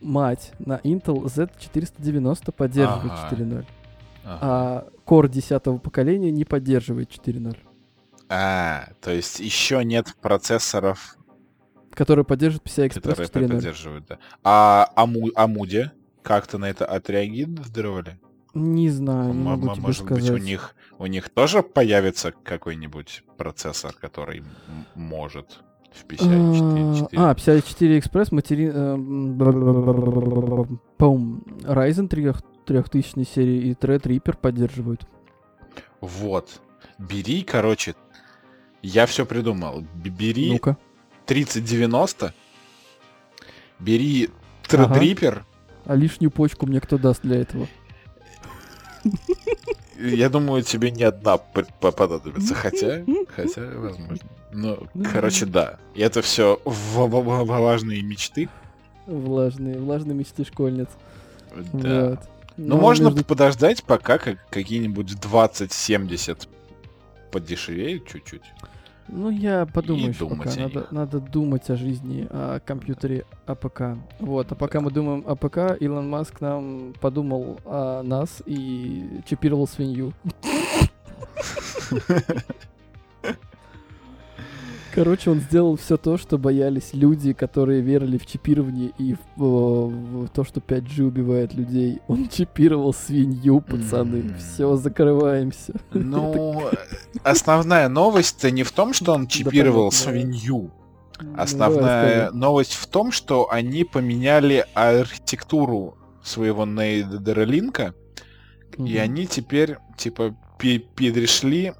Мать, 0.00 0.52
на 0.58 0.78
Intel 0.78 1.24
Z490 1.24 2.52
поддерживает 2.52 3.12
Ага. 3.12 3.28
4.0, 3.36 3.64
Ага. 4.24 4.38
а 4.42 4.86
Core 5.06 5.28
10 5.28 5.80
поколения 5.80 6.30
не 6.30 6.44
поддерживает 6.44 7.10
4.0, 7.10 7.56
А, 8.28 8.88
то 9.00 9.10
есть 9.12 9.40
еще 9.40 9.82
нет 9.84 10.14
процессоров, 10.20 11.16
которые 11.92 12.24
поддерживают 12.24 12.66
PCI 12.66 12.88
Express 12.88 12.94
которые 12.94 13.28
4.0. 13.28 13.48
поддерживают. 13.56 14.04
Да. 14.06 14.18
А 14.42 14.90
Аму- 14.96 15.30
Амуде 15.36 15.92
как-то 16.24 16.58
на 16.58 16.64
это 16.68 16.84
отреагировали? 16.86 18.18
Не 18.54 18.88
знаю, 18.90 19.32
не 19.34 19.42
могу 19.42 19.68
м- 19.68 19.74
тебе 19.74 19.82
Может 19.82 20.04
сказать. 20.06 20.22
быть, 20.22 20.30
у 20.30 20.36
них 20.38 20.74
у 20.98 21.06
них 21.06 21.28
тоже 21.28 21.62
появится 21.62 22.32
какой-нибудь 22.32 23.22
процессор, 23.36 23.92
который 23.92 24.38
м- 24.38 24.46
может 24.94 25.60
в 25.92 26.04
PCI 26.06 26.98
4? 27.10 27.22
А, 27.22 27.34
54 27.34 27.98
Express, 27.98 28.28
матери... 28.34 28.70
э. 28.72 28.94
По-моему, 30.98 31.40
Ryzen 31.62 32.08
3 32.08 32.32
3000 32.66 33.24
серии 33.24 33.68
и 33.68 33.72
Threadripper 33.74 34.36
поддерживают. 34.36 35.06
Вот. 36.00 36.60
Бери, 36.98 37.42
короче, 37.42 37.94
я 38.82 39.06
все 39.06 39.26
придумал. 39.26 39.84
Бери 39.94 40.52
Ну-ка. 40.52 40.76
3090, 41.26 42.32
бери 43.80 44.30
Ага. 44.72 44.94
А 45.86 45.94
лишнюю 45.94 46.30
почку 46.30 46.66
мне 46.66 46.80
кто 46.80 46.98
даст 46.98 47.22
для 47.22 47.36
этого? 47.40 47.68
Я 49.98 50.28
думаю, 50.28 50.62
тебе 50.62 50.90
не 50.90 51.04
одна 51.04 51.36
понадобится, 51.38 52.54
хотя, 52.54 53.04
хотя, 53.28 53.60
возможно. 53.74 54.26
Ну, 54.52 54.88
короче, 55.12 55.46
да. 55.46 55.78
И 55.94 56.00
это 56.00 56.22
все 56.22 56.60
важные 56.64 58.02
мечты. 58.02 58.48
Влажные, 59.06 59.78
влажные 59.78 60.14
мечты 60.14 60.44
школьниц. 60.44 60.88
Да. 61.72 62.10
Вот. 62.10 62.20
Ну, 62.56 62.76
Но 62.76 62.76
можно 62.80 63.08
между- 63.08 63.24
подождать, 63.24 63.82
пока 63.84 64.18
как- 64.18 64.48
какие-нибудь 64.48 65.20
2070 65.20 66.48
подешевеют 67.32 68.06
чуть-чуть. 68.06 68.42
Ну, 69.08 69.30
я 69.30 69.66
подумаю 69.66 70.06
и 70.06 70.08
еще 70.10 70.28
пока. 70.28 70.44
думать 70.44 70.56
о 70.56 70.60
Надо, 70.60 70.86
надо 70.90 71.20
думать 71.20 71.70
о 71.70 71.76
жизни, 71.76 72.26
о 72.30 72.60
компьютере, 72.60 73.24
о 73.46 73.59
ПК. 73.59 73.98
Вот, 74.18 74.50
а 74.50 74.54
пока 74.54 74.80
мы 74.80 74.90
думаем 74.90 75.24
о 75.26 75.36
ПК, 75.36 75.76
Илон 75.80 76.08
Маск 76.08 76.40
нам 76.40 76.94
подумал 77.00 77.58
о 77.64 78.02
нас 78.02 78.42
и 78.46 79.20
чипировал 79.26 79.66
свинью. 79.68 80.12
Короче, 84.94 85.30
он 85.30 85.40
сделал 85.40 85.76
все 85.76 85.96
то, 85.96 86.16
что 86.16 86.38
боялись 86.38 86.90
люди, 86.92 87.32
которые 87.32 87.80
верили 87.80 88.16
в 88.16 88.26
чипирование 88.26 88.92
и 88.96 89.14
в, 89.14 89.42
о, 89.42 89.88
в 89.88 90.28
то, 90.28 90.44
что 90.44 90.60
5G 90.60 91.02
убивает 91.02 91.52
людей. 91.54 92.00
Он 92.06 92.28
чипировал 92.28 92.94
свинью, 92.94 93.60
пацаны. 93.60 94.18
М. 94.20 94.36
Все, 94.38 94.76
закрываемся. 94.76 95.74
Ну, 95.92 96.70
основная 97.24 97.88
новость-то 97.88 98.52
не 98.52 98.62
в 98.62 98.70
том, 98.70 98.92
что 98.92 99.14
он 99.14 99.26
чипировал 99.26 99.90
свинью. 99.90 100.70
Ну, 101.20 101.34
Основная 101.36 102.30
новость 102.30 102.74
в 102.74 102.86
том, 102.86 103.10
что 103.10 103.50
они 103.50 103.82
поменяли 103.82 104.64
архитектуру 104.74 105.98
своего 106.22 106.66
нейролинка, 106.66 107.94
и 108.78 108.96
они 108.96 109.26
теперь, 109.26 109.78
типа, 109.96 110.36
пе- 110.58 110.78
перешли 110.78 111.72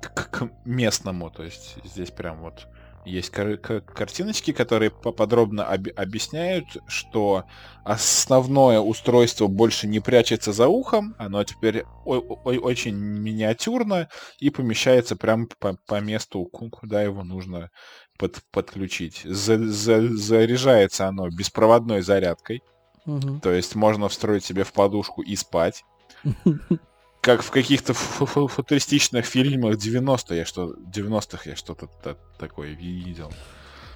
к, 0.00 0.30
к 0.30 0.50
местному. 0.64 1.30
То 1.30 1.42
есть 1.42 1.76
здесь 1.84 2.10
прям 2.10 2.40
вот 2.40 2.66
есть 3.04 3.30
кар- 3.30 3.56
ка- 3.56 3.80
картиночки, 3.80 4.52
которые 4.52 4.90
поподробно 4.90 5.64
об- 5.64 5.88
объясняют, 5.96 6.66
что 6.86 7.44
основное 7.84 8.80
устройство 8.80 9.46
больше 9.46 9.86
не 9.86 10.00
прячется 10.00 10.52
за 10.52 10.68
ухом, 10.68 11.14
оно 11.18 11.42
теперь 11.44 11.84
о- 12.04 12.18
о- 12.18 12.58
очень 12.58 12.94
миниатюрно 12.94 14.08
и 14.38 14.50
помещается 14.50 15.16
прям 15.16 15.48
по, 15.58 15.76
по 15.86 16.00
месту, 16.00 16.44
ку- 16.44 16.68
куда 16.70 17.02
его 17.02 17.24
нужно 17.24 17.70
под- 18.18 18.42
подключить. 18.52 19.22
За- 19.24 19.58
за- 19.58 20.14
заряжается 20.16 21.08
оно 21.08 21.28
беспроводной 21.30 22.02
зарядкой. 22.02 22.62
Мгм. 23.06 23.40
То 23.40 23.50
есть 23.50 23.74
можно 23.74 24.08
встроить 24.10 24.44
себе 24.44 24.62
в 24.64 24.72
подушку 24.72 25.22
и 25.22 25.36
спать. 25.36 25.84
Как 27.20 27.42
в 27.42 27.50
каких-то 27.50 27.92
фу- 27.92 28.24
фу- 28.26 28.46
футуристичных 28.48 29.26
фильмах 29.26 29.76
90 29.76 30.34
я 30.34 30.44
что 30.46 30.74
90-х 30.94 31.50
я 31.50 31.54
что-то 31.56 31.88
та- 32.02 32.16
такое 32.38 32.70
видел. 32.72 33.30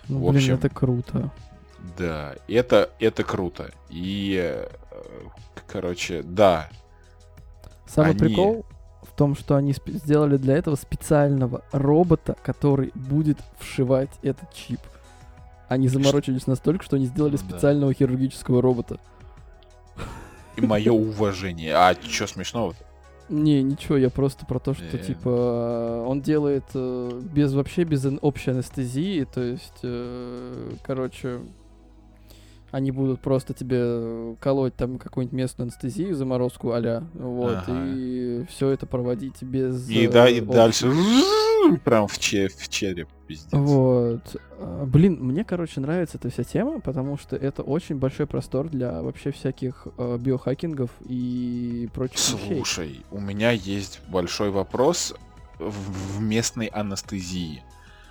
Ну, 0.08 0.18
В 0.18 0.30
блин, 0.30 0.36
общем, 0.36 0.54
это 0.54 0.68
круто. 0.68 1.30
Да, 1.96 2.34
это, 2.48 2.90
это 2.98 3.24
круто. 3.24 3.70
И, 3.88 4.38
э, 4.42 4.68
короче, 5.66 6.22
да. 6.22 6.68
Самый 7.86 8.10
Они- 8.10 8.18
прикол 8.18 8.66
в 9.02 9.16
том, 9.16 9.34
что 9.36 9.56
они 9.56 9.74
сделали 9.86 10.36
для 10.36 10.56
этого 10.56 10.76
специального 10.76 11.62
робота, 11.72 12.36
который 12.42 12.90
будет 12.94 13.38
вшивать 13.58 14.10
этот 14.22 14.52
чип. 14.52 14.80
Они 15.68 15.88
заморочились 15.88 16.46
настолько, 16.46 16.84
что 16.84 16.96
они 16.96 17.06
сделали 17.06 17.36
Да. 17.36 17.38
специального 17.38 17.94
хирургического 17.94 18.60
робота. 18.60 18.98
И 20.56 20.60
мое 20.60 20.92
уважение. 20.92 21.74
А 21.74 21.94
чё 21.94 22.26
смешного? 22.26 22.74
Не, 23.28 23.62
ничего, 23.62 23.96
я 23.96 24.10
просто 24.10 24.44
про 24.46 24.58
то, 24.58 24.74
что 24.74 24.84
Э. 24.96 24.98
типа 24.98 25.28
э, 25.28 26.04
он 26.06 26.20
делает 26.20 26.64
э, 26.74 27.20
без 27.34 27.54
вообще 27.54 27.84
без 27.84 28.04
общей 28.20 28.50
анестезии, 28.50 29.24
то 29.32 29.40
есть, 29.42 29.72
э, 29.82 30.70
короче, 30.82 31.40
они 32.70 32.90
будут 32.90 33.20
просто 33.20 33.54
тебе 33.54 33.78
э, 33.80 34.34
колоть 34.40 34.74
там 34.74 34.98
какую-нибудь 34.98 35.32
местную 35.36 35.66
анестезию, 35.66 36.14
заморозку 36.14 36.72
а 37.14 37.22
вот, 37.22 37.56
Ага. 37.66 37.84
и 37.86 38.44
все 38.50 38.68
это 38.70 38.84
проводить 38.86 39.42
без... 39.42 39.88
И, 39.88 40.06
э, 40.06 40.10
да, 40.10 40.28
и 40.28 40.40
общей- 40.40 40.52
дальше 40.52 40.92
прям 41.84 42.06
в, 42.08 42.18
че- 42.18 42.48
в 42.48 42.68
череп, 42.68 43.08
пиздец. 43.26 43.48
Вот. 43.52 44.36
А, 44.58 44.84
Блин, 44.86 45.18
мне, 45.20 45.44
короче, 45.44 45.80
нравится 45.80 46.16
эта 46.18 46.30
вся 46.30 46.44
тема, 46.44 46.80
потому 46.80 47.16
что 47.18 47.36
это 47.36 47.62
очень 47.62 47.96
большой 47.96 48.26
простор 48.26 48.68
для 48.68 49.02
вообще 49.02 49.30
всяких 49.32 49.86
э, 49.98 50.18
биохакингов 50.20 50.90
и 51.08 51.88
прочих 51.94 52.18
вещей. 52.34 52.56
Слушай, 52.56 53.00
у 53.10 53.20
меня 53.20 53.50
есть 53.50 54.00
большой 54.08 54.50
вопрос 54.50 55.14
в 55.58 56.16
в 56.16 56.20
местной 56.20 56.66
анестезии. 56.66 57.62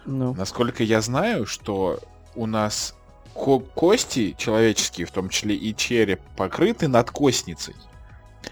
Ну, 0.05 0.33
Насколько 0.33 0.83
я 0.83 1.01
знаю, 1.01 1.45
что 1.45 1.99
у 2.35 2.45
нас 2.45 2.95
ко- 3.33 3.59
кости 3.59 4.35
человеческие, 4.37 5.05
в 5.07 5.11
том 5.11 5.29
числе 5.29 5.55
и 5.55 5.75
череп, 5.75 6.19
покрыты 6.37 6.87
надкостницей. 6.87 7.75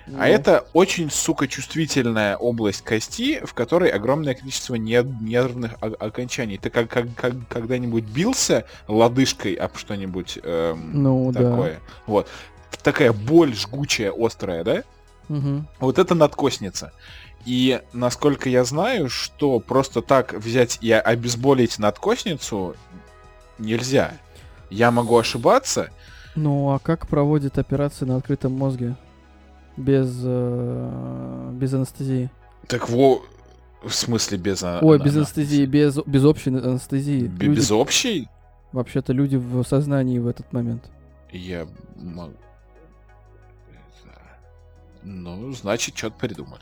Ну, 0.07 0.17
А 0.19 0.27
это 0.27 0.65
очень, 0.73 1.09
сука, 1.11 1.47
чувствительная 1.47 2.35
область 2.37 2.83
кости, 2.83 3.39
в 3.45 3.53
которой 3.53 3.89
огромное 3.89 4.33
количество 4.33 4.75
нер- 4.75 5.07
нервных 5.21 5.73
окончаний. 5.81 6.57
Ты 6.57 6.69
как, 6.69 6.89
как, 6.89 7.13
как- 7.15 7.47
когда-нибудь 7.47 8.03
бился 8.05 8.65
лодыжкой 8.87 9.53
об 9.53 9.77
что-нибудь 9.77 10.39
эм, 10.43 11.03
Ну, 11.03 11.31
да. 11.31 11.49
такое? 11.49 11.79
Вот. 12.07 12.27
Такая 12.83 13.13
боль 13.13 13.53
жгучая, 13.55 14.11
острая, 14.11 14.63
да? 14.63 14.83
Мгм. 15.29 15.67
Вот 15.79 15.99
это 15.99 16.15
надкосница. 16.15 16.91
И 17.45 17.81
насколько 17.93 18.49
я 18.49 18.63
знаю, 18.63 19.09
что 19.09 19.59
просто 19.59 20.01
так 20.01 20.33
взять 20.33 20.77
и 20.81 20.91
обезболить 20.91 21.79
надкосницу 21.79 22.75
нельзя. 23.59 24.13
Я 24.69 24.91
могу 24.91 25.17
ошибаться. 25.17 25.89
Ну, 26.35 26.69
а 26.71 26.79
как 26.79 27.07
проводят 27.07 27.57
операции 27.57 28.05
на 28.05 28.15
открытом 28.17 28.53
мозге? 28.53 28.95
Без, 29.77 30.19
э, 30.23 31.49
без 31.53 31.73
анестезии. 31.73 32.29
Так 32.67 32.89
во... 32.89 33.23
В 33.83 33.91
смысле 33.93 34.37
без... 34.37 34.61
а- 34.63 34.79
Ой, 34.81 34.97
ана- 34.97 35.03
без 35.03 35.15
анестезии, 35.17 35.65
без, 35.65 35.97
без 36.05 36.23
общей 36.23 36.49
анестезии. 36.51 37.21
Бе- 37.27 37.47
Люди- 37.47 37.57
Без 37.57 37.71
общей? 37.71 38.27
Вообще-то 38.71 39.11
люди 39.11 39.35
в 39.37 39.63
сознании 39.63 40.19
в 40.19 40.27
этот 40.27 40.53
момент. 40.53 40.89
Я 41.31 41.67
могу... 41.95 42.33
Ну, 45.03 45.51
значит, 45.53 45.97
что-то 45.97 46.15
придумали. 46.19 46.61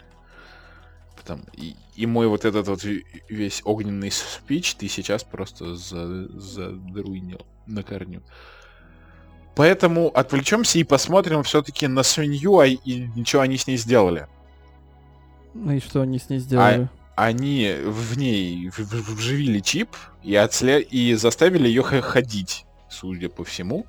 Потом, 1.18 1.42
и, 1.54 1.76
и 1.96 2.06
мой 2.06 2.28
вот 2.28 2.46
этот 2.46 2.68
вот 2.70 2.84
ве- 2.86 3.04
весь 3.28 3.62
огненный 3.66 4.12
спич 4.12 4.76
ты 4.76 4.88
сейчас 4.88 5.24
просто 5.26 5.76
за, 5.76 6.28
задруинил 6.40 7.46
на 7.68 7.84
корню. 7.84 8.22
Поэтому 9.56 10.08
отвлечемся 10.10 10.80
и 10.80 10.84
посмотрим 10.84 11.44
все-таки 11.44 11.88
на 11.88 12.04
свинью, 12.04 12.60
а 12.60 12.68
и 12.68 12.78
ничего 13.16 13.42
они 13.42 13.58
с 13.58 13.68
ней 13.68 13.78
сделали. 13.78 14.28
Ну 15.54 15.74
и 15.74 15.80
что 15.80 16.02
они 16.02 16.20
с 16.20 16.30
ней 16.30 16.40
сделали? 16.40 16.90
Они 17.16 17.76
в 17.84 18.18
ней 18.18 18.70
вживили 18.70 19.60
чип 19.60 19.90
и, 20.24 20.38
отсле... 20.38 20.82
и 20.82 21.14
заставили 21.16 21.68
ее 21.68 21.82
ходить, 21.84 22.66
судя 22.90 23.28
по 23.28 23.44
всему. 23.44 23.86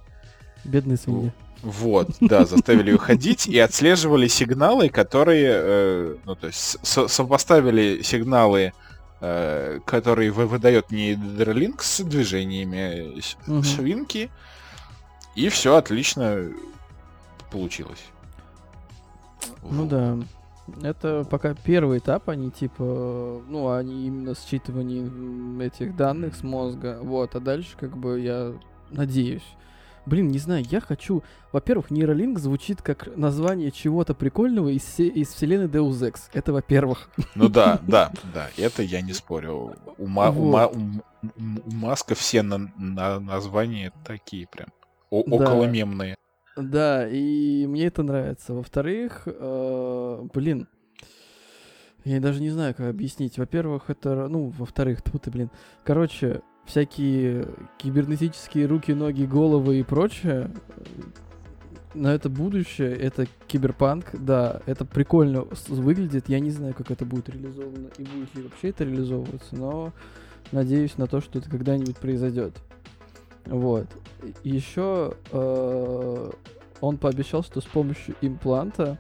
Бедные 0.64 0.96
свиньи. 0.96 1.32
Вот, 1.62 2.08
да, 2.20 2.44
заставили 2.46 2.90
ее 2.92 2.98
ходить 2.98 3.46
и 3.46 3.58
отслеживали 3.58 4.26
сигналы, 4.28 4.88
которые, 4.88 5.50
э, 5.52 6.16
ну, 6.24 6.34
то 6.34 6.46
есть 6.48 6.78
со- 6.82 7.06
сопоставили 7.06 8.00
сигналы, 8.02 8.72
э, 9.20 9.78
которые 9.84 10.30
вы- 10.32 10.46
выдает 10.46 10.90
нейролинк 10.90 11.82
с 11.82 12.00
движениями 12.02 13.20
Мгм. 13.46 13.62
свинки, 13.62 14.30
и 15.34 15.48
все 15.48 15.76
отлично 15.76 16.50
получилось. 17.50 18.04
Ну 19.62 19.82
Вот. 19.84 19.88
да. 19.88 20.18
Это 20.82 21.26
пока 21.28 21.54
первый 21.54 21.98
этап, 21.98 22.28
они 22.28 22.50
типа, 22.50 23.42
ну, 23.48 23.70
они 23.72 24.06
именно 24.06 24.30
считывание 24.30 25.60
этих 25.66 25.96
данных 25.96 26.36
с 26.36 26.44
мозга, 26.44 27.00
вот, 27.02 27.34
а 27.34 27.40
дальше 27.40 27.76
как 27.78 27.96
бы 27.96 28.20
я 28.20 28.52
надеюсь. 28.90 29.42
Блин, 30.06 30.28
не 30.28 30.38
знаю, 30.38 30.64
я 30.70 30.80
хочу... 30.80 31.22
Во-первых, 31.52 31.90
нейролинк 31.90 32.38
звучит 32.38 32.80
как 32.82 33.08
название 33.16 33.70
чего-то 33.70 34.14
прикольного 34.14 34.68
из, 34.68 34.84
се- 34.84 35.08
из 35.08 35.28
вселенной 35.28 35.66
Deus 35.66 35.90
Ex. 36.00 36.20
Это 36.32 36.52
во-первых. 36.52 37.10
Ну 37.34 37.48
да, 37.48 37.80
да, 37.86 38.10
да, 38.32 38.48
это 38.56 38.82
я 38.82 39.02
не 39.02 39.12
спорю. 39.12 39.74
У, 39.98 40.06
Ма- 40.06 40.30
у, 40.30 40.50
Ма- 40.50 40.68
Вот. 40.68 40.76
у 40.76 40.80
М- 40.80 41.02
М- 41.36 41.62
у 41.66 41.70
Маска 41.72 42.14
все 42.14 42.42
на, 42.42 42.70
на- 42.78 43.20
названия 43.20 43.92
такие 44.04 44.46
прям. 44.46 44.68
О- 45.11 45.24
Да. 45.26 45.36
около 45.36 45.64
мемные. 45.64 46.14
Да, 46.56 47.08
и 47.08 47.66
мне 47.66 47.86
это 47.86 48.02
нравится. 48.02 48.54
Во-вторых, 48.54 49.22
э, 49.26 50.22
блин, 50.34 50.68
я 52.04 52.20
даже 52.20 52.40
не 52.40 52.50
знаю, 52.50 52.74
как 52.74 52.88
объяснить. 52.88 53.38
Во-первых, 53.38 53.84
это, 53.90 54.28
ну, 54.28 54.48
во-вторых, 54.58 55.02
тут 55.02 55.22
ты, 55.22 55.30
блин. 55.30 55.50
Короче, 55.84 56.42
всякие 56.66 57.46
кибернетические 57.78 58.66
руки, 58.66 58.92
ноги, 58.92 59.24
головы 59.24 59.80
и 59.80 59.82
прочее. 59.82 60.50
э, 60.76 60.82
На 61.92 62.14
это 62.14 62.28
будущее, 62.28 62.94
это 62.96 63.26
киберпанк, 63.48 64.11
да, 64.12 64.62
это 64.66 64.84
прикольно 64.84 65.44
выглядит. 65.66 66.28
Я 66.28 66.38
не 66.38 66.50
знаю, 66.50 66.72
как 66.72 66.92
это 66.92 67.04
будет 67.04 67.28
реализовано 67.28 67.88
и 67.98 68.04
будет 68.04 68.32
ли 68.36 68.42
вообще 68.44 68.68
это 68.68 68.84
реализовываться, 68.84 69.56
но 69.56 69.92
надеюсь 70.52 70.96
на 70.98 71.08
то, 71.08 71.20
что 71.20 71.40
это 71.40 71.50
когда-нибудь 71.50 71.96
произойдет. 71.98 72.54
Вот. 73.47 73.86
Еще 74.45 75.14
он 76.80 76.97
пообещал, 76.97 77.43
что 77.43 77.61
с 77.61 77.64
помощью 77.64 78.14
импланта 78.20 78.99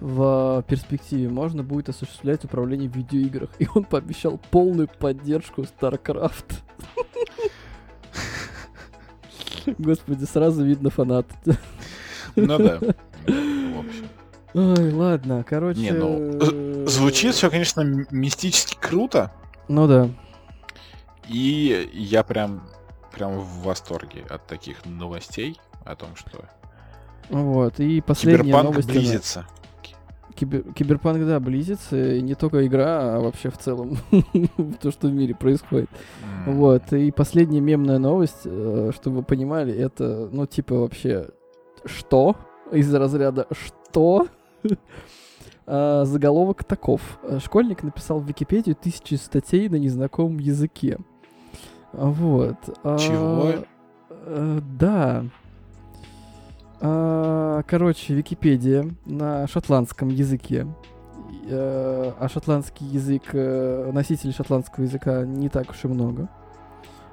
в 0.00 0.64
перспективе 0.68 1.28
можно 1.28 1.64
будет 1.64 1.88
осуществлять 1.88 2.44
управление 2.44 2.88
в 2.88 2.94
видеоиграх. 2.94 3.50
И 3.58 3.66
он 3.74 3.84
пообещал 3.84 4.40
полную 4.50 4.88
поддержку 4.88 5.62
StarCraft. 5.62 6.54
Господи, 9.78 10.24
сразу 10.24 10.64
видно 10.64 10.90
фанат. 10.90 11.26
Ну 12.36 12.58
да. 12.58 12.78
В 13.26 13.78
общем. 13.80 14.08
Ой, 14.54 14.92
ладно, 14.92 15.44
короче... 15.46 15.80
Не, 15.80 15.90
ну, 15.92 16.38
э, 16.40 16.86
Звучит 16.86 17.34
все, 17.34 17.50
конечно, 17.50 17.82
мистически 18.10 18.76
круто. 18.80 19.32
Ну 19.68 19.86
да. 19.86 20.08
И 21.28 21.90
я 21.92 22.22
прям, 22.22 22.62
прям 23.18 23.40
в 23.40 23.62
восторге 23.64 24.24
от 24.30 24.46
таких 24.46 24.86
новостей 24.86 25.58
о 25.84 25.96
том, 25.96 26.10
что 26.14 26.44
Вот, 27.30 27.80
и 27.80 28.00
последняя 28.00 28.44
киберпанк 28.44 28.64
новость... 28.70 28.88
близится. 28.88 29.46
Кибер- 30.36 30.72
Киберпанк, 30.72 31.26
да, 31.26 31.40
близится, 31.40 32.14
и 32.14 32.22
не 32.22 32.36
только 32.36 32.64
игра, 32.64 33.16
а 33.16 33.20
вообще 33.20 33.50
в 33.50 33.58
целом 33.58 33.98
то, 34.80 34.92
что 34.92 35.08
в 35.08 35.12
мире 35.12 35.34
происходит. 35.34 35.90
М. 36.46 36.54
Вот, 36.58 36.92
и 36.92 37.10
последняя 37.10 37.60
мемная 37.60 37.98
новость, 37.98 38.42
э, 38.44 38.92
чтобы 38.94 39.16
вы 39.16 39.22
понимали, 39.24 39.74
это, 39.74 40.28
ну, 40.30 40.46
типа, 40.46 40.76
вообще, 40.76 41.30
что? 41.84 42.36
Из 42.70 42.92
разряда 42.94 43.46
«что?» 43.50 44.28
А, 45.70 46.06
Заголовок 46.06 46.64
таков. 46.64 47.18
Школьник 47.44 47.82
написал 47.82 48.20
в 48.20 48.26
Википедию 48.26 48.74
тысячи 48.74 49.16
статей 49.16 49.68
на 49.68 49.76
незнакомом 49.76 50.38
языке. 50.38 50.96
А, 51.92 52.06
Вот. 52.06 52.56
а, 52.84 52.98
Чего? 52.98 53.64
э, 54.10 54.60
Да. 54.78 55.24
А, 56.80 57.62
Короче, 57.66 58.14
Википедия 58.14 58.88
на 59.04 59.46
шотландском 59.48 60.08
языке. 60.08 60.66
Э, 61.50 62.12
А 62.20 62.28
шотландский 62.28 62.86
язык, 62.86 63.22
э, 63.32 63.90
носителей 63.92 64.32
шотландского 64.32 64.84
языка 64.84 65.24
не 65.24 65.48
так 65.48 65.70
уж 65.70 65.84
и 65.84 65.88
много. 65.88 66.28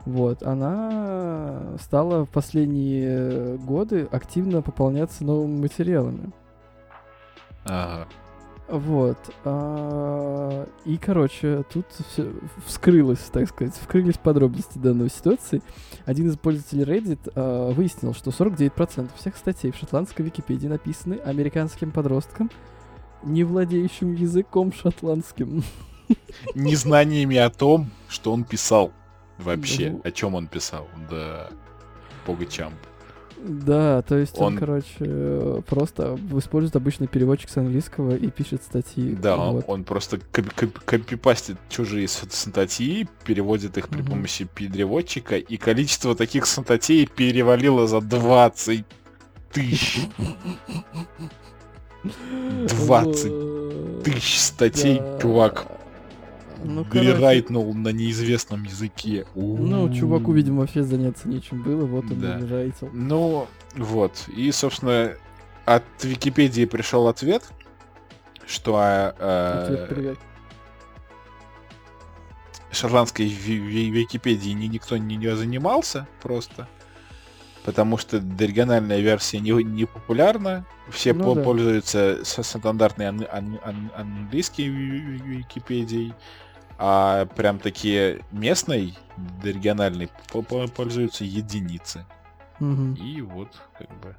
Вот, 0.05 0.43
она 0.43 1.61
стала 1.81 2.25
в 2.25 2.29
последние 2.29 3.57
годы 3.57 4.07
активно 4.11 4.61
пополняться 4.61 5.23
новыми 5.25 5.61
материалами. 5.61 6.31
Ага. 7.65 8.05
Вот. 8.67 9.17
а, 9.43 10.67
И, 10.85 10.97
короче, 10.97 11.63
тут 11.71 11.85
все 12.09 12.31
вскрылось, 12.65 13.19
так 13.31 13.47
сказать, 13.49 13.75
вскрылись 13.75 14.17
подробности 14.17 14.77
данной 14.77 15.09
ситуации. 15.09 15.61
Один 16.05 16.29
из 16.29 16.37
пользователей 16.37 16.83
Reddit 16.83 17.31
а, 17.35 17.71
выяснил, 17.71 18.13
что 18.13 18.31
49% 18.31 19.09
всех 19.17 19.37
статей 19.37 19.71
в 19.71 19.75
шотландской 19.75 20.25
Википедии 20.25 20.67
написаны 20.67 21.15
американским 21.15 21.91
подростком, 21.91 22.49
не 23.23 23.43
владеющим 23.43 24.13
языком 24.13 24.73
шотландским. 24.73 25.63
Незнаниями 26.55 27.37
о 27.37 27.49
том, 27.49 27.91
что 28.07 28.31
он 28.31 28.43
писал 28.43 28.91
вообще. 29.37 29.91
Ну. 29.91 30.01
О 30.03 30.11
чем 30.11 30.35
он 30.35 30.47
писал. 30.47 30.87
Да. 31.09 31.49
Погачам. 32.25 32.73
Да, 33.47 34.01
то 34.01 34.17
есть 34.17 34.39
он, 34.39 34.53
Он- 34.53 34.57
короче, 34.59 35.61
просто 35.67 36.17
использует 36.35 36.75
обычный 36.75 37.07
переводчик 37.07 37.49
с 37.49 37.57
английского 37.57 38.15
и 38.15 38.27
пишет 38.31 38.63
статьи. 38.63 39.11
Да, 39.21 39.37
он, 39.37 39.55
вот. 39.57 39.65
он 39.67 39.83
просто 39.83 40.17
коп- 40.31 40.51
коп- 40.55 40.79
копипастит 40.83 41.57
чужие 41.69 42.07
статьи, 42.07 43.07
переводит 43.23 43.77
их 43.77 43.87
при 43.89 44.01
Мгм. 44.01 44.11
помощи 44.11 44.45
переводчика, 44.45 45.37
и 45.37 45.57
количество 45.57 46.15
таких 46.15 46.47
статей 46.47 47.05
перевалило 47.05 47.87
за 47.87 48.01
20 48.01 48.83
тысяч. 49.51 50.07
20 52.03 53.31
Вот. 53.31 54.03
тысяч 54.03 54.39
статей, 54.39 55.01
чувак, 55.21 55.65
Ну, 56.65 56.85
короче, 56.85 57.11
перерайтнул 57.11 57.73
на 57.73 57.89
неизвестном 57.89 58.63
языке. 58.63 59.25
Ну, 59.35 59.93
чуваку, 59.93 60.31
видимо, 60.33 60.59
вообще 60.61 60.83
заняться 60.83 61.27
нечем 61.29 61.61
было, 61.63 61.85
вот 61.85 62.05
он 62.11 62.19
Да. 62.19 62.39
и 62.39 62.45
райтил. 62.45 62.89
Ну, 62.93 63.47
вот. 63.75 64.27
И, 64.35 64.51
собственно, 64.51 65.13
от 65.65 65.83
Википедии 66.03 66.65
пришел 66.65 67.07
ответ, 67.07 67.43
что 68.47 68.77
э, 69.19 69.63
Ответ 69.63 69.89
привет. 69.89 70.19
шотландской 72.71 73.25
ви- 73.27 73.59
ви- 73.59 73.91
Википедии 73.91 74.51
ни- 74.53 74.67
никто 74.67 74.97
не, 74.97 75.35
занимался 75.35 76.07
просто. 76.21 76.67
Потому 77.63 77.97
что 77.97 78.17
региональная 78.39 78.99
версия 79.01 79.39
не, 79.39 79.51
не 79.63 79.85
популярна. 79.85 80.65
Все 80.91 81.13
Ну 81.13 81.23
по- 81.23 81.35
да. 81.35 81.41
пользуются 81.43 82.19
со 82.23 82.43
стандартной 82.43 83.07
ан- 83.07 83.27
ан- 83.31 83.59
ан- 83.65 83.91
английской 83.97 84.69
ви- 84.69 84.99
ви- 84.99 85.37
Википедией. 85.37 86.13
А 86.77 87.25
прям 87.25 87.59
такие 87.59 88.25
местной, 88.31 88.97
региональной, 89.43 90.09
по- 90.31 90.41
по- 90.41 90.67
пользуются 90.67 91.23
единицы. 91.23 92.05
Мгм. 92.59 92.95
И 92.95 93.21
вот, 93.21 93.49
как 93.77 93.89
бы... 94.01 94.15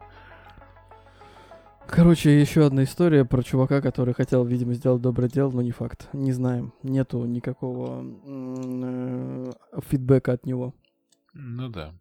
Короче, 1.89 2.41
еще 2.41 2.67
одна 2.67 2.83
история 2.83 3.25
про 3.25 3.43
чувака, 3.45 3.81
который 3.81 4.13
хотел, 4.13 4.45
видимо, 4.45 4.75
сделать 4.75 5.01
доброе 5.03 5.29
дело, 5.29 5.51
но 5.53 5.63
не 5.63 5.71
факт. 5.71 6.09
Не 6.13 6.33
знаем. 6.33 6.73
Нету 6.83 7.25
никакого 7.27 8.05
э, 8.27 9.53
фидбэка 9.89 10.33
от 10.33 10.47
него. 10.47 10.75
Ну 11.33 11.69
да. 11.69 11.95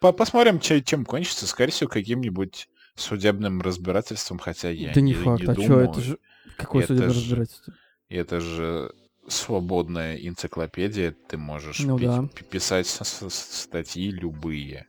По- 0.00 0.12
Посмотрим, 0.12 0.60
че- 0.60 0.82
чем 0.82 1.04
кончится. 1.04 1.48
Скорее 1.48 1.72
всего, 1.72 1.90
каким-нибудь 1.90 2.68
судебным 2.94 3.60
разбирательством, 3.60 4.38
хотя 4.38 4.70
я 4.70 4.92
да 4.92 5.00
не, 5.00 5.12
не, 5.12 5.14
факт, 5.14 5.42
не 5.42 5.48
а 5.50 5.54
думаю. 5.54 5.68
чё, 5.68 5.80
это 5.90 6.00
же... 6.00 6.18
Какое 6.56 6.84
Это 6.84 6.92
судебное 6.94 7.14
же- 7.14 7.20
разбирательство? 7.20 7.74
Это 8.08 8.40
же 8.40 8.92
свободная 9.28 10.16
энциклопедия, 10.16 11.14
ты 11.28 11.36
можешь 11.36 11.80
Ну 11.80 11.98
пи- 11.98 12.06
да. 12.06 12.28
пи- 12.34 12.44
писать 12.44 12.86
статьи 12.86 14.10
любые. 14.10 14.86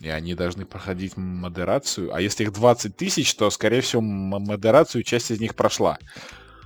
И 0.00 0.08
они 0.08 0.34
должны 0.34 0.66
проходить 0.66 1.16
модерацию. 1.16 2.14
А 2.14 2.20
если 2.20 2.44
их 2.44 2.52
20 2.52 2.96
тысяч, 2.96 3.34
то, 3.36 3.48
скорее 3.50 3.80
всего, 3.80 4.02
модерацию 4.02 5.02
часть 5.02 5.30
из 5.30 5.40
них 5.40 5.54
прошла. 5.54 5.98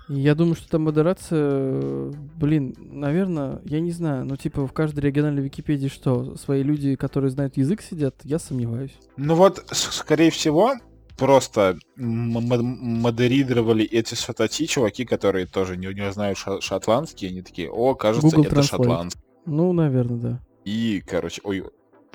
Я 0.09 0.35
думаю, 0.35 0.55
что 0.57 0.71
там 0.71 0.85
модерация, 0.85 2.11
блин, 2.37 2.75
наверное, 2.79 3.61
я 3.67 3.79
не 3.81 3.91
знаю, 3.93 4.25
ну 4.25 4.37
типа 4.37 4.67
в 4.67 4.73
каждой 4.73 5.01
региональной 5.01 5.43
Википедии 5.43 5.89
что, 5.89 6.35
свои 6.37 6.63
люди, 6.63 6.97
которые 6.97 7.31
знают 7.31 7.59
язык, 7.59 7.83
сидят? 7.83 8.15
Я 8.25 8.39
сомневаюсь. 8.39 8.97
Ну 9.19 9.35
вот, 9.35 9.63
скорее 9.71 10.31
всего, 10.31 10.73
просто 11.19 11.79
модерировали 11.97 13.85
эти 13.85 14.15
статьи 14.15 14.67
чуваки, 14.67 15.05
которые 15.05 15.47
тоже 15.47 15.77
не, 15.77 15.89
не 15.93 16.11
знают 16.13 16.39
шотландский, 16.39 17.29
они 17.29 17.43
такие, 17.43 17.71
о, 17.71 17.95
кажется, 17.95 18.29
Google 18.37 18.45
это 18.45 18.57
Translate. 18.57 18.63
шотландский. 18.63 19.23
Ну, 19.45 19.73
наверное, 19.73 20.19
да. 20.19 20.41
И, 20.65 21.03
короче, 21.07 21.41
ой, 21.45 21.65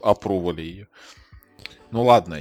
опрували 0.01 0.61
ее. 0.61 0.87
Ну 1.91 2.03
ладно, 2.03 2.39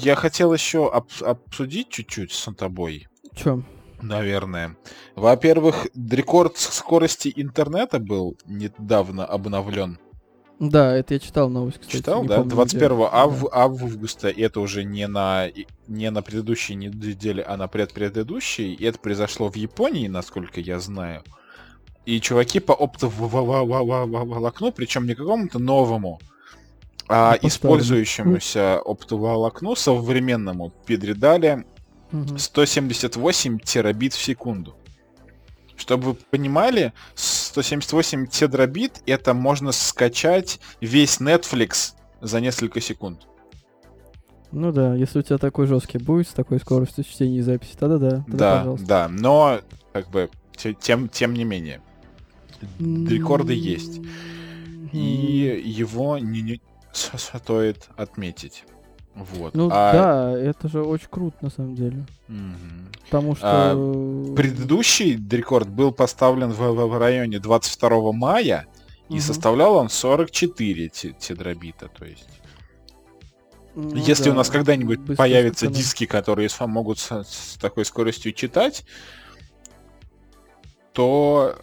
я 0.00 0.14
хотел 0.16 0.52
еще 0.52 0.90
об- 0.90 1.08
обсудить 1.20 1.88
чуть-чуть 1.90 2.32
с 2.32 2.52
тобой, 2.54 3.06
Чё? 3.36 3.62
наверное. 4.02 4.76
Во-первых, 5.14 5.86
рекорд 5.94 6.56
скорости 6.56 7.32
интернета 7.36 7.98
был 8.00 8.36
недавно 8.46 9.24
обновлен. 9.24 9.98
Да, 10.58 10.96
это 10.96 11.14
я 11.14 11.20
читал 11.20 11.48
новость, 11.48 11.78
кстати. 11.78 11.96
Читал, 11.96 12.22
не 12.22 12.28
да? 12.28 12.36
помню, 12.38 12.50
21 12.50 12.96
где. 12.96 13.04
ав- 13.12 13.40
Да. 13.42 13.48
августа, 13.52 14.28
и 14.28 14.42
это 14.42 14.60
уже 14.60 14.82
не 14.84 15.06
на, 15.06 15.46
не 15.86 16.10
на 16.10 16.20
предыдущей 16.22 16.74
неделе, 16.74 17.42
а 17.44 17.56
на 17.56 17.68
предпредыдущей. 17.68 18.74
И 18.74 18.84
это 18.84 18.98
произошло 18.98 19.48
в 19.50 19.56
Японии, 19.56 20.08
насколько 20.08 20.60
я 20.60 20.80
знаю. 20.80 21.22
И 22.06 22.20
чуваки 22.20 22.58
по 22.58 22.74
оптоволокну, 22.74 24.72
причем 24.72 25.06
не 25.06 25.14
какому-то 25.14 25.58
новому, 25.58 26.18
а 27.08 27.36
по 27.36 27.46
использующемуся 27.46 28.78
оптоволокну 28.84 29.76
современному 29.76 30.72
передали 30.86 31.64
Мгм. 32.10 32.38
178 32.38 33.58
терабит 33.58 34.14
в 34.14 34.22
секунду. 34.22 34.74
Чтобы 35.76 36.04
вы 36.04 36.14
понимали, 36.14 36.92
178 37.48 38.26
терабит 38.26 39.02
это 39.06 39.32
можно 39.34 39.72
скачать 39.72 40.60
весь 40.80 41.18
Netflix 41.18 41.94
за 42.20 42.40
несколько 42.40 42.80
секунд. 42.80 43.26
Ну 44.52 44.72
да, 44.72 44.94
если 44.94 45.18
у 45.18 45.22
тебя 45.22 45.38
такой 45.38 45.66
жесткий 45.66 45.98
будет 45.98 46.28
с 46.28 46.32
такой 46.32 46.58
скоростью 46.58 47.04
чтения 47.04 47.38
и 47.38 47.42
записи, 47.42 47.76
тогда 47.78 47.98
да. 47.98 48.10
Тогда, 48.26 48.36
да, 48.36 48.58
пожалуйста. 48.58 48.86
да, 48.86 49.08
но 49.08 49.60
как 49.92 50.10
бы 50.10 50.30
те- 50.56 50.74
тем, 50.74 51.08
тем 51.08 51.34
не 51.34 51.44
менее. 51.44 51.80
Рекорды 52.78 53.54
есть. 53.54 54.00
И 54.92 55.62
его 55.64 56.18
не, 56.18 56.42
не 56.42 56.60
стоит 56.92 57.88
отметить. 57.96 58.64
Вот. 59.34 59.54
Ну 59.54 59.68
А, 59.72 59.92
да, 59.92 60.38
это 60.38 60.68
же 60.68 60.82
очень 60.82 61.08
круто 61.10 61.36
на 61.40 61.50
самом 61.50 61.74
деле. 61.74 62.04
мгм. 62.28 62.88
Потому 63.04 63.34
что... 63.36 63.46
А, 63.72 64.34
Предыдущий 64.36 65.18
рекорд 65.30 65.68
был 65.68 65.92
поставлен 65.92 66.50
в, 66.52 66.58
в- 66.60 66.98
районе 66.98 67.38
22 67.38 68.12
мая, 68.12 68.66
и 69.08 69.18
составлял 69.20 69.74
он 69.76 69.88
44 69.88 70.88
те- 70.88 71.12
тетрабита. 71.12 71.88
То 71.88 72.04
есть, 72.04 72.28
Ну 73.74 73.94
если 73.96 74.28
у 74.28 74.32
да, 74.32 74.38
нас 74.38 74.50
когда-нибудь 74.50 74.98
быстро 74.98 75.16
появятся 75.16 75.60
сэкономить. 75.66 75.78
диски, 75.78 76.06
которые 76.06 76.48
могут 76.60 76.98
с, 76.98 77.10
с 77.24 77.56
такой 77.60 77.84
скоростью 77.84 78.32
читать, 78.32 78.84
то 80.92 81.56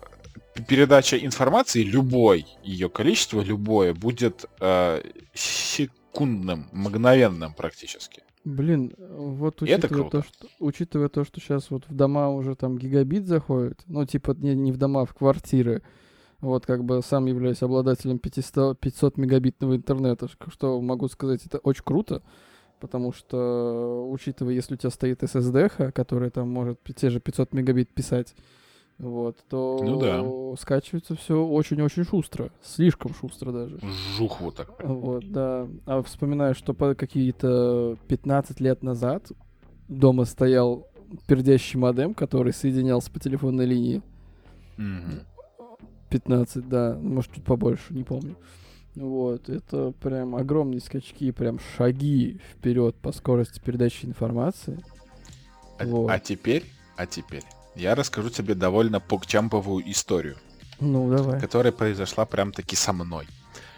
передача 0.68 1.18
информации, 1.18 1.84
любой 1.84 2.46
ее 2.64 2.90
количество, 2.90 3.42
любое, 3.42 3.94
будет 3.94 4.46
э, 4.60 5.02
секундным, 6.16 6.68
мгновенным 6.72 7.54
практически. 7.54 8.24
Блин, 8.44 8.94
вот 8.98 9.62
И 9.64 9.70
это 9.70 9.88
учитывая 9.88 10.04
то, 10.04 10.10
круто. 10.12 10.28
что, 10.28 10.48
учитывая 10.60 11.10
то, 11.10 11.24
что 11.24 11.40
сейчас 11.40 11.72
вот 11.72 11.88
в 11.88 11.96
дома 11.96 12.30
уже 12.30 12.56
там 12.56 12.78
гигабит 12.78 13.26
заходит, 13.26 13.82
ну 13.88 14.06
типа 14.06 14.36
не, 14.38 14.54
не 14.54 14.72
в 14.72 14.78
дома, 14.78 15.02
а 15.02 15.06
в 15.06 15.16
квартиры, 15.16 15.82
вот 16.42 16.66
как 16.66 16.84
бы 16.84 17.02
сам 17.04 17.26
являюсь 17.26 17.64
обладателем 17.64 18.20
500, 18.20 18.80
500 18.80 19.18
мегабитного 19.18 19.76
интернета, 19.76 20.28
что 20.50 20.80
могу 20.80 21.08
сказать, 21.08 21.44
это 21.46 21.58
очень 21.58 21.84
круто, 21.84 22.22
потому 22.80 23.14
что, 23.14 24.08
учитывая, 24.12 24.54
если 24.54 24.76
у 24.76 24.78
тебя 24.78 24.92
стоит 24.92 25.24
SSD, 25.24 25.92
которая 25.92 26.30
там 26.30 26.48
может 26.48 26.80
те 26.96 27.10
же 27.10 27.20
500 27.20 27.54
мегабит 27.54 27.90
писать, 27.96 28.36
вот, 28.98 29.38
то 29.50 29.80
Ну 29.84 30.00
да. 30.00 30.58
скачивается 30.58 31.16
все 31.16 31.44
очень-очень 31.46 32.06
шустро, 32.06 32.50
слишком 32.62 33.14
шустро 33.14 33.52
даже. 33.52 33.80
Жух 34.18 34.40
вот 34.42 34.56
так. 34.56 34.72
Вот, 34.84 35.30
да. 35.32 35.68
А 35.86 36.02
вспоминаю, 36.02 36.56
что 36.56 36.74
по 36.74 36.96
какие-то 36.96 37.98
15 38.08 38.60
лет 38.62 38.84
назад 38.84 39.32
дома 39.90 40.24
стоял 40.26 40.88
пердящий 41.28 41.78
модем, 41.78 42.14
который 42.14 42.54
соединялся 42.54 43.12
по 43.12 43.20
телефонной 43.20 43.66
линии. 43.66 44.02
Мгм. 44.78 45.22
15, 46.10 46.68
да, 46.70 46.98
может 47.02 47.34
чуть 47.34 47.44
побольше, 47.44 47.94
не 47.94 48.04
помню. 48.04 48.38
Вот, 48.96 49.50
это 49.50 49.92
прям 50.02 50.36
огромные 50.36 50.80
скачки, 50.80 51.32
прям 51.32 51.60
шаги 51.76 52.40
вперед 52.54 52.96
по 52.96 53.12
скорости 53.12 53.60
передачи 53.60 54.06
информации. 54.06 54.80
А, 55.78 55.86
Вот. 55.86 56.10
а 56.10 56.20
теперь, 56.20 56.64
а 56.96 57.06
теперь 57.06 57.44
я 57.76 57.96
расскажу 57.96 58.30
тебе 58.30 58.56
довольно 58.56 59.00
покчамповую 59.00 59.90
историю, 59.92 60.38
Ну, 60.80 61.10
давай. 61.16 61.40
которая 61.40 61.72
произошла 61.72 62.26
прям 62.26 62.52
таки 62.52 62.76
со 62.76 62.94
мной. 62.94 63.28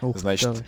Ух, 0.02 0.16
значит, 0.18 0.48
давай. 0.48 0.64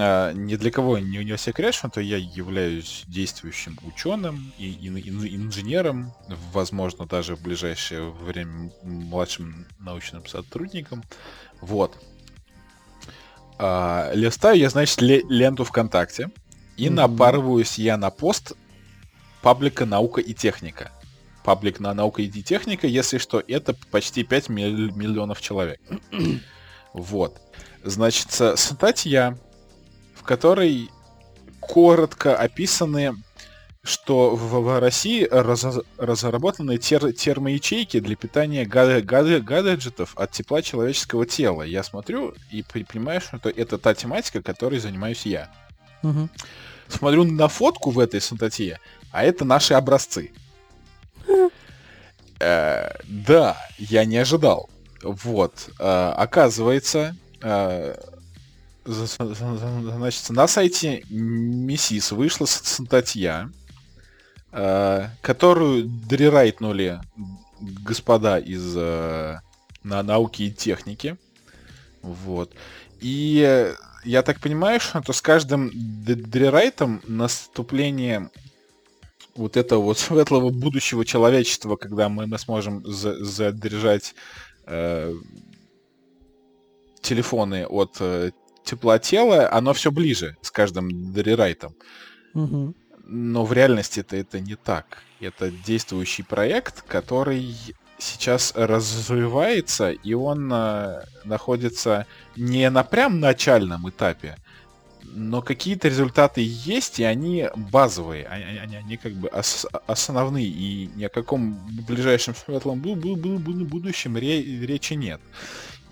А, 0.00 0.32
ни 0.32 0.56
для 0.56 0.70
кого 0.70 0.98
не, 0.98 1.22
не 1.24 1.36
секрет, 1.36 1.74
что 1.74 2.00
я 2.00 2.16
являюсь 2.16 3.04
действующим 3.06 3.78
ученым 3.82 4.52
и 4.58 4.70
ин- 4.88 4.96
ин- 4.96 5.46
инженером, 5.46 6.12
возможно, 6.52 7.06
даже 7.06 7.36
в 7.36 7.42
ближайшее 7.42 8.10
время 8.10 8.70
младшим 8.82 9.66
научным 9.78 10.26
сотрудником. 10.26 11.02
Вот. 11.60 11.96
А, 13.58 14.10
листаю 14.14 14.58
я, 14.58 14.70
значит, 14.70 15.00
ле- 15.02 15.22
ленту 15.28 15.64
ВКонтакте, 15.64 16.30
и 16.76 16.86
Мгм. 16.86 16.96
напарываюсь 16.96 17.78
я 17.78 17.96
на 17.96 18.10
пост 18.10 18.52
паблика 19.42 19.84
«Наука 19.84 20.20
и 20.20 20.32
техника». 20.34 20.90
Паблик 21.44 21.80
на 21.80 21.92
«Наука 21.94 22.22
и 22.22 22.28
техника», 22.42 22.86
если 22.86 23.18
что, 23.18 23.42
это 23.46 23.74
почти 23.90 24.22
5 24.22 24.48
миль- 24.48 24.92
миллионов 24.92 25.40
человек. 25.40 25.80
Вот. 26.92 27.40
Значит, 27.82 28.28
статья, 28.58 29.38
в 30.14 30.24
которой 30.24 30.90
коротко 31.58 32.36
описаны, 32.36 33.14
что 33.82 34.36
в, 34.36 34.78
России 34.78 35.26
разо- 35.26 35.84
разработаны 35.96 36.76
тер- 36.76 37.12
термоячейки 37.12 37.98
для 37.98 38.14
питания 38.14 38.64
гад- 38.64 39.04
гад- 39.04 39.42
гаджетов 39.42 40.12
от 40.16 40.30
тепла 40.32 40.62
человеческого 40.62 41.26
тела. 41.26 41.62
Я 41.62 41.82
смотрю 41.82 42.34
и 42.50 42.62
понимаю, 42.62 43.20
что 43.20 43.48
это 43.48 43.78
та 43.78 43.94
тематика, 43.94 44.42
которой 44.42 44.78
занимаюсь 44.78 45.26
я. 45.26 45.50
Мгм. 46.02 46.30
Смотрю 46.88 47.24
на 47.24 47.48
фотку 47.48 47.90
в 47.90 47.98
этой 47.98 48.20
статье, 48.20 48.78
а 49.10 49.24
это 49.24 49.44
наши 49.44 49.74
образцы. 49.74 50.30
Э, 52.40 52.90
Да, 53.08 53.56
я 53.78 54.04
не 54.04 54.16
ожидал. 54.18 54.68
Вот, 55.02 55.70
э, 55.78 56.12
оказывается, 56.16 57.16
э, 57.42 57.96
значит, 58.84 60.30
на 60.30 60.46
сайте 60.48 61.04
МИСИС 61.08 62.12
вышла 62.12 62.46
статья, 62.46 63.48
которую 64.50 65.84
дрерайтнули 65.84 67.00
господа 67.60 68.38
из 68.38 68.74
на 68.74 70.02
науки 70.02 70.42
и 70.42 70.50
техники. 70.52 71.16
Вот. 72.02 72.52
И 73.00 73.72
я 74.04 74.22
так 74.22 74.40
понимаю, 74.40 74.80
что 74.80 75.00
то 75.00 75.12
с 75.12 75.22
каждым 75.22 75.70
д- 75.72 76.14
дрерайтом 76.16 77.00
наступление 77.06 78.30
вот 79.36 79.56
этого 79.56 79.82
вот 79.82 79.98
светлого 79.98 80.50
будущего 80.50 81.04
человечества, 81.04 81.76
когда 81.76 82.08
мы, 82.08 82.26
мы 82.26 82.38
сможем 82.38 82.84
за- 82.84 83.24
задержать 83.24 84.14
э, 84.66 85.14
телефоны 87.00 87.66
от 87.66 87.96
э, 88.00 88.30
тепла 88.64 88.98
тела, 88.98 89.50
оно 89.52 89.72
все 89.72 89.90
ближе 89.90 90.36
с 90.42 90.50
каждым 90.50 91.12
дрерайтом. 91.12 91.74
Мгм. 92.34 92.74
Но 93.04 93.44
в 93.44 93.52
реальности 93.52 94.00
это, 94.00 94.16
это 94.16 94.40
не 94.40 94.54
так. 94.54 94.98
Это 95.20 95.50
действующий 95.50 96.22
проект, 96.22 96.82
который 96.82 97.54
сейчас 97.98 98.52
развивается, 98.56 99.90
и 99.90 100.14
он 100.14 100.50
э, 100.52 101.04
находится 101.24 102.06
не 102.36 102.68
на 102.70 102.82
прям 102.82 103.20
начальном 103.20 103.88
этапе, 103.88 104.36
но 105.14 105.42
какие-то 105.42 105.88
результаты 105.88 106.42
есть, 106.44 106.98
и 106.98 107.04
они 107.04 107.48
базовые, 107.54 108.26
они, 108.26 108.58
они, 108.58 108.76
они 108.76 108.96
как 108.96 109.12
бы 109.12 109.28
ос- 109.28 109.66
основные, 109.86 110.46
и 110.46 110.90
ни 110.96 111.04
о 111.04 111.08
каком 111.08 111.54
ближайшем 111.86 112.34
светлом 112.34 112.80
бу- 112.80 112.94
бу- 112.94 113.16
бу- 113.16 113.38
бу- 113.38 113.64
будущем 113.64 114.16
ре- 114.16 114.42
речи 114.66 114.94
нет. 114.94 115.20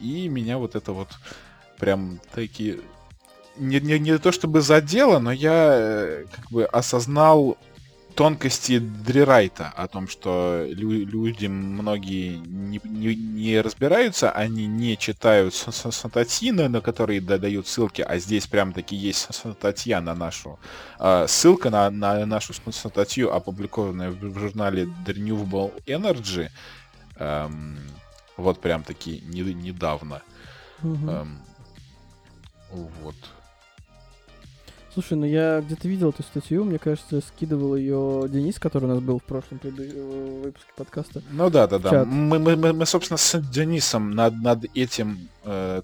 И 0.01 0.29
меня 0.29 0.57
вот 0.59 0.75
это 0.75 0.93
вот 0.93 1.09
прям 1.79 2.21
такие... 2.35 2.81
Не, 3.59 3.79
не, 3.81 3.99
не 3.99 4.17
то 4.19 4.33
чтобы 4.33 4.63
задело, 4.63 5.19
но 5.19 5.33
я 5.33 5.71
э, 5.75 6.25
как 6.35 6.51
бы 6.51 6.65
осознал 6.65 7.59
тонкости 8.15 8.79
дрирайта 8.79 9.73
о 9.77 9.87
том, 9.89 10.09
что 10.09 10.67
лю- 10.69 11.07
люди 11.07 11.47
многие 11.47 12.37
не, 12.37 12.81
не, 12.85 13.15
не 13.15 13.61
разбираются, 13.61 14.31
они 14.31 14.67
не 14.67 14.97
читают 14.97 15.55
с- 15.55 15.71
с- 15.73 15.93
статьи, 15.93 16.53
на, 16.53 16.81
которые 16.81 17.21
да- 17.21 17.39
дают 17.39 17.67
ссылки, 17.67 18.03
а 18.03 18.19
здесь 18.19 18.47
прям 18.47 18.73
таки 18.73 18.97
есть 18.97 19.29
статья 19.35 20.01
на 20.01 20.15
нашу, 20.15 20.59
э, 20.99 21.27
ссылка 21.29 21.71
на, 21.71 21.91
на 21.91 22.27
нашу 22.27 22.53
статью, 22.53 23.33
опубликованную 23.33 24.13
в, 24.13 24.39
журнале 24.39 24.85
The 25.07 25.15
Renewable 25.15 25.73
Energy, 25.87 26.51
эм, 27.17 27.79
вот 28.37 28.61
прям 28.61 28.83
таки 28.83 29.23
не, 29.27 29.41
недавно. 29.55 30.23
Мгм. 30.83 31.11
Эм, 31.11 31.39
вот. 32.71 33.17
Слушай, 34.93 35.17
ну 35.19 35.25
я 35.25 35.61
где-то 35.61 35.87
видел 35.87 36.11
эту 36.11 36.25
статью, 36.25 36.65
мне 36.65 36.79
кажется, 36.79 37.21
скидывал 37.21 37.77
ее 37.77 38.27
Денис, 38.29 38.59
который 38.59 38.87
у 38.87 38.89
нас 38.89 38.99
был 39.01 39.21
в 39.21 39.23
прошлом 39.23 39.61
э, 39.63 39.71
выпуске 40.43 40.73
подкаста. 40.77 41.23
Ну 41.31 41.49
да, 41.49 41.69
да, 41.69 41.79
да. 41.79 42.05
Мы, 42.05 42.41
мы, 42.41 42.57
мы, 42.57 42.73
мы, 42.73 42.87
собственно, 42.87 43.17
с 43.17 43.41
Денисом 43.41 44.11
над, 44.11 44.35
над 44.43 44.65
этим 44.75 45.29
э, 45.45 45.83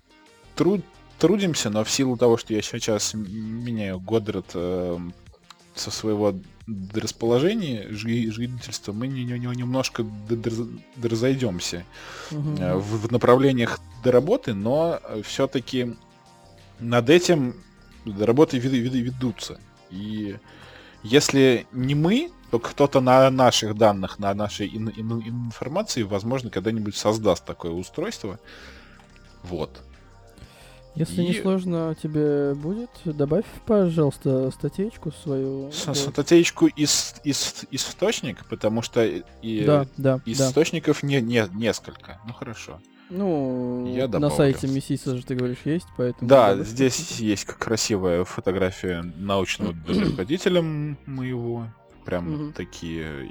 труд, 0.56 0.82
трудимся, 1.20 1.70
но 1.70 1.84
в 1.84 1.90
силу 1.90 2.16
того, 2.16 2.36
что 2.36 2.52
я 2.52 2.62
сейчас 2.62 3.14
меняю 3.14 4.00
Годрат 4.00 4.50
э, 4.54 4.98
со 5.76 5.90
своего 5.92 6.34
расположения 6.92 7.86
жи- 7.90 8.32
жительства, 8.32 8.92
мы 8.92 9.06
не, 9.06 9.22
не- 9.24 9.38
не- 9.38 9.56
немножко 9.56 10.04
разойдемся 11.00 11.84
Мгм. 12.32 12.56
э, 12.58 12.74
в, 12.74 13.06
в 13.06 13.12
направлениях 13.12 13.78
до 14.02 14.10
работы, 14.10 14.52
но 14.52 15.00
все-таки 15.22 15.94
над 16.80 17.08
этим 17.08 17.54
работы 18.20 18.58
вед- 18.58 18.72
вед- 18.72 18.94
ведутся. 18.94 19.58
И 19.90 20.36
если 21.02 21.66
не 21.72 21.94
мы, 21.94 22.30
то 22.50 22.58
кто-то 22.58 23.00
на 23.00 23.30
наших 23.30 23.76
данных, 23.76 24.18
на 24.18 24.32
нашей 24.34 24.68
ин- 24.68 24.92
ин- 24.96 25.22
информации, 25.28 26.02
возможно, 26.02 26.50
когда-нибудь 26.50 26.96
создаст 26.96 27.44
такое 27.44 27.72
устройство. 27.72 28.38
Вот. 29.42 29.82
Если 30.94 31.20
не 31.20 31.32
и- 31.32 31.42
сложно 31.42 31.94
тебе 32.02 32.54
будет, 32.54 32.88
добавь, 33.04 33.44
пожалуйста, 33.66 34.50
статейку 34.50 35.12
свою. 35.12 35.70
С-. 35.70 35.94
Статейку 35.94 36.68
из, 36.68 37.14
из, 37.22 37.64
источник, 37.70 38.46
потому 38.48 38.80
что 38.80 39.04
и 39.04 39.64
Да, 39.64 39.86
да, 39.98 40.16
да. 40.16 40.20
источников 40.24 41.02
не, 41.02 41.20
не, 41.20 41.46
несколько. 41.52 42.18
Ну 42.26 42.32
хорошо. 42.32 42.80
Ну, 43.08 43.86
Я 43.94 44.02
на 44.06 44.08
добавлю. 44.08 44.36
сайте 44.36 44.66
Мессиса 44.68 45.16
же, 45.16 45.24
ты 45.24 45.34
говоришь, 45.36 45.58
есть, 45.64 45.86
поэтому... 45.96 46.28
Да, 46.28 46.56
здесь 46.62 47.20
есть 47.20 47.44
красивая 47.44 48.24
фотография 48.24 49.02
научного 49.16 49.74
руководителя 49.86 50.62
моего. 50.62 51.68
Прям 52.04 52.30
Мгм. 52.32 52.52
такие 52.52 53.28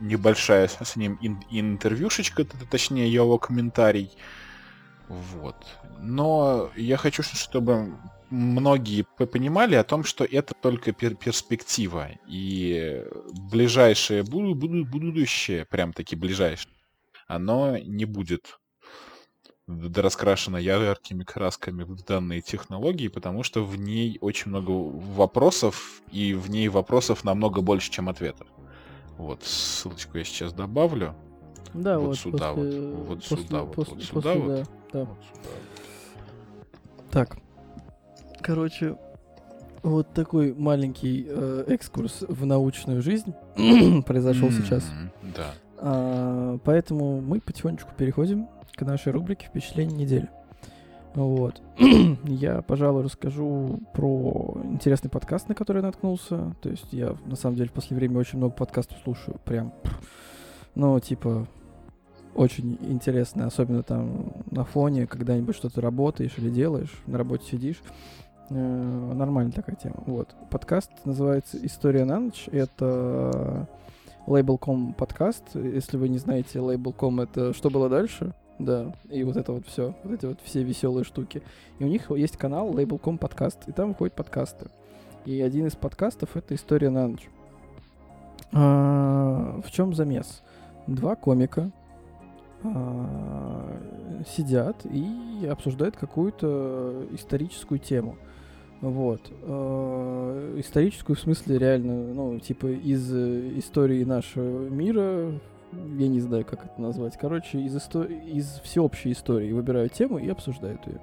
небольшая 0.00 0.68
с 0.68 0.96
ним 0.96 1.18
ин- 1.22 1.42
интервьюшечка, 1.50 2.44
точнее 2.70 3.10
его 3.12 3.38
комментарий. 3.38 4.10
Вот. 5.08 5.56
Но 6.00 6.70
я 6.76 6.96
хочу, 6.96 7.22
чтобы 7.22 7.94
многие 8.30 9.02
понимали 9.02 9.76
о 9.76 9.84
том, 9.84 10.04
что 10.04 10.24
это 10.24 10.52
только 10.60 10.90
пер- 10.90 11.14
перспектива. 11.16 12.08
И 12.28 13.04
ближайшее 13.50 14.22
буду- 14.24 14.54
буду- 14.54 14.84
будущее, 14.84 15.64
прям 15.64 15.92
таки 15.92 16.16
ближайшее, 16.16 16.72
оно 17.28 17.78
не 17.78 18.04
будет 18.04 18.58
раскрашена 19.96 20.58
яркими 20.58 21.24
красками 21.24 21.82
в 21.82 22.04
данные 22.04 22.40
технологии, 22.40 23.08
потому 23.08 23.42
что 23.42 23.64
в 23.64 23.76
ней 23.76 24.18
очень 24.20 24.50
много 24.50 24.70
вопросов, 24.70 26.02
и 26.12 26.34
в 26.34 26.48
ней 26.50 26.68
вопросов 26.68 27.24
намного 27.24 27.60
больше, 27.62 27.90
чем 27.90 28.08
ответов. 28.08 28.46
Вот, 29.18 29.42
ссылочку 29.42 30.18
я 30.18 30.24
сейчас 30.24 30.52
добавлю. 30.52 31.14
Да, 31.74 31.98
вот 31.98 32.08
вот, 32.08 32.18
сюда 32.18 32.52
после- 32.54 32.80
вот, 32.80 33.06
вот 33.08 33.18
после- 33.28 33.36
сюда 33.44 33.62
вот, 33.62 33.74
после- 33.74 33.94
вот 33.94 34.08
после- 34.08 34.20
сюда 34.22 34.34
вот. 34.34 34.48
да, 34.48 34.64
да. 34.92 35.04
Вот 35.04 35.18
сюда. 35.32 35.48
Так. 37.10 37.36
Короче, 38.42 38.96
вот 39.82 40.12
такой 40.14 40.54
маленький 40.54 41.26
э, 41.28 41.64
экскурс 41.68 42.22
в 42.28 42.46
научную 42.46 43.02
жизнь 43.02 43.32
произошел 44.06 44.50
сейчас. 44.52 44.84
М, 44.90 45.10
Да. 45.34 45.54
А, 45.78 46.58
поэтому 46.64 47.20
мы 47.20 47.40
потихонечку 47.40 47.90
переходим 47.96 48.46
к 48.76 48.82
нашей 48.82 49.12
рубрике 49.12 49.46
«Впечатление 49.46 49.96
недели». 49.96 50.28
Вот. 51.14 51.62
я, 52.24 52.60
пожалуй, 52.60 53.02
расскажу 53.02 53.80
про 53.94 54.58
интересный 54.64 55.08
подкаст, 55.08 55.48
на 55.48 55.54
который 55.54 55.78
я 55.78 55.82
наткнулся. 55.82 56.54
То 56.60 56.68
есть 56.68 56.92
я, 56.92 57.16
на 57.24 57.36
самом 57.36 57.56
деле, 57.56 57.70
в 57.70 57.72
последнее 57.72 58.00
время 58.00 58.20
очень 58.20 58.36
много 58.36 58.54
подкастов 58.54 58.98
слушаю. 59.02 59.40
Прям, 59.46 59.72
ну, 60.74 61.00
типа, 61.00 61.48
очень 62.34 62.76
интересно. 62.82 63.46
Особенно 63.46 63.82
там 63.82 64.34
на 64.50 64.64
фоне, 64.64 65.06
когда-нибудь 65.06 65.56
что-то 65.56 65.80
работаешь 65.80 66.34
или 66.36 66.50
делаешь, 66.50 66.92
на 67.06 67.16
работе 67.16 67.46
сидишь. 67.46 67.82
Э, 68.50 69.12
Нормальная 69.14 69.52
такая 69.52 69.76
тема. 69.76 70.02
Вот. 70.04 70.34
Подкаст 70.50 70.90
называется 71.06 71.56
«История 71.64 72.04
на 72.04 72.20
ночь». 72.20 72.46
Это 72.52 73.66
Label.com 74.26 74.92
подкаст. 74.92 75.44
Если 75.54 75.96
вы 75.96 76.10
не 76.10 76.18
знаете, 76.18 76.58
Label.com 76.58 77.20
это 77.20 77.54
что 77.54 77.70
было 77.70 77.88
дальше? 77.88 78.34
Да, 78.58 78.92
и 79.10 79.22
вот 79.22 79.36
это 79.36 79.52
вот 79.52 79.66
все, 79.66 79.94
вот 80.02 80.14
эти 80.14 80.26
вот 80.26 80.38
все 80.42 80.62
веселые 80.62 81.04
штуки. 81.04 81.42
И 81.78 81.84
у 81.84 81.88
них 81.88 82.10
есть 82.10 82.36
канал 82.36 82.72
Label.com 82.72 83.18
подкаст, 83.18 83.68
и 83.68 83.72
там 83.72 83.88
выходят 83.90 84.14
подкасты. 84.14 84.68
И 85.26 85.40
один 85.42 85.66
из 85.66 85.74
подкастов 85.74 86.36
это 86.36 86.54
«История 86.54 86.88
на 86.88 87.08
ночь». 87.08 87.28
А, 88.52 89.60
в 89.64 89.70
чем 89.70 89.92
замес? 89.92 90.42
Два 90.86 91.16
комика 91.16 91.70
а, 92.62 93.78
сидят 94.26 94.86
и 94.86 95.46
обсуждают 95.50 95.96
какую-то 95.96 97.06
историческую 97.12 97.78
тему. 97.78 98.16
Вот. 98.80 99.20
А, 99.42 100.58
историческую 100.58 101.16
в 101.16 101.20
смысле 101.20 101.58
реально, 101.58 102.14
ну, 102.14 102.38
типа 102.38 102.66
из 102.66 103.12
э, 103.12 103.58
истории 103.58 104.04
нашего 104.04 104.68
мира, 104.68 105.32
я 105.72 106.08
не 106.08 106.20
знаю, 106.20 106.44
как 106.44 106.64
это 106.64 106.80
назвать. 106.80 107.16
Короче, 107.16 107.60
из, 107.60 107.76
исто- 107.76 108.06
из 108.06 108.60
всеобщей 108.64 109.12
истории 109.12 109.52
выбирают 109.52 109.92
тему 109.92 110.18
и 110.18 110.28
обсуждают 110.28 110.86
ее. 110.86 111.00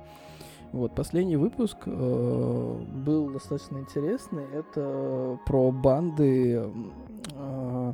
Вот, 0.72 0.95
последний 0.95 1.36
выпуск 1.36 1.78
э, 1.86 2.82
был 3.05 3.30
достаточно 3.30 3.78
интересный. 3.78 4.45
Это 4.51 5.39
про 5.45 5.72
банды, 5.72 6.64
э, 7.36 7.93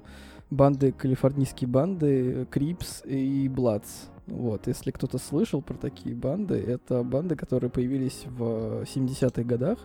банды, 0.50 0.92
калифорнийские 0.94 1.68
банды, 1.68 2.48
Крипс 2.50 3.04
и 3.04 3.50
Бладс. 3.50 4.08
Вот, 4.28 4.68
если 4.68 4.92
кто-то 4.92 5.18
слышал 5.18 5.62
про 5.62 5.74
такие 5.74 6.16
банды, 6.16 6.56
это 6.56 7.04
банды, 7.04 7.36
которые 7.36 7.70
появились 7.70 8.24
в 8.26 8.84
70-х 8.84 9.44
годах, 9.44 9.80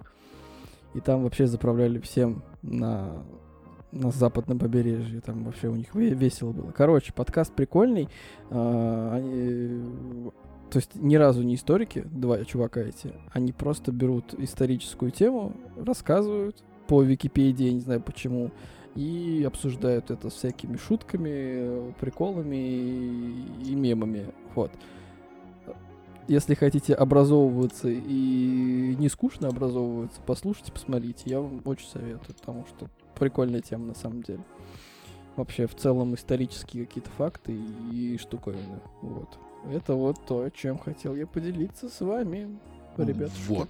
и 0.95 1.01
там 1.01 1.25
вообще 1.25 1.47
заправляли 1.47 1.99
всем 1.99 2.43
на, 2.63 3.25
на 3.95 4.11
западном 4.11 4.59
побережье, 4.59 5.21
там 5.21 5.45
вообще 5.45 5.69
у 5.69 5.77
них 5.77 5.95
ве- 5.95 6.15
весело 6.15 6.53
было. 6.53 6.73
Короче, 6.73 7.13
подкаст 7.13 7.53
прикольный, 7.55 8.09
а, 8.51 9.15
они, 9.17 10.31
то 10.71 10.79
есть 10.79 10.95
ни 10.97 11.17
разу 11.17 11.43
не 11.43 11.55
историки, 11.55 12.05
два 12.11 12.45
чувака 12.45 12.81
эти, 12.81 13.13
они 13.33 13.53
просто 13.53 13.93
берут 13.93 14.35
историческую 14.35 15.11
тему, 15.11 15.55
рассказывают 15.77 16.63
по 16.89 17.03
Википедии, 17.03 17.67
я 17.67 17.73
не 17.73 17.81
знаю 17.81 18.01
почему, 18.01 18.51
и 18.95 19.45
обсуждают 19.47 20.11
это 20.11 20.29
с 20.29 20.35
всякими 20.35 20.77
шутками, 20.77 21.93
приколами 22.01 22.57
и, 22.57 23.71
и 23.71 23.75
мемами. 23.75 24.27
Вот. 24.55 24.71
Если 26.27 26.55
хотите 26.55 26.95
образовываться 26.95 27.89
и 27.89 28.97
не 28.99 29.09
скучно 29.09 29.49
образовываться, 29.49 30.21
послушайте, 30.25 30.73
посмотрите. 30.73 31.23
Я 31.27 31.41
вам 31.41 31.61
очень 31.65 31.89
советую, 31.89 32.35
потому 32.41 32.65
что 32.67 32.89
прикольная 33.15 33.61
тема 33.61 33.87
на 33.87 33.95
самом 33.95 34.23
деле. 34.23 34.45
Вообще, 35.37 35.67
в 35.67 35.75
целом, 35.75 36.15
исторические 36.15 36.87
какие-то 36.87 37.11
факты 37.11 37.53
и 37.93 38.19
штуковины. 38.19 38.81
Вот. 39.03 39.39
Это 39.73 39.95
вот 39.95 40.25
то, 40.27 40.49
чем 40.51 40.79
хотел 40.79 41.15
я 41.17 41.27
поделиться 41.27 41.89
с 41.89 42.01
вами, 42.01 42.59
ребят. 42.97 43.31
Вот. 43.49 43.69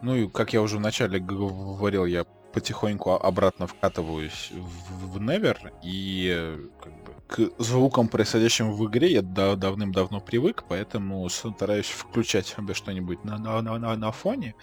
Ну 0.00 0.16
и, 0.16 0.28
как 0.28 0.52
я 0.52 0.62
уже 0.62 0.78
вначале 0.78 1.18
говорил, 1.18 2.06
я 2.06 2.24
потихоньку 2.52 3.12
обратно 3.12 3.66
вкатываюсь 3.66 4.52
в, 4.52 5.12
в 5.12 5.18
Never, 5.18 5.56
и 5.82 6.32
э, 6.34 6.58
как 6.80 6.92
к 7.26 7.50
звукам, 7.58 8.08
происходящим 8.08 8.72
в 8.72 8.86
игре, 8.88 9.12
я 9.12 9.22
да- 9.22 9.56
давным-давно 9.56 10.20
привык, 10.20 10.64
поэтому 10.68 11.28
стараюсь 11.28 11.86
включать 11.86 12.46
себе 12.46 12.74
что-нибудь 12.74 13.24
на, 13.24 13.38
на, 13.38 13.62
на, 13.62 13.78
на- 13.78 13.96
фоне. 14.12 14.54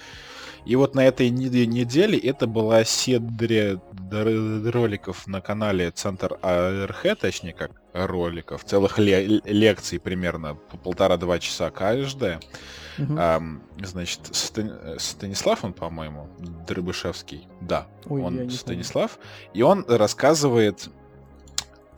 И 0.66 0.76
вот 0.76 0.94
на 0.94 1.06
этой 1.06 1.30
не- 1.30 1.66
неделе 1.66 2.18
это 2.18 2.46
была 2.46 2.84
др- 3.90 4.72
роликов 4.72 5.26
на 5.28 5.42
канале 5.42 5.90
Центр 5.92 6.38
АРХ, 6.42 7.16
точнее 7.20 7.54
как 7.54 7.72
роликов, 7.94 8.64
целых 8.66 9.00
ле- 9.00 9.42
лекций 9.46 10.00
примерно 10.00 10.56
по 10.56 10.78
полтора-два 10.78 11.40
часа 11.40 11.72
каждая. 11.72 12.40
Мгм. 13.00 13.18
Ам, 13.18 13.64
значит, 13.82 14.20
Стани- 14.32 15.00
Станислав, 15.00 15.64
он, 15.64 15.74
по-моему, 15.74 16.28
Дрыбышевский, 16.68 17.48
да, 17.62 17.88
Ой, 18.06 18.22
он 18.22 18.34
не 18.34 18.40
помню. 18.40 18.52
Станислав, 18.52 19.20
и 19.54 19.62
он 19.62 19.86
рассказывает 19.88 20.90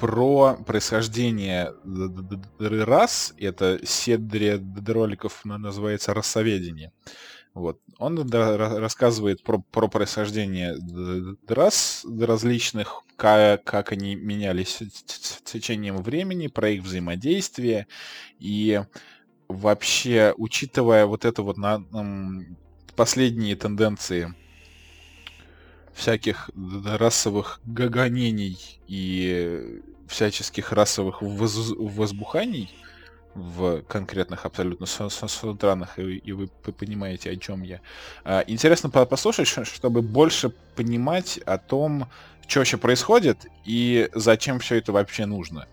про 0.02 0.56
происхождение 0.56 1.74
рас, 2.60 3.36
это 3.38 3.80
серия 3.86 4.58
д- 4.58 4.93
роликов 4.93 5.45
на- 5.45 5.60
называется 5.60 6.16
«Рассоведение». 6.16 6.91
Вот. 7.54 7.80
Он 7.99 8.16
да, 8.28 8.58
ра- 8.58 8.80
рассказывает 8.80 9.43
про, 9.43 9.60
про 9.60 9.88
происхождение 9.88 10.76
рас 11.47 12.04
различных, 12.20 13.04
как, 13.16 13.64
как 13.64 13.91
они 13.91 14.16
менялись 14.16 14.80
с- 14.80 15.41
течением 15.43 15.97
времени, 15.97 16.47
про 16.47 16.72
их 16.72 16.82
взаимодействие. 16.82 17.86
И 18.39 18.82
вообще, 19.49 20.34
учитывая 20.36 21.06
вот 21.06 21.26
это 21.26 21.43
вот 21.43 21.58
на, 21.58 21.86
последние 22.95 23.56
тенденции 23.56 24.34
всяких 25.93 26.49
расовых 26.86 27.60
гонений 27.66 28.58
и 28.88 29.82
всяческих 30.12 30.72
расовых 30.74 31.22
воз- 31.22 31.74
возбуханий 31.78 32.70
в 33.34 33.82
конкретных 33.84 34.45
абсолютно 34.45 34.86
со- 34.86 35.09
со- 35.09 35.28
странах, 35.28 35.97
и, 35.97 36.18
и 36.18 36.32
вы 36.34 36.47
понимаете, 36.47 37.32
о 37.32 37.36
чем 37.38 37.64
я. 37.64 37.80
А, 38.26 38.43
Интересно 38.47 38.89
по- 38.89 39.05
послушать, 39.05 39.47
чтобы 39.47 40.01
больше 40.01 40.49
понимать 40.76 41.38
о 41.45 41.57
том, 41.57 42.09
что 42.47 42.59
вообще 42.59 42.78
происходит 42.78 43.45
и 43.66 44.09
зачем 44.14 44.59
все 44.59 44.76
это 44.76 44.91
вообще 44.91 45.26
нужно. 45.26 45.68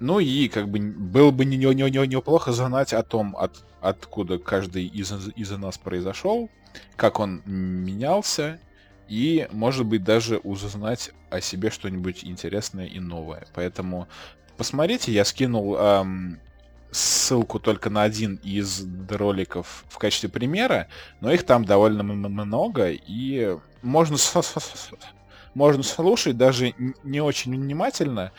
Ну 0.00 0.20
и 0.20 0.48
как 0.48 0.68
бы 0.68 0.78
было 0.78 1.30
бы 1.30 1.44
не- 1.44 1.58
не- 1.58 1.74
не- 1.74 1.90
не- 1.90 2.06
неплохо 2.06 2.52
знать 2.52 2.94
о 2.94 3.02
том, 3.02 3.36
от, 3.36 3.62
откуда 3.82 4.38
каждый 4.38 4.86
из, 4.86 5.12
из 5.36 5.50
нас 5.50 5.76
произошел, 5.76 6.48
как 6.96 7.20
он 7.20 7.42
менялся, 7.44 8.58
и, 9.08 9.48
может 9.50 9.86
быть, 9.86 10.04
даже 10.04 10.38
узнать 10.38 11.10
о 11.30 11.40
себе 11.40 11.70
что-нибудь 11.70 12.24
интересное 12.24 12.86
и 12.86 13.00
новое. 13.00 13.46
Поэтому 13.54 14.08
посмотрите, 14.56 15.12
я 15.12 15.24
скинул 15.24 15.76
ам, 15.78 16.38
ссылку 16.90 17.58
только 17.58 17.90
на 17.90 18.02
один 18.02 18.36
из 18.42 18.86
роликов 19.08 19.84
в 19.88 19.98
качестве 19.98 20.28
примера, 20.28 20.88
но 21.20 21.32
их 21.32 21.44
там 21.44 21.64
довольно 21.64 22.02
много, 22.02 22.90
и 22.90 23.56
можно, 23.82 24.16
можно 25.54 25.82
слушать 25.82 26.36
даже 26.36 26.74
не 27.02 27.20
очень 27.20 27.54
внимательно. 27.54 28.32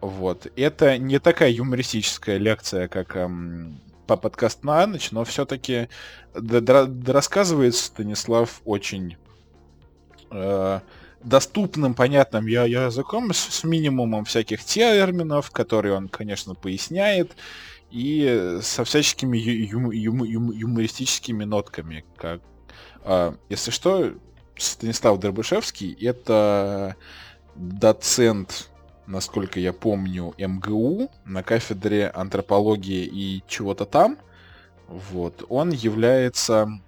Вот. 0.00 0.46
Это 0.56 0.98
не 0.98 1.18
такая 1.18 1.50
юмористическая 1.50 2.38
лекция, 2.38 2.88
как 2.88 3.16
ам, 3.16 3.80
по 4.06 4.16
подкаст 4.16 4.64
на 4.64 4.86
ночь, 4.86 5.10
но 5.10 5.24
все-таки 5.24 5.88
рассказывает 6.32 7.74
Станислав 7.74 8.62
очень 8.64 9.16
э, 10.30 10.80
доступным, 11.22 11.94
понятным 11.94 12.46
я- 12.46 12.64
языком, 12.64 13.32
с, 13.32 13.38
с 13.38 13.64
минимумом 13.64 14.24
всяких 14.24 14.64
терминов, 14.64 15.50
которые 15.50 15.94
он, 15.94 16.08
конечно, 16.08 16.54
поясняет, 16.54 17.36
и 17.90 18.58
со 18.62 18.84
всяческими 18.84 19.36
ю- 19.36 19.90
ю- 19.90 19.92
ю- 19.92 20.24
ю- 20.24 20.52
юмористическими 20.52 21.44
нотками. 21.44 22.04
Как, 22.16 22.40
а, 23.04 23.34
если 23.48 23.70
что, 23.70 24.14
Станислав 24.56 25.18
Дробышевский— 25.18 25.92
это 26.00 26.96
доцент, 27.56 28.70
насколько 29.06 29.58
я 29.58 29.72
помню, 29.72 30.34
МГУ 30.38 31.10
на 31.24 31.42
кафедре 31.42 32.08
антропологии 32.08 33.04
и 33.04 33.42
чего-то 33.48 33.84
там. 33.86 34.18
Вот. 34.86 35.44
Он 35.48 35.70
является 35.70 36.80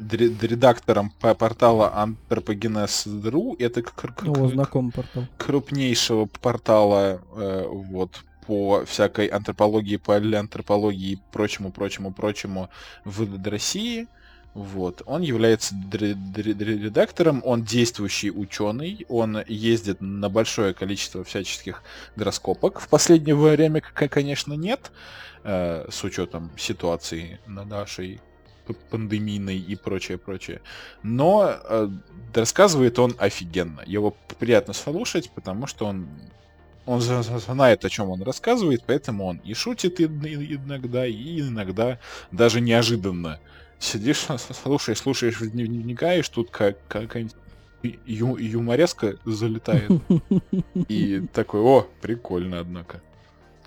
редактором 0.00 1.10
по- 1.20 1.34
портала 1.34 1.92
Anthropogenes.ru. 1.96 3.56
Это 3.58 3.82
О, 4.26 4.48
знакомый 4.48 4.92
портал. 4.92 5.26
крупнейшего 5.38 6.26
портала 6.26 7.22
э, 7.36 7.66
вот 7.68 8.24
по 8.46 8.84
всякой 8.84 9.26
антропологии, 9.26 9.96
палеантропологии 9.96 11.12
и 11.12 11.18
прочему, 11.32 11.70
прочему, 11.70 12.12
прочему 12.12 12.68
в 13.04 13.48
России. 13.48 14.08
Вот. 14.54 15.02
Он 15.06 15.22
является 15.22 15.74
редактором, 15.92 17.42
он 17.44 17.62
действующий 17.62 18.32
ученый, 18.32 19.06
он 19.08 19.44
ездит 19.46 20.00
на 20.00 20.28
большое 20.28 20.74
количество 20.74 21.22
всяческих 21.22 21.82
гороскопок. 22.16 22.80
В 22.80 22.88
последнее 22.88 23.36
время, 23.36 23.80
конечно, 23.80 24.54
нет, 24.54 24.90
э, 25.44 25.86
с 25.88 26.02
учетом 26.02 26.50
ситуации 26.56 27.38
на 27.46 27.64
нашей 27.64 28.20
пандемийной 28.74 29.58
и 29.58 29.76
прочее, 29.76 30.18
прочее. 30.18 30.60
Но 31.02 31.50
э, 31.64 31.88
рассказывает 32.34 32.98
он 32.98 33.14
офигенно. 33.18 33.82
Его 33.86 34.16
приятно 34.38 34.72
слушать, 34.72 35.30
потому 35.34 35.66
что 35.66 35.86
он 35.86 36.08
он 36.86 37.00
знает, 37.00 37.84
о 37.84 37.88
чем 37.90 38.08
он 38.08 38.22
рассказывает, 38.22 38.82
поэтому 38.86 39.26
он 39.26 39.36
и 39.44 39.54
шутит 39.54 40.00
и- 40.00 40.04
и- 40.04 40.54
иногда, 40.56 41.06
и 41.06 41.40
иногда 41.40 41.98
даже 42.32 42.60
неожиданно. 42.60 43.38
Сидишь, 43.78 44.26
слушаешь, 44.62 44.98
слушаешь, 44.98 45.40
вни- 45.40 45.66
вникаешь, 45.66 46.28
тут 46.28 46.50
как, 46.50 46.78
какая-нибудь 46.88 47.36
ю- 48.06 48.36
юмореска 48.36 49.16
залетает. 49.24 49.90
И 50.88 51.22
такой, 51.32 51.60
о, 51.60 51.86
прикольно, 52.00 52.58
однако. 52.60 53.02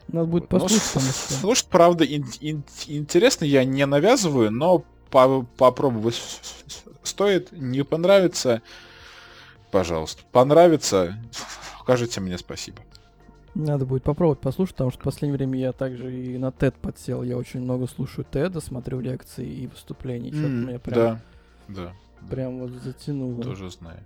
Надо 0.10 0.26
будет 0.28 0.52
Ну, 0.52 0.60
послушать. 0.60 0.82
Слушать, 1.40 1.68
правда, 1.70 2.04
ин- 2.04 2.26
ин- 2.42 2.64
интересно, 2.88 3.46
я 3.46 3.64
не 3.64 3.86
навязываю, 3.86 4.52
но 4.52 4.84
по- 5.14 5.44
попробовать 5.58 6.20
стоит. 7.04 7.52
Не 7.52 7.84
понравится, 7.84 8.62
пожалуйста. 9.72 10.24
Понравится, 10.32 11.16
скажите 11.82 12.20
мне 12.20 12.38
спасибо. 12.40 12.80
Надо 13.56 13.86
будет 13.86 14.02
попробовать 14.04 14.40
послушать, 14.40 14.74
потому 14.76 14.90
что 14.90 15.00
в 15.02 15.04
последнее 15.04 15.38
время 15.38 15.60
я 15.60 15.72
также 15.74 16.12
и 16.12 16.38
на 16.40 16.48
TED 16.48 16.74
подсел. 16.82 17.22
Я 17.22 17.38
очень 17.38 17.62
много 17.62 17.86
слушаю 17.88 18.26
TED, 18.30 18.60
смотрю 18.60 19.00
лекции 19.00 19.48
и 19.48 19.68
выступления. 19.68 20.32
Что-то 20.32 20.48
М, 20.48 20.68
меня 20.68 20.80
прям, 20.80 20.96
Да, 20.96 21.22
да, 21.68 21.94
прям 22.32 22.60
вот 22.62 22.72
затянуло. 22.84 23.44
тоже 23.44 23.70
знаю. 23.70 24.00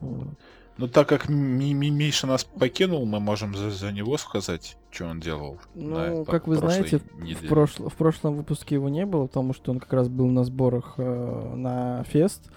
Вот. 0.00 0.28
Ну, 0.76 0.88
так 0.88 1.08
как 1.08 1.28
Ми- 1.28 1.72
Ми- 1.74 1.90
Миша 1.90 2.26
нас 2.26 2.44
покинул, 2.44 3.06
мы 3.06 3.20
можем 3.20 3.54
за, 3.54 3.70
за 3.70 3.92
него 3.92 4.18
сказать, 4.18 4.76
что 4.90 5.06
он 5.06 5.20
делал. 5.20 5.58
Ну, 5.74 6.18
на 6.20 6.24
как 6.24 6.48
вы 6.48 6.56
знаете, 6.56 7.00
неделе. 7.16 7.36
В, 7.48 7.50
прошло- 7.52 7.88
в 7.88 7.94
прошлом 7.94 8.36
выпуске 8.36 8.74
его 8.74 8.88
не 8.88 9.06
было, 9.06 9.26
потому 9.26 9.54
что 9.54 9.70
он 9.70 9.78
как 9.78 9.92
раз 9.92 10.08
был 10.08 10.26
на 10.26 10.42
сборах 10.44 10.94
э, 10.96 11.52
на 11.54 12.02
фест, 12.04 12.50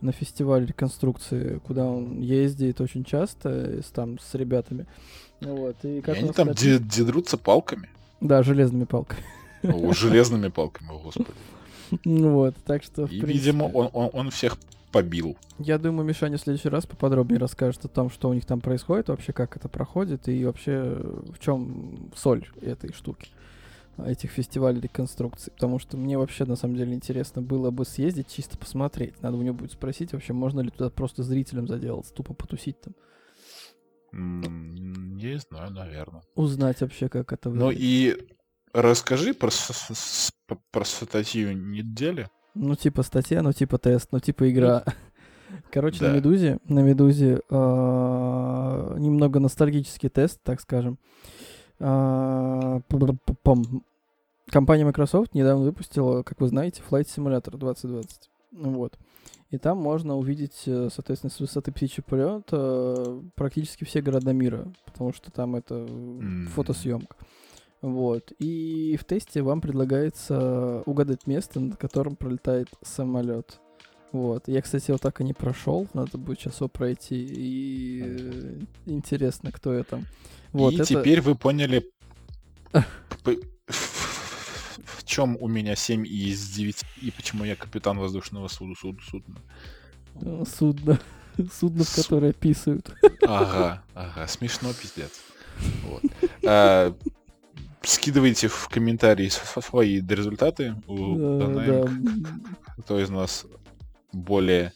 на 0.00 0.12
фестиваль 0.12 0.66
реконструкции, 0.66 1.60
куда 1.66 1.84
он 1.86 2.20
ездит 2.20 2.80
очень 2.80 3.04
часто 3.04 3.80
с, 3.82 3.86
там 3.86 4.18
с 4.20 4.34
ребятами. 4.34 4.86
Вот, 5.40 5.76
и 5.82 5.98
И 5.98 6.00
как 6.00 6.14
у 6.16 6.18
они 6.20 6.30
там 6.32 6.48
напи- 6.50 6.54
де- 6.60 6.78
дедрутся 6.78 7.36
палками. 7.38 7.88
Да, 8.20 8.42
железными 8.44 8.84
палками. 8.84 9.22
О, 9.64 9.92
железными 9.92 10.48
палками, 10.48 10.88
господи. 11.02 11.26
Ну 12.04 12.30
Вот, 12.34 12.54
так 12.64 12.82
что, 12.84 13.06
в 13.06 13.12
И, 13.12 13.20
принципе, 13.20 13.32
видимо, 13.32 13.64
он, 13.64 13.90
он, 13.92 14.10
он 14.12 14.30
всех 14.30 14.58
побил. 14.94 15.36
Я 15.58 15.78
думаю, 15.78 16.06
Мишаня 16.06 16.38
в 16.38 16.40
следующий 16.40 16.68
раз 16.68 16.86
поподробнее 16.86 17.40
расскажет 17.40 17.84
о 17.84 17.88
том, 17.88 18.10
что 18.10 18.28
у 18.28 18.32
них 18.32 18.44
там 18.46 18.60
происходит, 18.60 19.08
вообще 19.08 19.32
как 19.32 19.56
это 19.56 19.68
проходит, 19.68 20.28
и 20.28 20.44
вообще 20.44 20.72
э, 20.72 21.22
в 21.34 21.40
чем 21.40 22.10
соль 22.14 22.46
этой 22.62 22.92
штуки, 22.92 23.30
а, 23.96 24.08
этих 24.08 24.30
фестивалей 24.30 24.80
реконструкции. 24.80 25.50
Потому 25.50 25.80
что 25.80 25.96
мне 25.96 26.16
вообще 26.16 26.44
на 26.44 26.54
самом 26.54 26.76
деле 26.76 26.94
интересно 26.94 27.42
было 27.42 27.72
бы 27.72 27.84
съездить, 27.84 28.28
чисто 28.32 28.56
посмотреть. 28.56 29.20
Надо 29.20 29.36
у 29.36 29.42
него 29.42 29.54
будет 29.56 29.72
спросить, 29.72 30.12
вообще 30.12 30.32
можно 30.32 30.60
ли 30.60 30.70
туда 30.70 30.90
просто 30.90 31.24
зрителям 31.24 31.66
заделаться, 31.66 32.14
тупо 32.14 32.32
потусить 32.32 32.76
там. 32.80 32.94
Не 34.12 35.38
знаю, 35.40 35.72
наверное. 35.72 36.22
Узнать 36.36 36.80
вообще, 36.82 37.08
как 37.08 37.32
это 37.32 37.50
Ну 37.50 37.66
выглядит. 37.66 37.82
и 37.82 38.28
расскажи 38.72 39.34
про, 39.34 39.50
про 40.70 40.84
статью 40.84 41.52
недели. 41.52 42.28
Ну, 42.54 42.74
типа 42.76 43.02
статья, 43.02 43.42
ну, 43.42 43.52
типа 43.52 43.78
тест, 43.78 44.08
ну, 44.12 44.20
типа 44.20 44.50
игра. 44.50 44.84
Короче, 45.70 46.02
на 46.02 46.10
Да. 46.10 46.16
Медузе, 46.16 46.58
на 46.68 46.80
Медузе 46.80 47.40
а, 47.50 48.94
немного 48.96 49.40
ностальгический 49.40 50.08
тест, 50.08 50.40
так 50.42 50.60
скажем. 50.60 50.98
А. 51.80 52.80
Компания 54.50 54.84
Microsoft 54.84 55.34
недавно 55.34 55.64
выпустила, 55.64 56.22
как 56.22 56.40
вы 56.40 56.48
знаете, 56.48 56.82
Flight 56.88 57.06
Simulator 57.06 57.56
2020. 57.56 58.30
Вот. 58.52 58.98
И 59.50 59.58
там 59.58 59.78
можно 59.78 60.16
увидеть, 60.16 60.62
э, 60.66 60.88
соответственно, 60.92 61.30
с 61.30 61.40
высоты 61.40 61.72
птичьего 61.72 62.04
полета 62.04 63.20
практически 63.34 63.84
все 63.84 64.00
города 64.02 64.32
мира, 64.32 64.68
потому 64.84 65.12
что 65.12 65.30
там 65.30 65.56
это 65.56 65.74
э, 65.74 65.86
М. 65.88 66.48
фотосъемка. 66.54 67.16
Вот. 67.84 68.32
И 68.38 68.96
в 68.98 69.04
тесте 69.04 69.42
вам 69.42 69.60
предлагается 69.60 70.82
угадать 70.86 71.26
место, 71.26 71.60
над 71.60 71.76
которым 71.76 72.16
пролетает 72.16 72.68
самолет. 72.82 73.60
Вот. 74.10 74.48
Я, 74.48 74.62
кстати, 74.62 74.90
его 74.90 74.96
так 74.96 75.20
и 75.20 75.24
не 75.24 75.34
прошел. 75.34 75.86
Надо 75.92 76.16
будет 76.16 76.40
сейчас 76.40 76.56
его 76.60 76.68
пройти. 76.68 77.22
И 77.28 78.02
э, 78.02 78.60
интересно, 78.86 79.52
кто 79.52 79.74
я 79.74 79.82
там. 79.84 80.06
Вот, 80.52 80.72
и 80.72 80.76
это- 80.76 80.86
теперь 80.86 81.20
вы 81.20 81.34
поняли, 81.34 81.84
в 83.66 85.04
чем 85.04 85.36
у 85.38 85.46
меня 85.46 85.76
7 85.76 86.06
из 86.06 86.48
9, 86.52 86.82
и 87.02 87.10
почему 87.10 87.44
я 87.44 87.54
капитан 87.54 87.98
воздушного 87.98 88.48
суду, 88.48 88.74
суд, 88.76 88.96
судна. 89.02 89.36
э, 90.22 90.44
судно. 90.46 90.98
Судно, 91.52 91.82
в 91.84 91.94
которое 91.94 92.32
писают. 92.32 92.94
Ага, 93.26 93.82
ага, 93.94 94.26
смешно, 94.28 94.72
пиздец. 94.72 95.10
Вот. 95.84 96.02
А, 97.84 97.86
скидывайте 97.86 98.48
в 98.48 98.68
комментарии 98.68 99.28
свои 99.28 100.00
результаты. 100.00 100.74
Узнаем, 100.86 102.04
да. 102.04 102.30
кто 102.82 103.00
из 103.00 103.10
нас 103.10 103.46
более 104.12 104.72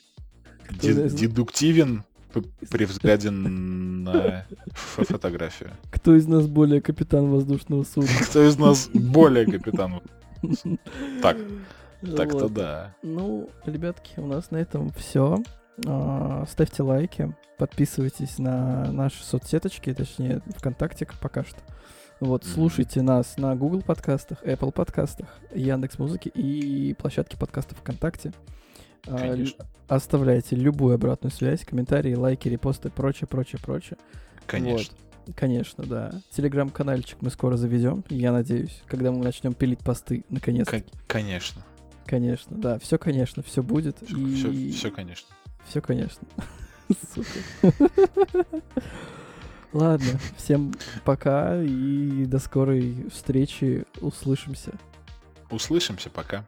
дедуктивен 0.70 2.05
при 2.70 2.85
взгляде 2.85 3.30
на 3.30 4.44
фо- 4.68 5.05
фотографию. 5.05 5.70
Кто 5.90 6.14
из 6.14 6.26
нас 6.26 6.47
более 6.47 6.80
капитан 6.80 7.30
воздушного 7.30 7.85
судна? 7.85 8.10
Кто 8.28 8.47
из 8.47 8.59
нас 8.59 8.89
более 8.93 9.47
капитан? 9.47 10.01
Так, 11.22 11.36
Так-то 12.01 12.44
Вот. 12.44 12.52
да. 12.55 12.94
Ну, 13.02 13.48
ребятки, 13.64 14.20
у 14.20 14.26
нас 14.26 14.51
на 14.51 14.59
этом 14.59 14.90
все. 14.90 15.43
Ставьте 16.48 16.82
лайки, 16.82 17.35
подписывайтесь 17.56 18.39
на 18.39 18.90
наши 18.93 19.22
соцсеточки, 19.24 19.94
точнее, 19.94 20.43
ВКонтакте 20.56 21.06
пока 21.20 21.44
что. 21.44 21.59
Вот, 22.20 22.45
слушайте 22.45 23.01
нас 23.01 23.36
на 23.36 23.55
Google 23.55 23.81
подкастах, 23.81 24.43
Apple 24.43 24.73
подкастах, 24.73 25.28
Яндекс 25.55 26.01
Музыки 26.01 26.28
и 26.28 26.95
площадке 26.95 27.36
подкастов 27.36 27.78
ВКонтакте. 27.78 28.32
А, 29.07 29.16
Конечно. 29.16 29.65
Оставляйте 29.86 30.57
любую 30.57 30.97
обратную 30.97 31.31
связь, 31.31 31.65
комментарии, 31.65 32.15
лайки, 32.16 32.49
репосты, 32.49 32.90
прочее, 32.90 33.28
прочее, 33.28 33.61
прочее. 33.62 33.99
Конечно. 34.47 34.97
Конечно, 35.36 35.85
да. 35.85 36.11
Телеграм-канальчик 36.31 37.19
мы 37.20 37.31
скоро 37.31 37.57
заведем, 37.57 38.03
я 38.09 38.32
надеюсь, 38.32 38.82
когда 38.86 39.12
мы 39.12 39.23
начнем 39.23 39.55
пилить 39.55 39.81
посты, 39.81 40.24
наконец-то. 40.28 40.81
Кон- 40.81 40.90
Конечно. 41.07 41.65
Конечно, 42.05 42.57
да, 42.57 42.78
все, 42.81 42.99
конечно, 42.99 43.45
все 43.45 43.62
будет. 43.62 43.99
Все, 44.05 44.51
и... 44.51 44.73
все, 44.73 44.90
конечно. 44.90 45.28
Все, 45.69 45.81
конечно. 45.81 46.27
Сука. 47.15 47.78
Ладно, 49.73 50.19
всем 50.36 50.73
пока 51.05 51.61
и 51.62 52.24
до 52.24 52.39
скорой 52.39 53.07
встречи. 53.12 53.85
Услышимся. 54.01 54.73
Услышимся, 55.51 56.11
пока. 56.11 56.47